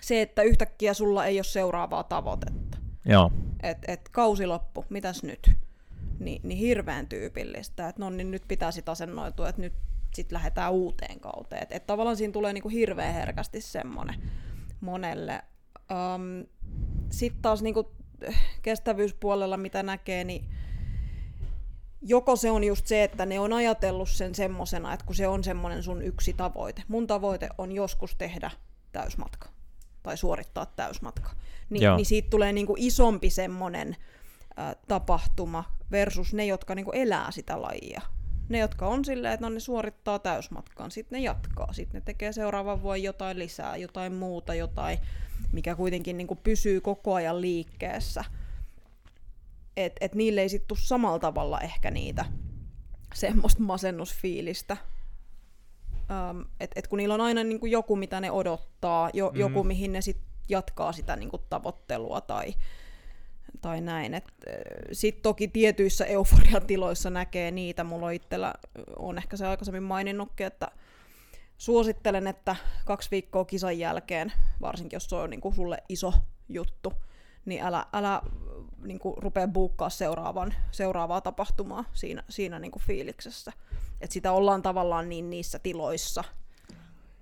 se, 0.00 0.22
että 0.22 0.42
yhtäkkiä 0.42 0.94
sulla 0.94 1.26
ei 1.26 1.38
ole 1.38 1.44
seuraavaa 1.44 2.02
tavoitetta. 2.02 2.78
Joo. 3.04 3.30
Et, 3.62 3.78
et 3.88 4.08
kausi 4.08 4.46
loppu, 4.46 4.84
mitäs 4.90 5.22
nyt? 5.22 5.50
Ni, 6.18 6.40
niin 6.42 6.58
hirveän 6.58 7.06
tyypillistä, 7.08 7.88
että 7.88 8.02
no 8.02 8.10
niin 8.10 8.30
nyt 8.30 8.42
pitää 8.48 8.70
sitten 8.70 8.92
asennoitua, 8.92 9.48
että 9.48 9.60
nyt 9.62 9.72
sitten 10.14 10.36
lähdetään 10.36 10.72
uuteen 10.72 11.20
kauteen. 11.20 11.62
Että 11.62 11.76
et 11.76 11.86
tavallaan 11.86 12.16
siinä 12.16 12.32
tulee 12.32 12.52
niinku 12.52 12.68
hirveän 12.68 13.14
herkästi 13.14 13.60
semmoinen 13.60 14.30
monelle. 14.80 15.42
Um, 15.90 16.46
sitten 17.10 17.42
taas 17.42 17.62
niinku 17.62 17.92
kestävyyspuolella, 18.62 19.56
mitä 19.56 19.82
näkee, 19.82 20.24
niin 20.24 20.48
joko 22.02 22.36
se 22.36 22.50
on 22.50 22.64
just 22.64 22.86
se, 22.86 23.04
että 23.04 23.26
ne 23.26 23.40
on 23.40 23.52
ajatellut 23.52 24.08
sen 24.08 24.34
semmosena, 24.34 24.92
että 24.94 25.06
kun 25.06 25.14
se 25.14 25.28
on 25.28 25.44
semmoinen 25.44 25.82
sun 25.82 26.02
yksi 26.02 26.32
tavoite. 26.32 26.82
Mun 26.88 27.06
tavoite 27.06 27.48
on 27.58 27.72
joskus 27.72 28.14
tehdä 28.14 28.50
täysmatka 28.92 29.48
tai 30.02 30.16
suorittaa 30.16 30.66
täysmatka. 30.66 31.30
Ni, 31.70 31.80
niin 31.96 32.06
siitä 32.06 32.30
tulee 32.30 32.52
niinku 32.52 32.74
isompi 32.78 33.30
semmoinen 33.30 33.96
tapahtuma 34.88 35.64
versus 35.90 36.34
ne, 36.34 36.46
jotka 36.46 36.74
niinku 36.74 36.92
elää 36.92 37.30
sitä 37.30 37.62
lajia. 37.62 38.00
Ne, 38.48 38.58
jotka 38.58 38.86
on 38.86 39.04
silleen, 39.04 39.34
että 39.34 39.46
no 39.46 39.54
ne 39.54 39.60
suorittaa 39.60 40.18
täysmatkan, 40.18 40.90
sitten 40.90 41.16
ne 41.16 41.24
jatkaa, 41.24 41.72
sitten 41.72 41.98
ne 41.98 42.04
tekee 42.04 42.32
seuraavan 42.32 42.82
vuoden 42.82 43.02
jotain 43.02 43.38
lisää, 43.38 43.76
jotain 43.76 44.12
muuta, 44.12 44.54
jotain, 44.54 44.98
mikä 45.52 45.74
kuitenkin 45.74 46.16
niinku 46.16 46.34
pysyy 46.34 46.80
koko 46.80 47.14
ajan 47.14 47.40
liikkeessä. 47.40 48.24
Että 49.76 49.98
et 50.04 50.14
niille 50.14 50.40
ei 50.40 50.48
sitten 50.48 50.68
tule 50.68 50.78
samalla 50.82 51.18
tavalla 51.18 51.60
ehkä 51.60 51.90
niitä 51.90 52.24
semmoista 53.14 53.62
masennusfiilistä. 53.62 54.76
Um, 56.30 56.44
et, 56.60 56.70
et 56.76 56.86
kun 56.86 56.96
niillä 56.96 57.14
on 57.14 57.20
aina 57.20 57.44
niinku 57.44 57.66
joku, 57.66 57.96
mitä 57.96 58.20
ne 58.20 58.30
odottaa, 58.30 59.10
jo, 59.12 59.30
mm. 59.34 59.40
joku, 59.40 59.64
mihin 59.64 59.92
ne 59.92 60.00
sitten 60.00 60.28
jatkaa 60.48 60.92
sitä 60.92 61.16
niinku 61.16 61.38
tavoittelua 61.38 62.20
tai, 62.20 62.54
tai 63.60 63.80
näin. 63.80 64.22
Sitten 64.92 65.22
toki 65.22 65.48
tietyissä 65.48 66.04
euforiatiloissa 66.04 67.10
näkee 67.10 67.50
niitä. 67.50 67.84
Mulla 67.84 68.06
on 68.06 68.12
itsellä, 68.12 68.54
on 68.96 69.18
ehkä 69.18 69.36
se 69.36 69.46
aikaisemmin 69.46 69.82
maininnutkin, 69.82 70.46
että 70.46 70.68
suosittelen, 71.58 72.26
että 72.26 72.56
kaksi 72.84 73.10
viikkoa 73.10 73.44
kisan 73.44 73.78
jälkeen, 73.78 74.32
varsinkin 74.60 74.96
jos 74.96 75.04
se 75.04 75.16
on 75.16 75.30
niin 75.30 75.40
kuin 75.40 75.54
sulle 75.54 75.78
iso 75.88 76.12
juttu, 76.48 76.92
niin 77.44 77.62
älä, 77.62 77.86
älä 77.92 78.22
niin 78.82 78.98
kuin 78.98 79.14
rupea 79.18 79.48
buukkaa 79.48 79.90
seuraavan, 79.90 80.54
seuraavaa 80.70 81.20
tapahtumaa 81.20 81.84
siinä, 81.92 82.22
siinä 82.28 82.58
niin 82.58 82.70
kuin 82.70 82.82
fiiliksessä. 82.82 83.52
Et 84.00 84.10
sitä 84.10 84.32
ollaan 84.32 84.62
tavallaan 84.62 85.08
niin 85.08 85.30
niissä 85.30 85.58
tiloissa, 85.58 86.24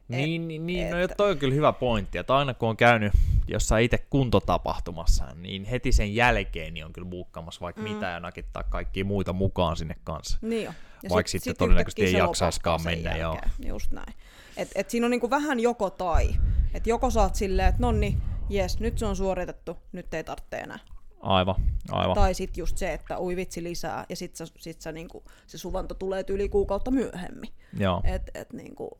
niin, 0.08 0.48
niin, 0.48 0.66
niin 0.66 0.90
no 0.90 0.96
toi 1.16 1.30
on 1.30 1.38
kyllä 1.38 1.54
hyvä 1.54 1.72
pointti, 1.72 2.18
että 2.18 2.36
aina 2.36 2.54
kun 2.54 2.68
on 2.68 2.76
käynyt 2.76 3.12
jossain 3.48 3.84
itse 3.84 3.98
kuntotapahtumassa, 3.98 5.24
niin 5.34 5.64
heti 5.64 5.92
sen 5.92 6.14
jälkeen 6.14 6.74
niin 6.74 6.84
on 6.84 6.92
kyllä 6.92 7.08
buukkaamassa 7.08 7.60
vaikka 7.60 7.82
mm. 7.82 7.88
mitä 7.88 8.06
ja 8.06 8.20
nakittaa 8.20 8.62
kaikkia 8.62 9.04
muita 9.04 9.32
mukaan 9.32 9.76
sinne 9.76 9.94
kanssa. 10.04 10.38
Niin 10.42 10.64
jo. 10.64 10.72
Ja 11.02 11.10
vaikka 11.10 11.30
sit, 11.30 11.42
sitten 11.42 11.50
sit 11.50 11.58
todennäköisesti 11.58 12.04
ei 12.04 12.12
jaksaiskaan 12.12 12.80
mennä. 12.84 13.16
Joo. 13.16 13.38
Just 13.66 13.92
näin. 13.92 14.14
Et, 14.56 14.68
et 14.74 14.90
siinä 14.90 15.06
on 15.06 15.10
niinku 15.10 15.30
vähän 15.30 15.60
joko 15.60 15.90
tai. 15.90 16.28
Et 16.74 16.86
joko 16.86 17.10
saat 17.10 17.34
silleen, 17.34 17.68
että 17.68 17.82
no 17.82 17.92
niin, 17.92 18.22
jes, 18.48 18.80
nyt 18.80 18.98
se 18.98 19.06
on 19.06 19.16
suoritettu, 19.16 19.76
nyt 19.92 20.14
ei 20.14 20.24
tarvitse 20.24 20.56
enää. 20.56 20.78
Aivan, 21.20 21.54
aivan. 21.90 22.14
Tai 22.14 22.34
sitten 22.34 22.62
just 22.62 22.76
se, 22.76 22.92
että 22.92 23.20
ui 23.20 23.36
vitsi 23.36 23.62
lisää, 23.62 24.06
ja 24.08 24.16
sitten 24.16 24.46
sit 24.58 24.80
sä, 24.80 24.92
niinku, 24.92 25.24
se 25.46 25.58
suvanto 25.58 25.94
tulee 25.94 26.24
yli 26.28 26.48
kuukautta 26.48 26.90
myöhemmin. 26.90 27.50
Joo. 27.78 28.00
Et, 28.04 28.30
et 28.34 28.52
niinku, 28.52 28.98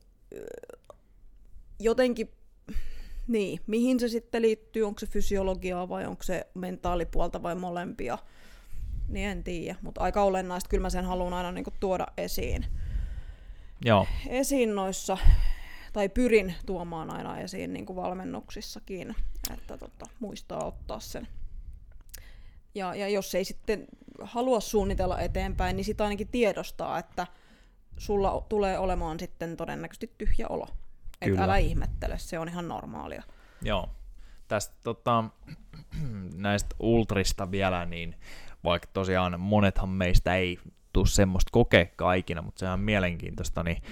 jotenkin, 1.81 2.31
niin, 3.27 3.61
mihin 3.66 4.01
se 4.01 4.09
sitten 4.09 4.43
liittyy, 4.43 4.83
onko 4.83 4.99
se 4.99 5.07
fysiologiaa 5.07 5.89
vai 5.89 6.07
onko 6.07 6.22
se 6.22 6.47
mentaalipuolta 6.55 7.43
vai 7.43 7.55
molempia, 7.55 8.18
niin 9.09 9.29
en 9.29 9.45
tiedä, 9.45 9.79
mutta 9.83 10.01
aika 10.01 10.22
olennaista, 10.22 10.68
kyllä 10.68 10.83
mä 10.83 10.91
sen 10.91 11.05
haluan 11.05 11.33
aina 11.33 11.53
niinku 11.53 11.72
tuoda 11.81 12.07
esiin. 12.16 12.66
Joo. 13.85 14.07
Esiin 14.29 14.74
noissa, 14.74 15.18
tai 15.93 16.09
pyrin 16.09 16.55
tuomaan 16.66 17.11
aina 17.11 17.39
esiin 17.39 17.72
niin 17.72 17.87
kuin 17.87 17.97
valmennuksissakin, 17.97 19.14
että 19.55 19.79
tota, 19.79 20.07
muistaa 20.20 20.64
ottaa 20.64 21.01
sen. 21.01 21.29
Ja, 22.74 22.95
ja 22.95 23.09
jos 23.09 23.35
ei 23.35 23.45
sitten 23.45 23.87
halua 24.20 24.61
suunnitella 24.61 25.20
eteenpäin, 25.20 25.77
niin 25.77 25.85
sitä 25.85 26.05
ainakin 26.05 26.29
tiedostaa, 26.29 26.99
että 26.99 27.27
sulla 27.99 28.47
tulee 28.49 28.79
olemaan 28.79 29.20
sitten 29.20 29.57
todennäköisesti 29.57 30.12
tyhjä 30.18 30.47
olo. 30.49 30.68
Että 31.33 31.45
älä 31.45 31.57
ihmettele, 31.57 32.18
se 32.18 32.39
on 32.39 32.49
ihan 32.49 32.68
normaalia. 32.68 33.22
Joo. 33.62 33.91
Tästä 34.49 34.74
tota, 34.85 35.24
näistä 36.35 36.77
ultrista 36.81 37.51
vielä, 37.51 37.85
niin 37.85 38.16
vaikka 38.64 38.89
tosiaan 38.93 39.41
monethan 39.41 39.89
meistä 39.89 40.35
ei 40.35 40.59
tule 40.93 41.07
semmoista 41.07 41.51
kokea 41.53 41.87
kaikina, 41.97 42.43
mutta 42.43 42.59
sehän 42.59 42.72
on 42.74 42.81
mielenkiintoista, 42.81 43.62
niin 43.62 43.83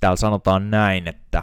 täällä 0.00 0.16
sanotaan 0.16 0.70
näin, 0.70 1.08
että 1.08 1.42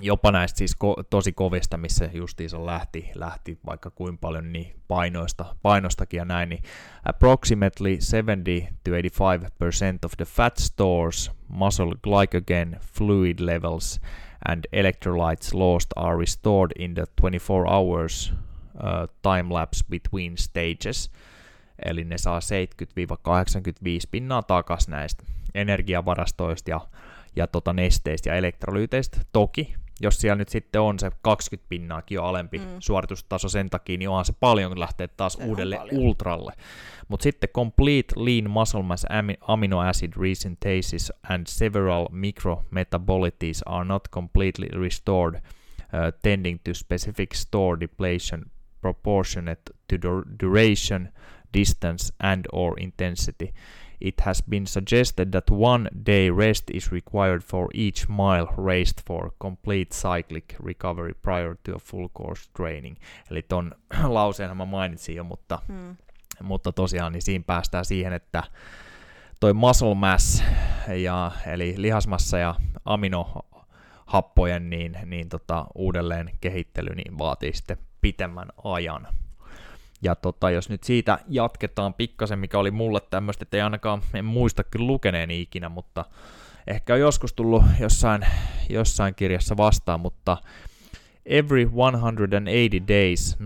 jopa 0.00 0.32
näistä 0.32 0.58
siis 0.58 0.76
ko- 0.84 1.04
tosi 1.10 1.32
kovista, 1.32 1.76
missä 1.76 2.10
justiinsa 2.12 2.66
lähti, 2.66 3.10
lähti 3.14 3.58
vaikka 3.66 3.90
kuin 3.90 4.18
paljon 4.18 4.52
niin 4.52 4.76
painoista, 4.88 5.56
painostakin 5.62 6.18
ja 6.18 6.24
näin, 6.24 6.48
niin 6.48 6.62
approximately 7.04 7.96
70-85% 7.96 7.98
of 10.04 10.12
the 10.16 10.24
fat 10.24 10.56
stores, 10.56 11.30
muscle 11.48 11.94
glycogen, 12.02 12.80
fluid 12.94 13.38
levels 13.40 14.00
and 14.48 14.64
electrolytes 14.72 15.54
lost 15.54 15.90
are 15.96 16.18
restored 16.18 16.70
in 16.78 16.94
the 16.94 17.04
24 17.20 17.70
hours 17.70 18.32
uh, 18.74 19.08
time 19.22 19.54
lapse 19.54 19.84
between 19.90 20.36
stages. 20.38 21.10
Eli 21.84 22.04
ne 22.04 22.18
saa 22.18 22.38
70-85 22.38 22.42
pinnaa 24.10 24.42
takas 24.42 24.88
näistä 24.88 25.24
energiavarastoista 25.54 26.70
ja, 26.70 26.80
ja 27.36 27.46
tota 27.46 27.72
nesteistä 27.72 28.28
ja 28.28 28.34
elektrolyyteistä. 28.34 29.20
Toki 29.32 29.74
jos 30.00 30.20
siellä 30.20 30.36
nyt 30.36 30.48
sitten 30.48 30.80
on 30.80 30.98
se 30.98 31.10
20 31.22 31.68
pinnaakin 31.68 32.16
jo 32.16 32.24
alempi 32.24 32.58
mm. 32.58 32.64
suoritustaso 32.78 33.48
sen 33.48 33.70
takia, 33.70 33.98
niin 33.98 34.08
onhan 34.08 34.24
se 34.24 34.34
paljon, 34.40 34.70
kun 34.70 34.80
lähtee 34.80 35.08
taas 35.08 35.32
se 35.32 35.44
uudelle 35.44 35.80
ultralle. 35.92 36.52
Mutta 37.08 37.22
sitten 37.22 37.48
complete 37.48 38.14
lean 38.16 38.50
muscle 38.50 38.82
mass 38.82 39.06
amino 39.40 39.80
acid 39.80 40.12
resynthesis 40.16 41.12
and 41.28 41.46
several 41.46 42.08
micrometabolites 42.10 43.62
are 43.66 43.84
not 43.84 44.08
completely 44.10 44.68
restored, 44.80 45.34
uh, 45.34 45.40
tending 46.22 46.58
to 46.64 46.74
specific 46.74 47.34
store 47.34 47.80
depletion 47.80 48.44
proportionate 48.80 49.62
to 49.88 49.98
the 49.98 50.08
duration, 50.40 51.08
distance 51.54 52.14
and 52.20 52.44
or 52.52 52.80
intensity 52.80 53.52
it 54.00 54.20
has 54.20 54.42
been 54.50 54.66
suggested 54.66 55.30
that 55.30 55.50
one 55.50 55.90
day 56.06 56.30
rest 56.30 56.64
is 56.70 56.92
required 56.92 57.42
for 57.42 57.68
each 57.74 58.08
mile 58.08 58.46
raced 58.56 59.00
for 59.06 59.30
complete 59.40 59.94
cyclic 59.94 60.56
recovery 60.64 61.14
prior 61.22 61.56
to 61.62 61.74
a 61.74 61.78
full 61.78 62.08
course 62.08 62.50
training. 62.56 62.96
Eli 63.30 63.42
ton 63.42 63.72
lauseen 64.08 64.56
mä 64.56 64.64
mainitsin 64.64 65.16
jo, 65.16 65.24
mutta, 65.24 65.58
hmm. 65.68 65.96
mutta 66.42 66.72
tosiaan 66.72 67.12
niin 67.12 67.22
siinä 67.22 67.44
päästään 67.46 67.84
siihen, 67.84 68.12
että 68.12 68.42
toi 69.40 69.52
muscle 69.52 69.94
mass, 69.94 70.42
ja, 70.96 71.32
eli 71.46 71.74
lihasmassa 71.76 72.38
ja 72.38 72.54
aminohappojen 72.84 74.70
niin, 74.70 74.98
niin 75.04 75.28
tota, 75.28 75.66
uudelleen 75.74 76.30
kehittely 76.40 76.94
niin 76.94 77.18
vaatii 77.18 77.52
sitten 77.52 77.78
pitemmän 78.00 78.48
ajan. 78.64 79.08
Ja 80.06 80.14
tota, 80.14 80.50
jos 80.50 80.68
nyt 80.68 80.84
siitä 80.84 81.18
jatketaan 81.28 81.94
pikkasen, 81.94 82.38
mikä 82.38 82.58
oli 82.58 82.70
mulle 82.70 83.00
tämmöistä, 83.10 83.42
että 83.42 83.56
ei 83.56 83.60
ainakaan, 83.60 84.02
en 84.14 84.24
muista 84.24 84.64
kyllä 84.64 84.86
lukeneeni 84.86 85.40
ikinä, 85.40 85.68
mutta 85.68 86.04
ehkä 86.66 86.94
on 86.94 87.00
joskus 87.00 87.32
tullut 87.32 87.62
jossain, 87.80 88.26
jossain 88.68 89.14
kirjassa 89.14 89.56
vastaan, 89.56 90.00
mutta 90.00 90.36
every 91.24 91.64
180 91.64 92.88
days, 92.88 93.36
98% 93.38 93.40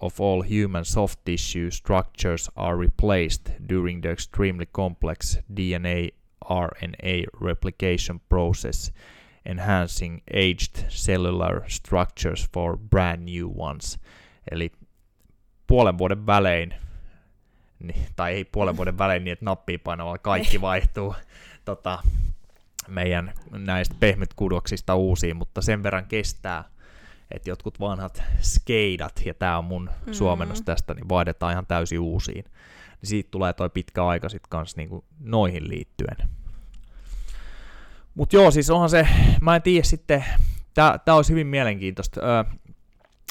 of 0.00 0.20
all 0.20 0.42
human 0.42 0.84
soft 0.84 1.18
tissue 1.24 1.70
structures 1.70 2.50
are 2.56 2.78
replaced 2.78 3.52
during 3.68 4.00
the 4.00 4.10
extremely 4.10 4.66
complex 4.66 5.38
DNA 5.56 6.08
RNA 6.50 7.24
replication 7.40 8.20
process, 8.28 8.92
enhancing 9.46 10.22
aged 10.34 10.86
cellular 10.88 11.64
structures 11.68 12.48
for 12.52 12.76
brand 12.76 13.24
new 13.24 13.48
ones. 13.48 13.98
Eli 14.52 14.70
puolen 15.72 15.98
vuoden 15.98 16.26
välein, 16.26 16.74
niin, 17.78 18.06
tai 18.16 18.32
ei 18.32 18.44
puolen 18.44 18.76
vuoden 18.76 18.98
välein 18.98 19.24
niin, 19.24 19.32
että 19.32 19.44
nappia 19.44 19.78
painavalla 19.84 20.18
kaikki 20.18 20.60
vaihtuu 20.60 21.14
tota, 21.64 21.98
meidän 22.88 23.32
näistä 23.50 23.94
pehmytkudoksista 24.00 24.94
uusiin, 24.94 25.36
mutta 25.36 25.62
sen 25.62 25.82
verran 25.82 26.06
kestää, 26.06 26.64
että 27.30 27.50
jotkut 27.50 27.80
vanhat 27.80 28.22
skeidat, 28.40 29.22
ja 29.24 29.34
tämä 29.34 29.58
on 29.58 29.64
mun 29.64 29.82
mm-hmm. 29.82 30.12
suomennos 30.12 30.62
tästä, 30.62 30.94
niin 30.94 31.08
vaihdetaan 31.08 31.52
ihan 31.52 31.66
täysin 31.66 32.00
uusiin. 32.00 32.44
Niin 33.00 33.08
siitä 33.08 33.30
tulee 33.30 33.52
toi 33.52 33.70
pitkä 33.70 34.06
aika 34.06 34.28
sitten 34.28 34.50
kanssa 34.50 34.76
niinku 34.76 35.04
noihin 35.20 35.68
liittyen. 35.68 36.28
Mutta 38.14 38.36
joo, 38.36 38.50
siis 38.50 38.70
onhan 38.70 38.90
se, 38.90 39.08
mä 39.40 39.56
en 39.56 39.62
tiedä 39.62 39.84
sitten, 39.84 40.24
tää 40.74 41.14
olisi 41.16 41.30
hyvin 41.32 41.46
mielenkiintoista. 41.46 42.20
Öö, 42.20 42.44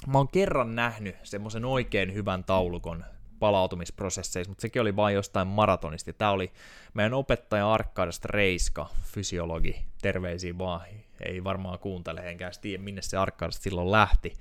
mä 0.08 0.18
oon 0.18 0.28
kerran 0.28 0.76
nähnyt 0.76 1.16
semmoisen 1.24 1.66
oikein 1.66 2.14
hyvän 2.14 2.44
taulukon 2.44 3.06
palautumisprosesseissa, 3.40 4.52
mutta 4.52 4.62
sekin 4.62 4.82
oli 4.82 4.96
vain 4.96 5.16
jostain 5.16 5.48
maratonista. 5.48 6.14
Tämä 6.14 6.32
oli 6.32 6.52
meidän 6.94 7.14
opettaja 7.14 7.74
Arkkaadasta 7.74 8.28
Reiska, 8.32 8.90
fysiologi, 9.04 9.86
terveisiä 10.02 10.58
vaan, 10.58 10.82
ei 11.26 11.44
varmaan 11.44 11.80
kuuntele, 11.80 12.22
enkä 12.22 12.52
tiedä 12.62 12.84
minne 12.84 13.02
se 13.02 13.18
Arkkaadasta 13.18 13.64
silloin 13.64 13.92
lähti, 13.92 14.34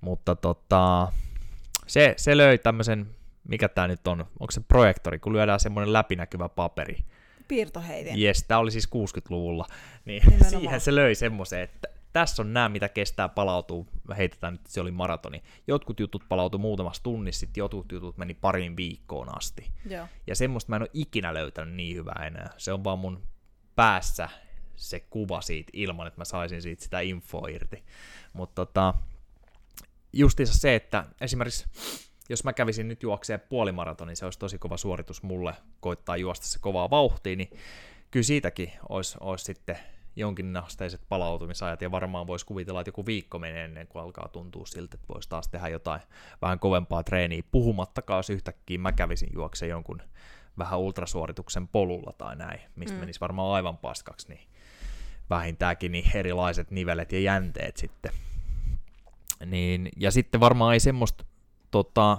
mutta 0.00 0.36
tota, 0.36 1.12
se, 1.86 2.14
se 2.16 2.36
löi 2.36 2.58
tämmöisen, 2.58 3.06
mikä 3.48 3.68
tämä 3.68 3.88
nyt 3.88 4.06
on, 4.08 4.20
onko 4.20 4.50
se 4.50 4.60
projektori, 4.60 5.18
kun 5.18 5.32
lyödään 5.32 5.60
semmoinen 5.60 5.92
läpinäkyvä 5.92 6.48
paperi. 6.48 7.04
Piirtoheitin. 7.48 8.22
Jes, 8.22 8.44
tämä 8.44 8.60
oli 8.60 8.70
siis 8.70 8.88
60-luvulla, 8.88 9.66
niin 10.04 10.22
Nimenomaan. 10.22 10.50
siihen 10.60 10.80
se 10.80 10.94
löi 10.94 11.14
semmoisen, 11.14 11.60
että 11.60 11.88
tässä 12.12 12.42
on 12.42 12.52
nämä, 12.52 12.68
mitä 12.68 12.88
kestää 12.88 13.28
palautuu, 13.28 13.88
heitetään 14.16 14.54
nyt, 14.54 14.60
että 14.60 14.72
se 14.72 14.80
oli 14.80 14.90
maratoni. 14.90 15.42
Jotkut 15.66 16.00
jutut 16.00 16.24
palautu 16.28 16.58
muutamassa 16.58 17.02
tunnissa, 17.02 17.40
sitten 17.40 17.60
jotkut 17.60 17.92
jutut 17.92 18.18
meni 18.18 18.34
parin 18.34 18.76
viikkoon 18.76 19.36
asti. 19.36 19.72
Joo. 19.86 20.06
Ja 20.26 20.34
semmoista 20.34 20.70
mä 20.70 20.76
en 20.76 20.82
ole 20.82 20.90
ikinä 20.92 21.34
löytänyt 21.34 21.74
niin 21.74 21.96
hyvää 21.96 22.24
enää. 22.26 22.50
Se 22.56 22.72
on 22.72 22.84
vaan 22.84 22.98
mun 22.98 23.22
päässä 23.74 24.28
se 24.76 25.00
kuva 25.00 25.40
siitä 25.40 25.70
ilman, 25.72 26.06
että 26.06 26.20
mä 26.20 26.24
saisin 26.24 26.62
siitä 26.62 26.82
sitä 26.82 27.00
infoa 27.00 27.48
irti. 27.48 27.84
Mutta 28.32 28.66
tota, 28.66 28.94
justiinsa 30.12 30.58
se, 30.58 30.74
että 30.74 31.04
esimerkiksi 31.20 31.66
jos 32.28 32.44
mä 32.44 32.52
kävisin 32.52 32.88
nyt 32.88 33.02
juokseen 33.02 33.40
puolimaratonin, 33.40 34.08
niin 34.08 34.16
se 34.16 34.24
olisi 34.24 34.38
tosi 34.38 34.58
kova 34.58 34.76
suoritus 34.76 35.22
mulle 35.22 35.54
koittaa 35.80 36.16
juosta 36.16 36.46
se 36.46 36.58
kovaa 36.58 36.90
vauhtia, 36.90 37.36
niin 37.36 37.58
kyllä 38.10 38.24
siitäkin 38.24 38.72
olisi, 38.88 39.18
olisi 39.20 39.44
sitten 39.44 39.78
jonkinasteiset 40.16 41.00
palautumisajat, 41.08 41.82
ja 41.82 41.90
varmaan 41.90 42.26
voisi 42.26 42.46
kuvitella, 42.46 42.80
että 42.80 42.88
joku 42.88 43.06
viikko 43.06 43.38
menee 43.38 43.64
ennen 43.64 43.86
kuin 43.86 44.02
alkaa 44.02 44.28
tuntua 44.28 44.66
siltä, 44.66 44.94
että 44.94 45.14
voisi 45.14 45.28
taas 45.28 45.48
tehdä 45.48 45.68
jotain 45.68 46.00
vähän 46.42 46.58
kovempaa 46.58 47.04
treeniä, 47.04 47.42
puhumattakaan, 47.50 48.18
jos 48.18 48.30
yhtäkkiä 48.30 48.78
mä 48.78 48.92
kävisin 48.92 49.30
juokseen 49.32 49.70
jonkun 49.70 50.02
vähän 50.58 50.78
ultrasuorituksen 50.78 51.68
polulla 51.68 52.12
tai 52.18 52.36
näin, 52.36 52.60
mistä 52.76 52.94
mm. 52.96 53.00
menisi 53.00 53.20
varmaan 53.20 53.54
aivan 53.54 53.76
paskaksi, 53.76 54.28
niin 54.28 54.48
vähintäänkin 55.30 55.92
niin 55.92 56.16
erilaiset 56.16 56.70
nivelet 56.70 57.12
ja 57.12 57.20
jänteet 57.20 57.76
sitten. 57.76 58.12
Niin, 59.46 59.88
ja 59.96 60.10
sitten 60.10 60.40
varmaan 60.40 60.74
ei 60.74 60.80
semmoista 60.80 61.24
tota, 61.70 62.18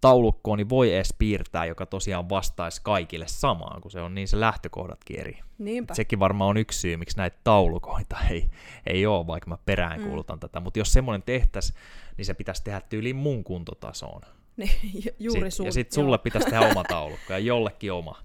taulukkoa 0.00 0.56
niin 0.56 0.68
voi 0.68 0.94
edes 0.94 1.14
piirtää, 1.18 1.64
joka 1.64 1.86
tosiaan 1.86 2.28
vastaisi 2.28 2.80
kaikille 2.84 3.26
samaan, 3.28 3.80
kun 3.80 3.90
se 3.90 4.00
on 4.00 4.14
niin 4.14 4.28
se 4.28 4.40
lähtökohdatkin 4.40 5.20
eri. 5.20 5.38
Niinpä. 5.58 5.94
Sekin 5.94 6.18
varmaan 6.18 6.50
on 6.50 6.56
yksi 6.56 6.78
syy, 6.80 6.96
miksi 6.96 7.16
näitä 7.16 7.36
taulukoita 7.44 8.16
ei, 8.30 8.50
ei 8.86 9.06
ole, 9.06 9.26
vaikka 9.26 9.50
mä 9.50 9.58
peräänkuulutan 9.66 10.36
mm. 10.36 10.40
tätä. 10.40 10.60
Mutta 10.60 10.78
jos 10.78 10.92
semmoinen 10.92 11.22
tehtäisiin, 11.22 11.78
niin 12.16 12.24
se 12.26 12.34
pitäisi 12.34 12.64
tehdä 12.64 12.80
tyyliin 12.80 13.16
mun 13.16 13.44
kuntotasoon. 13.44 14.20
Niin, 14.58 14.70
ju- 15.04 15.12
juuri 15.18 15.50
Sit, 15.50 15.56
sun. 15.56 15.66
ja 15.66 15.72
sitten 15.72 15.94
sulle 15.94 16.14
joo. 16.14 16.18
pitäisi 16.18 16.50
tehdä 16.50 16.68
oma 16.68 16.84
taulukko 16.94 17.32
ja 17.32 17.38
jollekin 17.38 17.92
oma. 17.92 18.18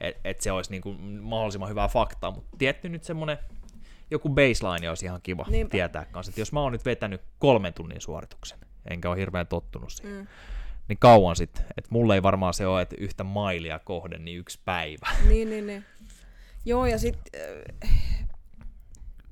Että 0.00 0.20
et 0.24 0.40
se 0.40 0.52
olisi 0.52 0.70
niinku 0.70 0.94
mahdollisimman 1.20 1.68
hyvää 1.68 1.88
faktaa. 1.88 2.30
Mutta 2.30 2.56
tietty 2.58 2.88
nyt 2.88 3.04
semmoinen 3.04 3.38
joku 4.10 4.28
baseline 4.28 4.88
olisi 4.88 5.06
ihan 5.06 5.20
kiva 5.22 5.46
Niinpä. 5.48 5.70
tietää 5.70 6.04
kanssa. 6.04 6.30
Että 6.30 6.40
jos 6.40 6.52
mä 6.52 6.60
oon 6.60 6.72
nyt 6.72 6.84
vetänyt 6.84 7.20
kolmen 7.38 7.74
tunnin 7.74 8.00
suorituksen, 8.00 8.58
enkä 8.90 9.10
ole 9.10 9.16
hirveän 9.18 9.46
tottunut 9.46 9.92
siihen, 9.92 10.16
Mm. 10.18 10.26
Niin 10.88 10.98
kauan 10.98 11.36
sitten. 11.36 11.64
Että 11.76 11.88
mulle 11.90 12.14
ei 12.14 12.22
varmaan 12.22 12.54
se 12.54 12.66
ole, 12.66 12.82
että 12.82 12.96
yhtä 12.98 13.24
mailia 13.24 13.78
kohden, 13.78 14.24
niin 14.24 14.38
yksi 14.38 14.60
päivä. 14.64 15.08
Niin, 15.28 15.50
niin, 15.50 15.66
niin. 15.66 15.84
Joo, 16.64 16.86
ja 16.86 16.98
sitten 16.98 17.40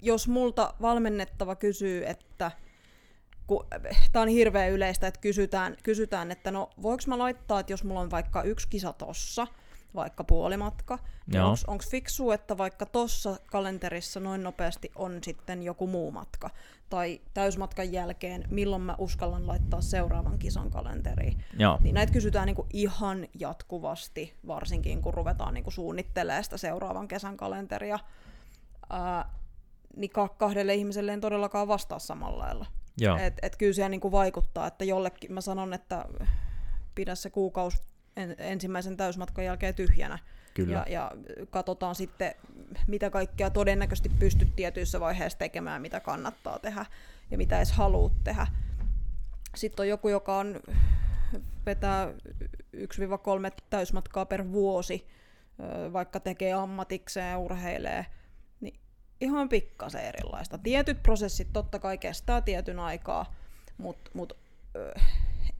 jos 0.02 0.28
multa 0.28 0.74
valmennettava 0.82 1.56
kysyy, 1.56 2.04
että 2.06 2.50
kun 3.46 3.66
tämä 4.12 4.22
on 4.22 4.28
hirveän 4.28 4.70
yleistä, 4.70 5.06
että 5.06 5.20
kysytään, 5.20 5.76
kysytään, 5.82 6.30
että 6.30 6.50
no 6.50 6.70
voiko 6.82 7.02
mä 7.06 7.18
laittaa, 7.18 7.60
että 7.60 7.72
jos 7.72 7.84
mulla 7.84 8.00
on 8.00 8.10
vaikka 8.10 8.42
yksi 8.42 8.68
kisa 8.68 8.92
tossa, 8.92 9.46
vaikka 9.94 10.24
puolimatka, 10.24 10.98
niin 11.26 11.42
onko 11.42 11.84
fiksu, 11.90 12.30
että 12.30 12.58
vaikka 12.58 12.86
tossa 12.86 13.36
kalenterissa 13.46 14.20
noin 14.20 14.42
nopeasti 14.42 14.90
on 14.94 15.18
sitten 15.22 15.62
joku 15.62 15.86
muu 15.86 16.10
matka, 16.10 16.50
tai 16.88 17.20
täysmatkan 17.34 17.92
jälkeen, 17.92 18.44
milloin 18.50 18.82
mä 18.82 18.94
uskallan 18.98 19.46
laittaa 19.46 19.80
seuraavan 19.80 20.38
kisan 20.38 20.70
kalenteriin. 20.70 21.44
Joo. 21.58 21.78
Niin 21.80 21.94
näitä 21.94 22.12
kysytään 22.12 22.46
niinku 22.46 22.66
ihan 22.72 23.26
jatkuvasti, 23.38 24.34
varsinkin 24.46 25.02
kun 25.02 25.14
ruvetaan 25.14 25.54
niinku 25.54 25.70
suunnittelemaan 25.70 26.44
sitä 26.44 26.56
seuraavan 26.56 27.08
kesän 27.08 27.36
kalenteria. 27.36 27.98
Ää, 28.90 29.30
niin 29.96 30.10
ka- 30.10 30.28
kahdelle 30.28 30.74
ihmiselle 30.74 31.12
en 31.12 31.20
todellakaan 31.20 31.68
vastaa 31.68 31.98
samalla 31.98 32.38
lailla. 32.38 32.66
Joo. 32.98 33.16
Et, 33.16 33.34
et 33.42 33.56
kyllä 33.56 33.72
se 33.72 33.88
niinku 33.88 34.12
vaikuttaa, 34.12 34.66
että 34.66 34.84
jollekin 34.84 35.32
mä 35.32 35.40
sanon, 35.40 35.74
että 35.74 36.04
pidä 36.94 37.14
se 37.14 37.30
kuukausi 37.30 37.91
en, 38.16 38.34
ensimmäisen 38.38 38.96
täysmatkan 38.96 39.44
jälkeen 39.44 39.74
tyhjänä. 39.74 40.18
Kyllä. 40.54 40.72
Ja, 40.72 40.84
ja 40.88 41.10
katsotaan 41.50 41.94
sitten, 41.94 42.34
mitä 42.86 43.10
kaikkea 43.10 43.50
todennäköisesti 43.50 44.08
pystyt 44.08 44.56
tietyissä 44.56 45.00
vaiheissa 45.00 45.38
tekemään, 45.38 45.82
mitä 45.82 46.00
kannattaa 46.00 46.58
tehdä 46.58 46.86
ja 47.30 47.38
mitä 47.38 47.56
edes 47.56 47.72
haluat 47.72 48.12
tehdä. 48.24 48.46
Sitten 49.54 49.82
on 49.84 49.88
joku, 49.88 50.08
joka 50.08 50.36
on, 50.38 50.60
vetää 51.66 52.12
1-3 52.76 52.80
täysmatkaa 53.70 54.26
per 54.26 54.52
vuosi, 54.52 55.06
vaikka 55.92 56.20
tekee 56.20 56.52
ammatikseen 56.52 57.30
ja 57.30 57.38
urheilee, 57.38 58.06
niin 58.60 58.80
ihan 59.20 59.48
pikkasen 59.48 60.04
erilaista. 60.04 60.58
Tietyt 60.58 61.02
prosessit 61.02 61.48
totta 61.52 61.78
kai 61.78 61.98
kestää 61.98 62.40
tietyn 62.40 62.78
aikaa, 62.78 63.34
mutta 63.78 64.10
mut, 64.14 64.32
ö, 64.76 64.94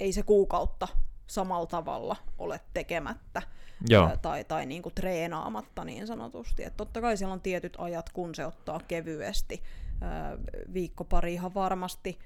ei 0.01 0.13
se 0.13 0.23
kuukautta 0.23 0.89
samalla 1.27 1.67
tavalla 1.67 2.17
ole 2.39 2.61
tekemättä 2.75 3.43
Joo. 3.89 4.09
ää, 4.09 4.17
tai, 4.17 4.45
tai 4.45 4.67
niinku 4.67 4.91
treenaamatta 4.91 5.85
niin 5.85 6.07
sanotusti. 6.07 6.65
Et 6.65 6.77
totta 6.77 7.01
kai 7.01 7.17
siellä 7.17 7.33
on 7.33 7.41
tietyt 7.41 7.77
ajat, 7.79 8.11
kun 8.11 8.35
se 8.35 8.47
ottaa 8.47 8.81
kevyesti, 8.89 9.63
ää, 10.01 10.37
viikko 10.73 11.05
pari 11.05 11.33
ihan 11.33 11.55
varmasti, 11.55 12.19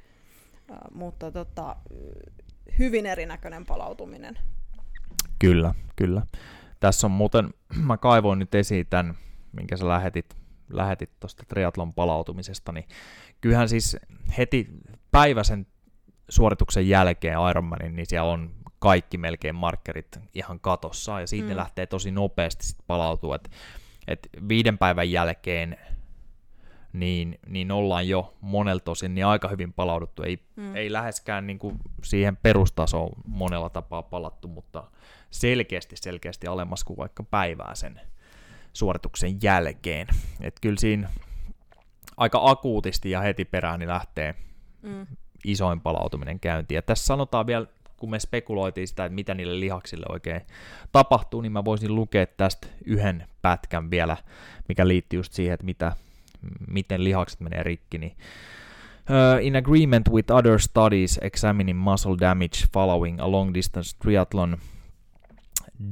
ää, 0.70 0.88
mutta 0.94 1.30
tota, 1.30 1.76
hyvin 2.78 3.06
erinäköinen 3.06 3.66
palautuminen. 3.66 4.38
Kyllä, 5.38 5.74
kyllä. 5.96 6.22
Tässä 6.80 7.06
on 7.06 7.10
muuten, 7.10 7.54
mä 7.86 7.96
kaivoin 7.96 8.38
nyt 8.38 8.54
esiin 8.54 8.86
tämän, 8.86 9.14
minkä 9.52 9.76
sä 9.76 9.88
lähetit, 9.88 10.36
lähetit 10.68 11.10
tuosta 11.20 11.44
triatlon 11.48 11.94
palautumisesta, 11.94 12.72
niin 12.72 12.84
kyllähän 13.40 13.68
siis 13.68 13.96
heti 14.38 14.68
päiväsen 15.10 15.66
suorituksen 16.28 16.88
jälkeen 16.88 17.38
Ironmanin, 17.50 17.96
niin 17.96 18.06
siellä 18.06 18.30
on 18.30 18.50
kaikki 18.78 19.18
melkein 19.18 19.54
markkerit 19.54 20.18
ihan 20.34 20.60
katossa, 20.60 21.20
ja 21.20 21.26
siitä 21.26 21.50
mm. 21.50 21.56
lähtee 21.56 21.86
tosi 21.86 22.10
nopeasti 22.10 22.66
sit 22.66 22.78
palautua, 22.86 23.36
että 23.36 23.50
et 24.08 24.28
viiden 24.48 24.78
päivän 24.78 25.10
jälkeen 25.10 25.78
niin, 26.92 27.38
niin 27.48 27.72
ollaan 27.72 28.08
jo 28.08 28.34
monelta 28.40 28.90
osin 28.90 29.14
niin 29.14 29.26
aika 29.26 29.48
hyvin 29.48 29.72
palauduttu. 29.72 30.22
Ei. 30.22 30.38
Mm. 30.56 30.76
ei 30.76 30.92
läheskään 30.92 31.46
niin 31.46 31.58
kuin 31.58 31.78
siihen 32.04 32.36
perustasoon 32.36 33.12
monella 33.26 33.70
tapaa 33.70 34.02
palattu, 34.02 34.48
mutta 34.48 34.84
selkeästi, 35.30 35.96
selkeästi 35.96 36.46
alemmas 36.46 36.84
kuin 36.84 36.96
vaikka 36.96 37.22
päivää 37.22 37.74
sen 37.74 38.00
suorituksen 38.72 39.42
jälkeen. 39.42 40.06
Et 40.40 40.60
kyllä 40.60 40.78
siinä 40.78 41.10
aika 42.16 42.40
akuutisti 42.42 43.10
ja 43.10 43.20
heti 43.20 43.44
perään 43.44 43.80
niin 43.80 43.88
lähtee 43.88 44.34
Mm. 44.82 45.06
isoin 45.44 45.80
palautuminen 45.80 46.40
käyntiin. 46.40 46.76
Ja 46.76 46.82
tässä 46.82 47.06
sanotaan 47.06 47.46
vielä, 47.46 47.66
kun 47.96 48.10
me 48.10 48.18
spekuloitiin 48.18 48.88
sitä, 48.88 49.04
että 49.04 49.14
mitä 49.14 49.34
niille 49.34 49.60
lihaksille 49.60 50.06
oikein 50.08 50.40
tapahtuu, 50.92 51.40
niin 51.40 51.52
mä 51.52 51.64
voisin 51.64 51.94
lukea 51.94 52.26
tästä 52.26 52.66
yhden 52.84 53.26
pätkän 53.42 53.90
vielä, 53.90 54.16
mikä 54.68 54.88
liittyy 54.88 55.18
just 55.18 55.32
siihen, 55.32 55.54
että 55.54 55.66
mitä, 55.66 55.92
miten 56.68 57.04
lihakset 57.04 57.40
menee 57.40 57.62
rikki. 57.62 57.98
Niin, 57.98 58.16
uh, 59.10 59.44
in 59.44 59.56
agreement 59.56 60.08
with 60.08 60.32
other 60.32 60.60
studies 60.60 61.18
examining 61.22 61.78
muscle 61.78 62.16
damage 62.20 62.66
following 62.72 63.20
a 63.20 63.30
long 63.30 63.54
distance 63.54 63.96
triathlon, 64.02 64.58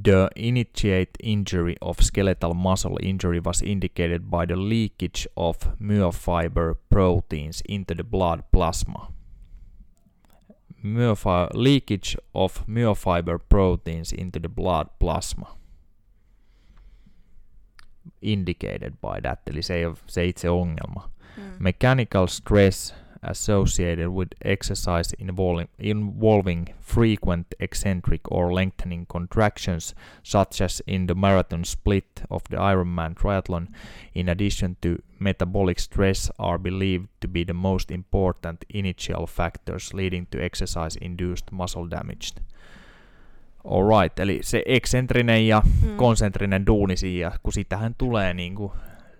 the 0.02 0.28
initiate 0.36 1.10
injury 1.22 1.74
of 1.80 2.00
skeletal 2.00 2.54
muscle 2.54 2.96
injury 3.02 3.40
was 3.40 3.62
indicated 3.62 4.22
by 4.30 4.46
the 4.46 4.56
leakage 4.56 5.26
of 5.36 5.56
myofiber 5.78 6.74
proteins 6.90 7.62
into 7.68 7.94
the 7.94 8.04
blood 8.04 8.40
plasma. 8.52 9.08
Myofi- 10.84 11.50
leakage 11.54 12.16
of 12.34 12.66
myofiber 12.66 13.38
proteins 13.48 14.12
into 14.12 14.38
the 14.38 14.48
blood 14.48 14.86
plasma. 14.98 15.46
Indicated 18.20 18.92
by 19.00 19.20
that, 19.22 19.40
eli 19.48 19.62
se 19.62 19.74
ei 19.74 19.86
ole 19.86 19.96
se 20.06 20.28
itse 20.28 20.48
ongelma. 20.48 21.10
Mm. 21.36 21.56
Mechanical 21.58 22.26
stress 22.26 22.94
associated 23.24 24.08
with 24.08 24.28
exercise 24.42 25.12
involving, 25.18 25.68
involving 25.78 26.68
frequent 26.80 27.46
eccentric 27.60 28.20
or 28.30 28.52
lengthening 28.52 29.06
contractions, 29.06 29.94
such 30.22 30.60
as 30.60 30.82
in 30.86 31.06
the 31.06 31.14
marathon 31.14 31.64
split 31.64 32.22
of 32.30 32.42
the 32.50 32.56
Ironman 32.56 33.14
triathlon, 33.14 33.68
in 34.14 34.28
addition 34.28 34.76
to 34.80 34.96
metabolic 35.18 35.78
stress, 35.78 36.30
are 36.38 36.58
believed 36.58 37.08
to 37.20 37.28
be 37.28 37.44
the 37.44 37.52
most 37.54 37.90
important 37.90 38.64
initial 38.74 39.26
factors 39.26 39.94
leading 39.94 40.26
to 40.30 40.38
exercise-induced 40.38 41.52
muscle 41.52 41.90
damage. 41.90 42.32
Alright, 43.64 44.18
eli 44.18 44.38
se 44.42 44.62
eksentrinen 44.66 45.48
ja 45.48 45.62
mm. 45.64 45.96
konsentrinen 45.96 46.66
duuni 46.66 46.96
siinä, 46.96 47.32
kun 47.42 47.52
sitähän 47.52 47.94
tulee 47.98 48.34
niin 48.34 48.54
kuin 48.54 48.72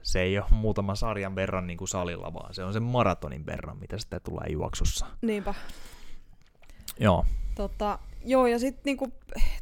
se 0.05 0.21
ei 0.21 0.39
ole 0.39 0.47
muutama 0.51 0.95
sarjan 0.95 1.35
verran 1.35 1.67
niin 1.67 1.77
kuin 1.77 1.89
salilla, 1.89 2.35
vaan 2.35 2.55
se 2.55 2.65
on 2.65 2.73
sen 2.73 2.83
maratonin 2.83 3.47
verran, 3.47 3.79
mitä 3.79 3.99
sitä 3.99 4.21
tulee 4.21 4.47
juoksussa. 4.51 5.07
Niinpä. 5.23 5.55
Joo. 7.01 7.25
Tota, 7.55 7.99
joo, 8.25 8.47
ja 8.47 8.59
sitten 8.59 8.83
niinku, 8.85 9.13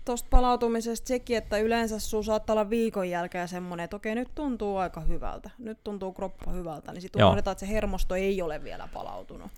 tuosta 0.05 0.28
palautumisesta 0.30 1.09
sekin, 1.09 1.36
että 1.36 1.59
yleensä 1.59 1.99
sun 1.99 2.24
saattaa 2.24 2.55
olla 2.55 2.70
viikon 2.70 3.11
jälkeen 3.11 3.49
semmoinen, 3.49 3.84
että 3.84 3.97
okei, 3.97 4.14
nyt 4.14 4.34
tuntuu 4.34 4.76
aika 4.76 5.01
hyvältä, 5.01 5.51
nyt 5.59 5.78
tuntuu 5.84 6.12
kroppa 6.12 6.51
hyvältä, 6.51 6.93
niin 6.93 7.03
sitten 7.03 7.24
unohdetaan, 7.24 7.53
että 7.53 7.66
se 7.66 7.72
hermosto 7.72 8.14
ei 8.14 8.43
ole 8.43 8.64
vielä 8.64 8.88
palautunut 8.93 9.51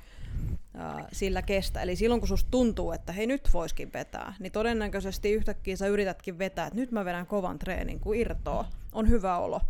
ää, 0.74 1.08
sillä 1.12 1.42
kestä. 1.42 1.82
Eli 1.82 1.96
silloin 1.96 2.20
kun 2.20 2.28
susta 2.28 2.50
tuntuu, 2.50 2.92
että 2.92 3.12
hei 3.12 3.26
nyt 3.26 3.48
voiskin 3.54 3.92
vetää, 3.92 4.34
niin 4.38 4.52
todennäköisesti 4.52 5.32
yhtäkkiä 5.32 5.76
sä 5.76 5.86
yritätkin 5.86 6.38
vetää, 6.38 6.66
että 6.66 6.80
nyt 6.80 6.92
mä 6.92 7.04
vedän 7.04 7.26
kovan 7.26 7.58
treenin, 7.58 8.00
kun 8.00 8.16
irtoaa, 8.16 8.70
on 8.92 9.08
hyvä 9.08 9.38
olo 9.38 9.60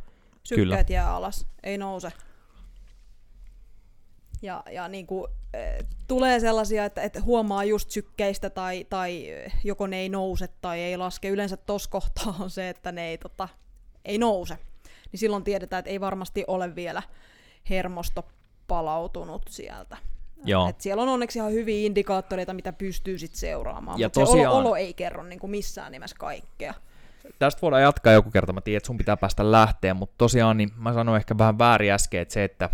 sykkeet 0.45 0.67
Kyllä. 0.67 0.85
jää 0.89 1.15
alas, 1.15 1.47
ei 1.63 1.79
nouse. 1.79 2.13
Ja, 4.43 4.63
ja 4.71 4.89
niin 4.89 5.07
kuin, 5.07 5.31
e, 5.53 5.59
tulee 6.09 6.41
sellaisia, 6.41 6.85
että, 6.85 7.03
että 7.03 7.23
huomaa 7.23 7.65
just 7.65 7.91
sykkeistä 7.91 8.51
tai, 8.51 8.87
tai 8.91 9.27
joko 9.65 9.87
ne 9.87 9.97
ei 9.97 10.09
nouse 10.09 10.49
tai 10.61 10.81
ei 10.81 10.97
laske. 10.97 11.29
Yleensä 11.29 11.57
tuossa 11.57 11.91
kohtaa 11.91 12.35
on 12.41 12.51
se, 12.51 12.69
että 12.69 12.93
ne 12.93 13.09
ei, 13.09 13.19
tota, 13.19 13.49
ei 14.05 14.19
nouse. 14.19 14.59
Niin 15.13 15.21
silloin 15.21 15.45
tiedetään, 15.45 15.79
että 15.79 15.91
ei 15.91 16.01
varmasti 16.01 16.45
ole 16.47 16.75
vielä 16.75 17.03
hermosto 17.71 18.29
palautunut 18.67 19.43
sieltä. 19.49 19.97
Joo. 20.45 20.69
Et 20.69 20.81
siellä 20.81 21.03
on 21.03 21.09
onneksi 21.09 21.39
ihan 21.39 21.53
hyviä 21.53 21.87
indikaattoreita, 21.87 22.55
mitä 22.55 22.73
pystyy 22.73 23.19
sit 23.19 23.35
seuraamaan, 23.35 24.01
mutta 24.01 24.21
tosiaan... 24.21 24.41
se 24.41 24.49
olo, 24.49 24.59
olo 24.59 24.77
ei 24.77 24.95
kerro 24.95 25.23
niin 25.23 25.39
kuin 25.39 25.51
missään 25.51 25.93
nimessä 25.93 26.17
kaikkea 26.19 26.75
tästä 27.39 27.63
voidaan 27.63 27.83
jatkaa 27.83 28.13
joku 28.13 28.31
kerta, 28.31 28.53
mä 28.53 28.61
tiedän, 28.61 28.77
että 28.77 28.87
sun 28.87 28.99
pitää 28.99 29.17
päästä 29.17 29.53
lähteen, 29.53 29.97
mutta 29.97 30.15
tosiaan 30.19 30.57
niin 30.57 30.71
mä 30.77 30.93
sanoin 30.93 31.17
ehkä 31.17 31.39
vähän 31.39 31.59
väärin 31.59 31.93
äsken, 31.93 32.21
että 32.21 32.35
se, 32.35 32.45
että 32.45 32.71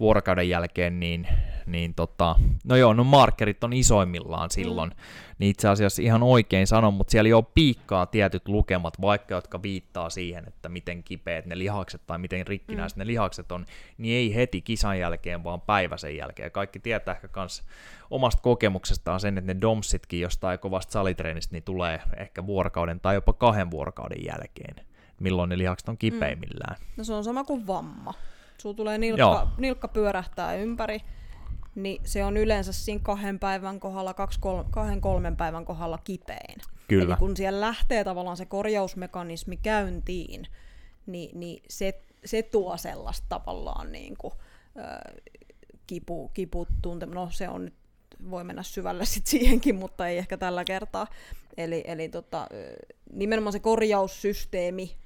vuorokauden 0.00 0.48
jälkeen, 0.48 1.00
niin, 1.00 1.28
niin 1.66 1.94
tota, 1.94 2.36
no 2.64 2.76
joo, 2.76 2.94
no 2.94 3.04
markerit 3.04 3.64
on 3.64 3.72
isoimmillaan 3.72 4.50
silloin, 4.50 4.90
mm. 4.90 4.96
niin 5.38 5.50
itse 5.50 5.68
asiassa 5.68 6.02
ihan 6.02 6.22
oikein 6.22 6.66
sanon, 6.66 6.94
mutta 6.94 7.10
siellä 7.10 7.28
jo 7.28 7.42
piikkaa 7.42 8.06
tietyt 8.06 8.48
lukemat, 8.48 9.00
vaikka 9.00 9.34
jotka 9.34 9.62
viittaa 9.62 10.10
siihen, 10.10 10.48
että 10.48 10.68
miten 10.68 11.02
kipeät 11.02 11.46
ne 11.46 11.58
lihakset 11.58 12.02
tai 12.06 12.18
miten 12.18 12.46
rikkinäiset 12.46 12.96
mm. 12.96 13.00
ne 13.00 13.06
lihakset 13.06 13.52
on, 13.52 13.66
niin 13.98 14.16
ei 14.16 14.34
heti 14.34 14.60
kisan 14.60 14.98
jälkeen, 14.98 15.44
vaan 15.44 15.60
päivä 15.60 15.96
sen 15.96 16.16
jälkeen. 16.16 16.50
Kaikki 16.50 16.78
tietää 16.78 17.14
ehkä 17.14 17.28
kans 17.28 17.62
omasta 18.10 18.42
kokemuksestaan 18.42 19.20
sen, 19.20 19.38
että 19.38 19.54
ne 19.54 19.60
domsitkin 19.60 20.20
jostain 20.20 20.58
kovasta 20.58 20.92
salitreenistä 20.92 21.52
niin 21.52 21.62
tulee 21.62 22.00
ehkä 22.16 22.46
vuorokauden 22.46 23.00
tai 23.00 23.14
jopa 23.14 23.32
kahden 23.32 23.70
vuorokauden 23.70 24.24
jälkeen, 24.26 24.86
milloin 25.20 25.48
ne 25.48 25.58
lihakset 25.58 25.88
on 25.88 25.98
kipeimmillään. 25.98 26.76
Mm. 26.80 26.86
No 26.96 27.04
se 27.04 27.14
on 27.14 27.24
sama 27.24 27.44
kuin 27.44 27.66
vamma 27.66 28.14
sulla 28.64 28.76
tulee 28.76 28.98
nilkka, 28.98 29.48
nilkka 29.58 29.88
pyörähtää 29.88 30.54
ympäri, 30.54 31.00
niin 31.74 32.02
se 32.04 32.24
on 32.24 32.36
yleensä 32.36 32.72
siinä 32.72 33.00
kahden 33.02 33.38
päivän 33.38 33.80
kohdalla, 33.80 34.14
kaksi, 34.14 34.40
kol, 34.40 34.62
kahden 34.70 35.00
kolmen 35.00 35.36
päivän 35.36 35.64
kohdalla 35.64 35.98
kipein. 35.98 36.60
Kyllä. 36.88 37.04
Eli 37.04 37.18
kun 37.18 37.36
siellä 37.36 37.60
lähtee 37.60 38.04
tavallaan 38.04 38.36
se 38.36 38.46
korjausmekanismi 38.46 39.56
käyntiin, 39.56 40.46
niin, 41.06 41.40
niin 41.40 41.62
se, 41.68 42.02
se 42.24 42.42
tuo 42.42 42.76
sellaista 42.76 43.26
tavallaan 43.28 43.92
niin 43.92 44.16
kuin, 44.18 44.34
äh, 44.78 45.14
kipu, 45.86 46.28
kipu 46.28 46.66
tunte. 46.82 47.06
No 47.06 47.28
se 47.30 47.48
on 47.48 47.64
nyt, 47.64 47.74
voi 48.30 48.44
mennä 48.44 48.62
syvälle 48.62 49.04
sit 49.04 49.26
siihenkin, 49.26 49.74
mutta 49.74 50.08
ei 50.08 50.18
ehkä 50.18 50.36
tällä 50.36 50.64
kertaa. 50.64 51.06
Eli, 51.56 51.84
eli 51.86 52.08
tota, 52.08 52.46
nimenomaan 53.12 53.52
se 53.52 53.60
korjaussysteemi 53.60 54.96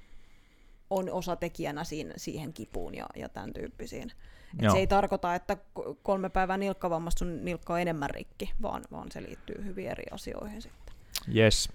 on 0.89 1.11
osatekijänä 1.11 1.83
siinä, 1.83 2.13
siihen 2.17 2.53
kipuun 2.53 2.95
ja, 2.95 3.05
ja 3.15 3.29
tämän 3.29 3.53
tyyppisiin. 3.53 4.11
Et 4.59 4.71
se 4.71 4.77
ei 4.77 4.87
tarkoita, 4.87 5.35
että 5.35 5.57
kolme 6.03 6.29
päivää 6.29 6.57
nilkkavammasta 6.57 7.19
sun 7.19 7.45
nilkka 7.45 7.73
on 7.73 7.79
enemmän 7.79 8.09
rikki, 8.09 8.53
vaan, 8.61 8.83
vaan 8.91 9.11
se 9.11 9.21
liittyy 9.21 9.65
hyvin 9.65 9.89
eri 9.89 10.03
asioihin 10.11 10.61
sitten. 10.61 10.95
Yes. 11.35 11.69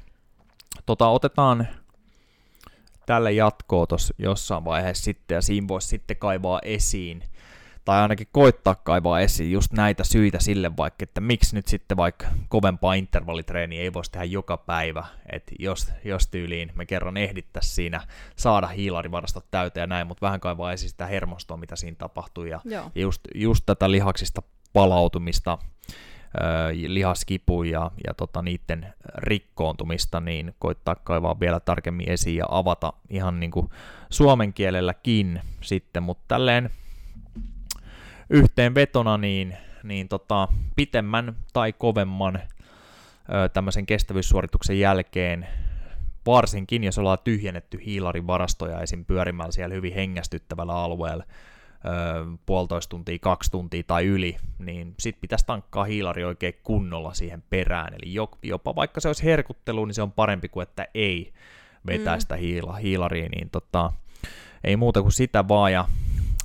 Tota, 0.86 1.08
otetaan 1.08 1.68
tälle 3.06 3.32
jatkoa 3.32 3.86
tuossa 3.86 4.14
jossain 4.18 4.64
vaiheessa 4.64 5.04
sitten, 5.04 5.34
ja 5.34 5.42
siinä 5.42 5.68
voisi 5.68 5.88
sitten 5.88 6.16
kaivaa 6.16 6.60
esiin 6.62 7.24
tai 7.84 8.02
ainakin 8.02 8.28
koittaa 8.32 8.74
kaivaa 8.74 9.20
esiin 9.20 9.52
just 9.52 9.72
näitä 9.72 10.04
syitä 10.04 10.38
sille 10.40 10.76
vaikka, 10.76 11.02
että 11.02 11.20
miksi 11.20 11.56
nyt 11.56 11.68
sitten 11.68 11.96
vaikka 11.96 12.26
kovempaa 12.48 12.94
intervallitreeniä 12.94 13.82
ei 13.82 13.92
voisi 13.92 14.10
tehdä 14.10 14.24
joka 14.24 14.56
päivä, 14.56 15.06
että 15.32 15.52
jos, 15.58 15.92
jos 16.04 16.28
tyyliin 16.28 16.72
me 16.74 16.86
kerran 16.86 17.16
ehdittäisiin 17.16 17.74
siinä 17.74 18.00
saada 18.36 18.66
hiilarivarastot 18.66 19.44
täyteen 19.50 19.82
ja 19.82 19.86
näin, 19.86 20.06
mutta 20.06 20.26
vähän 20.26 20.40
kaivaa 20.40 20.72
esiin 20.72 20.90
sitä 20.90 21.06
hermostoa, 21.06 21.56
mitä 21.56 21.76
siinä 21.76 21.96
tapahtuu 21.98 22.44
ja, 22.44 22.60
ja 22.64 22.90
just, 22.94 23.20
just 23.34 23.62
tätä 23.66 23.90
lihaksista 23.90 24.42
palautumista, 24.72 25.58
lihaskipu 26.86 27.62
ja, 27.62 27.90
ja 28.06 28.14
tota, 28.14 28.42
niiden 28.42 28.94
rikkoontumista, 29.14 30.20
niin 30.20 30.54
koittaa 30.58 30.94
kaivaa 30.94 31.40
vielä 31.40 31.60
tarkemmin 31.60 32.10
esiin 32.10 32.36
ja 32.36 32.46
avata 32.48 32.92
ihan 33.10 33.40
niin 33.40 33.50
kuin 33.50 33.68
suomen 34.10 34.52
kielelläkin 34.52 35.40
sitten, 35.60 36.02
mutta 36.02 36.24
tälleen 36.28 36.70
yhteenvetona 38.30 39.18
niin, 39.18 39.56
niin 39.82 40.08
tota, 40.08 40.48
pitemmän 40.76 41.36
tai 41.52 41.72
kovemman 41.72 42.36
ö, 42.36 43.48
tämmöisen 43.48 43.86
kestävyyssuorituksen 43.86 44.78
jälkeen, 44.78 45.46
varsinkin 46.26 46.84
jos 46.84 46.98
ollaan 46.98 47.18
tyhjennetty 47.24 47.80
hiilarin 47.86 48.26
varastoja 48.26 48.80
esim. 48.80 49.04
pyörimällä 49.04 49.52
siellä 49.52 49.74
hyvin 49.74 49.94
hengästyttävällä 49.94 50.74
alueella, 50.74 51.24
ö, 51.24 52.38
puolitoista 52.46 52.90
tuntia, 52.90 53.18
kaksi 53.18 53.50
tuntia 53.50 53.82
tai 53.86 54.06
yli, 54.06 54.36
niin 54.58 54.94
sit 55.00 55.20
pitäisi 55.20 55.46
tankkaa 55.46 55.84
hiilari 55.84 56.24
oikein 56.24 56.54
kunnolla 56.62 57.14
siihen 57.14 57.42
perään. 57.50 57.94
Eli 57.94 58.14
jopa 58.42 58.74
vaikka 58.74 59.00
se 59.00 59.08
olisi 59.08 59.24
herkuttelu, 59.24 59.84
niin 59.84 59.94
se 59.94 60.02
on 60.02 60.12
parempi 60.12 60.48
kuin 60.48 60.62
että 60.62 60.86
ei 60.94 61.32
vetää 61.86 62.16
mm. 62.16 62.20
sitä 62.20 62.36
hiila, 62.36 62.72
hiilariin, 62.72 63.30
niin 63.30 63.50
tota, 63.50 63.92
ei 64.64 64.76
muuta 64.76 65.02
kuin 65.02 65.12
sitä 65.12 65.48
vaan, 65.48 65.72
ja 65.72 65.84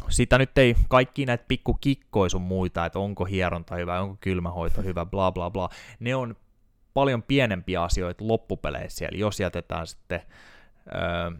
sitä 0.10 0.38
nyt 0.38 0.58
ei 0.58 0.76
kaikki 0.90 1.26
näitä 1.26 1.46
pikku 1.48 1.74
kikkoisun 1.74 2.42
muita, 2.42 2.86
että 2.86 3.00
onko 3.00 3.26
hieronta 3.26 3.76
hyvä, 3.76 4.02
onko 4.02 4.18
kylmähoito 4.22 4.82
hyvä, 4.82 5.06
bla 5.06 5.32
bla 5.32 5.50
bla, 5.50 5.70
ne 6.00 6.16
on 6.16 6.36
paljon 6.94 7.24
pienempiä 7.24 7.84
asioita 7.84 8.28
loppupeleissä, 8.28 9.06
eli 9.06 9.20
jos 9.20 9.40
jätetään 9.40 9.88
sitten 9.88 10.22
öö, 10.96 11.32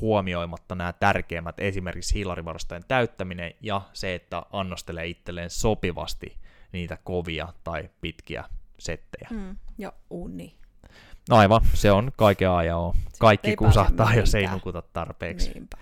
huomioimatta 0.00 0.74
nämä 0.74 0.92
tärkeimmät, 0.92 1.60
esimerkiksi 1.60 2.14
hiilarivarastojen 2.14 2.84
täyttäminen 2.88 3.54
ja 3.60 3.80
se, 3.92 4.14
että 4.14 4.42
annostelee 4.52 5.06
itselleen 5.06 5.50
sopivasti 5.50 6.38
niitä 6.72 6.98
kovia 7.04 7.48
tai 7.64 7.90
pitkiä 8.00 8.44
settejä. 8.78 9.28
Mm, 9.30 9.56
ja 9.78 9.92
uni. 10.10 10.54
No 11.30 11.36
aivan, 11.36 11.60
se 11.74 11.92
on 11.92 12.12
kaiken 12.16 12.50
ajan 12.50 12.92
Kaikki 13.18 13.56
kusahtaa, 13.56 14.14
jos 14.14 14.34
ei 14.34 14.46
nukuta 14.46 14.82
tarpeeksi. 14.92 15.50
Niinpä. 15.50 15.76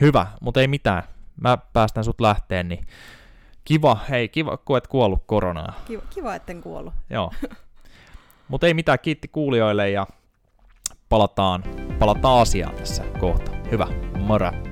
Hyvä, 0.00 0.26
mutta 0.40 0.60
ei 0.60 0.68
mitään 0.68 1.02
mä 1.40 1.58
päästän 1.72 2.04
sut 2.04 2.20
lähteen, 2.20 2.68
niin 2.68 2.86
kiva, 3.64 3.98
hei, 4.10 4.28
kiva, 4.28 4.56
kun 4.56 4.78
et 4.78 4.86
kuollut 4.86 5.22
koronaa. 5.26 5.74
Kiva, 5.84 6.02
kiva 6.10 6.34
etten 6.34 6.62
kuollut. 6.62 6.94
Joo. 7.10 7.32
Mutta 8.48 8.66
ei 8.66 8.74
mitään, 8.74 8.98
kiitti 9.02 9.28
kuulijoille 9.28 9.90
ja 9.90 10.06
palataan, 11.08 11.64
palataan 11.98 12.40
asiaan 12.42 12.74
tässä 12.74 13.04
kohta. 13.20 13.52
Hyvä, 13.70 13.86
moro. 14.18 14.71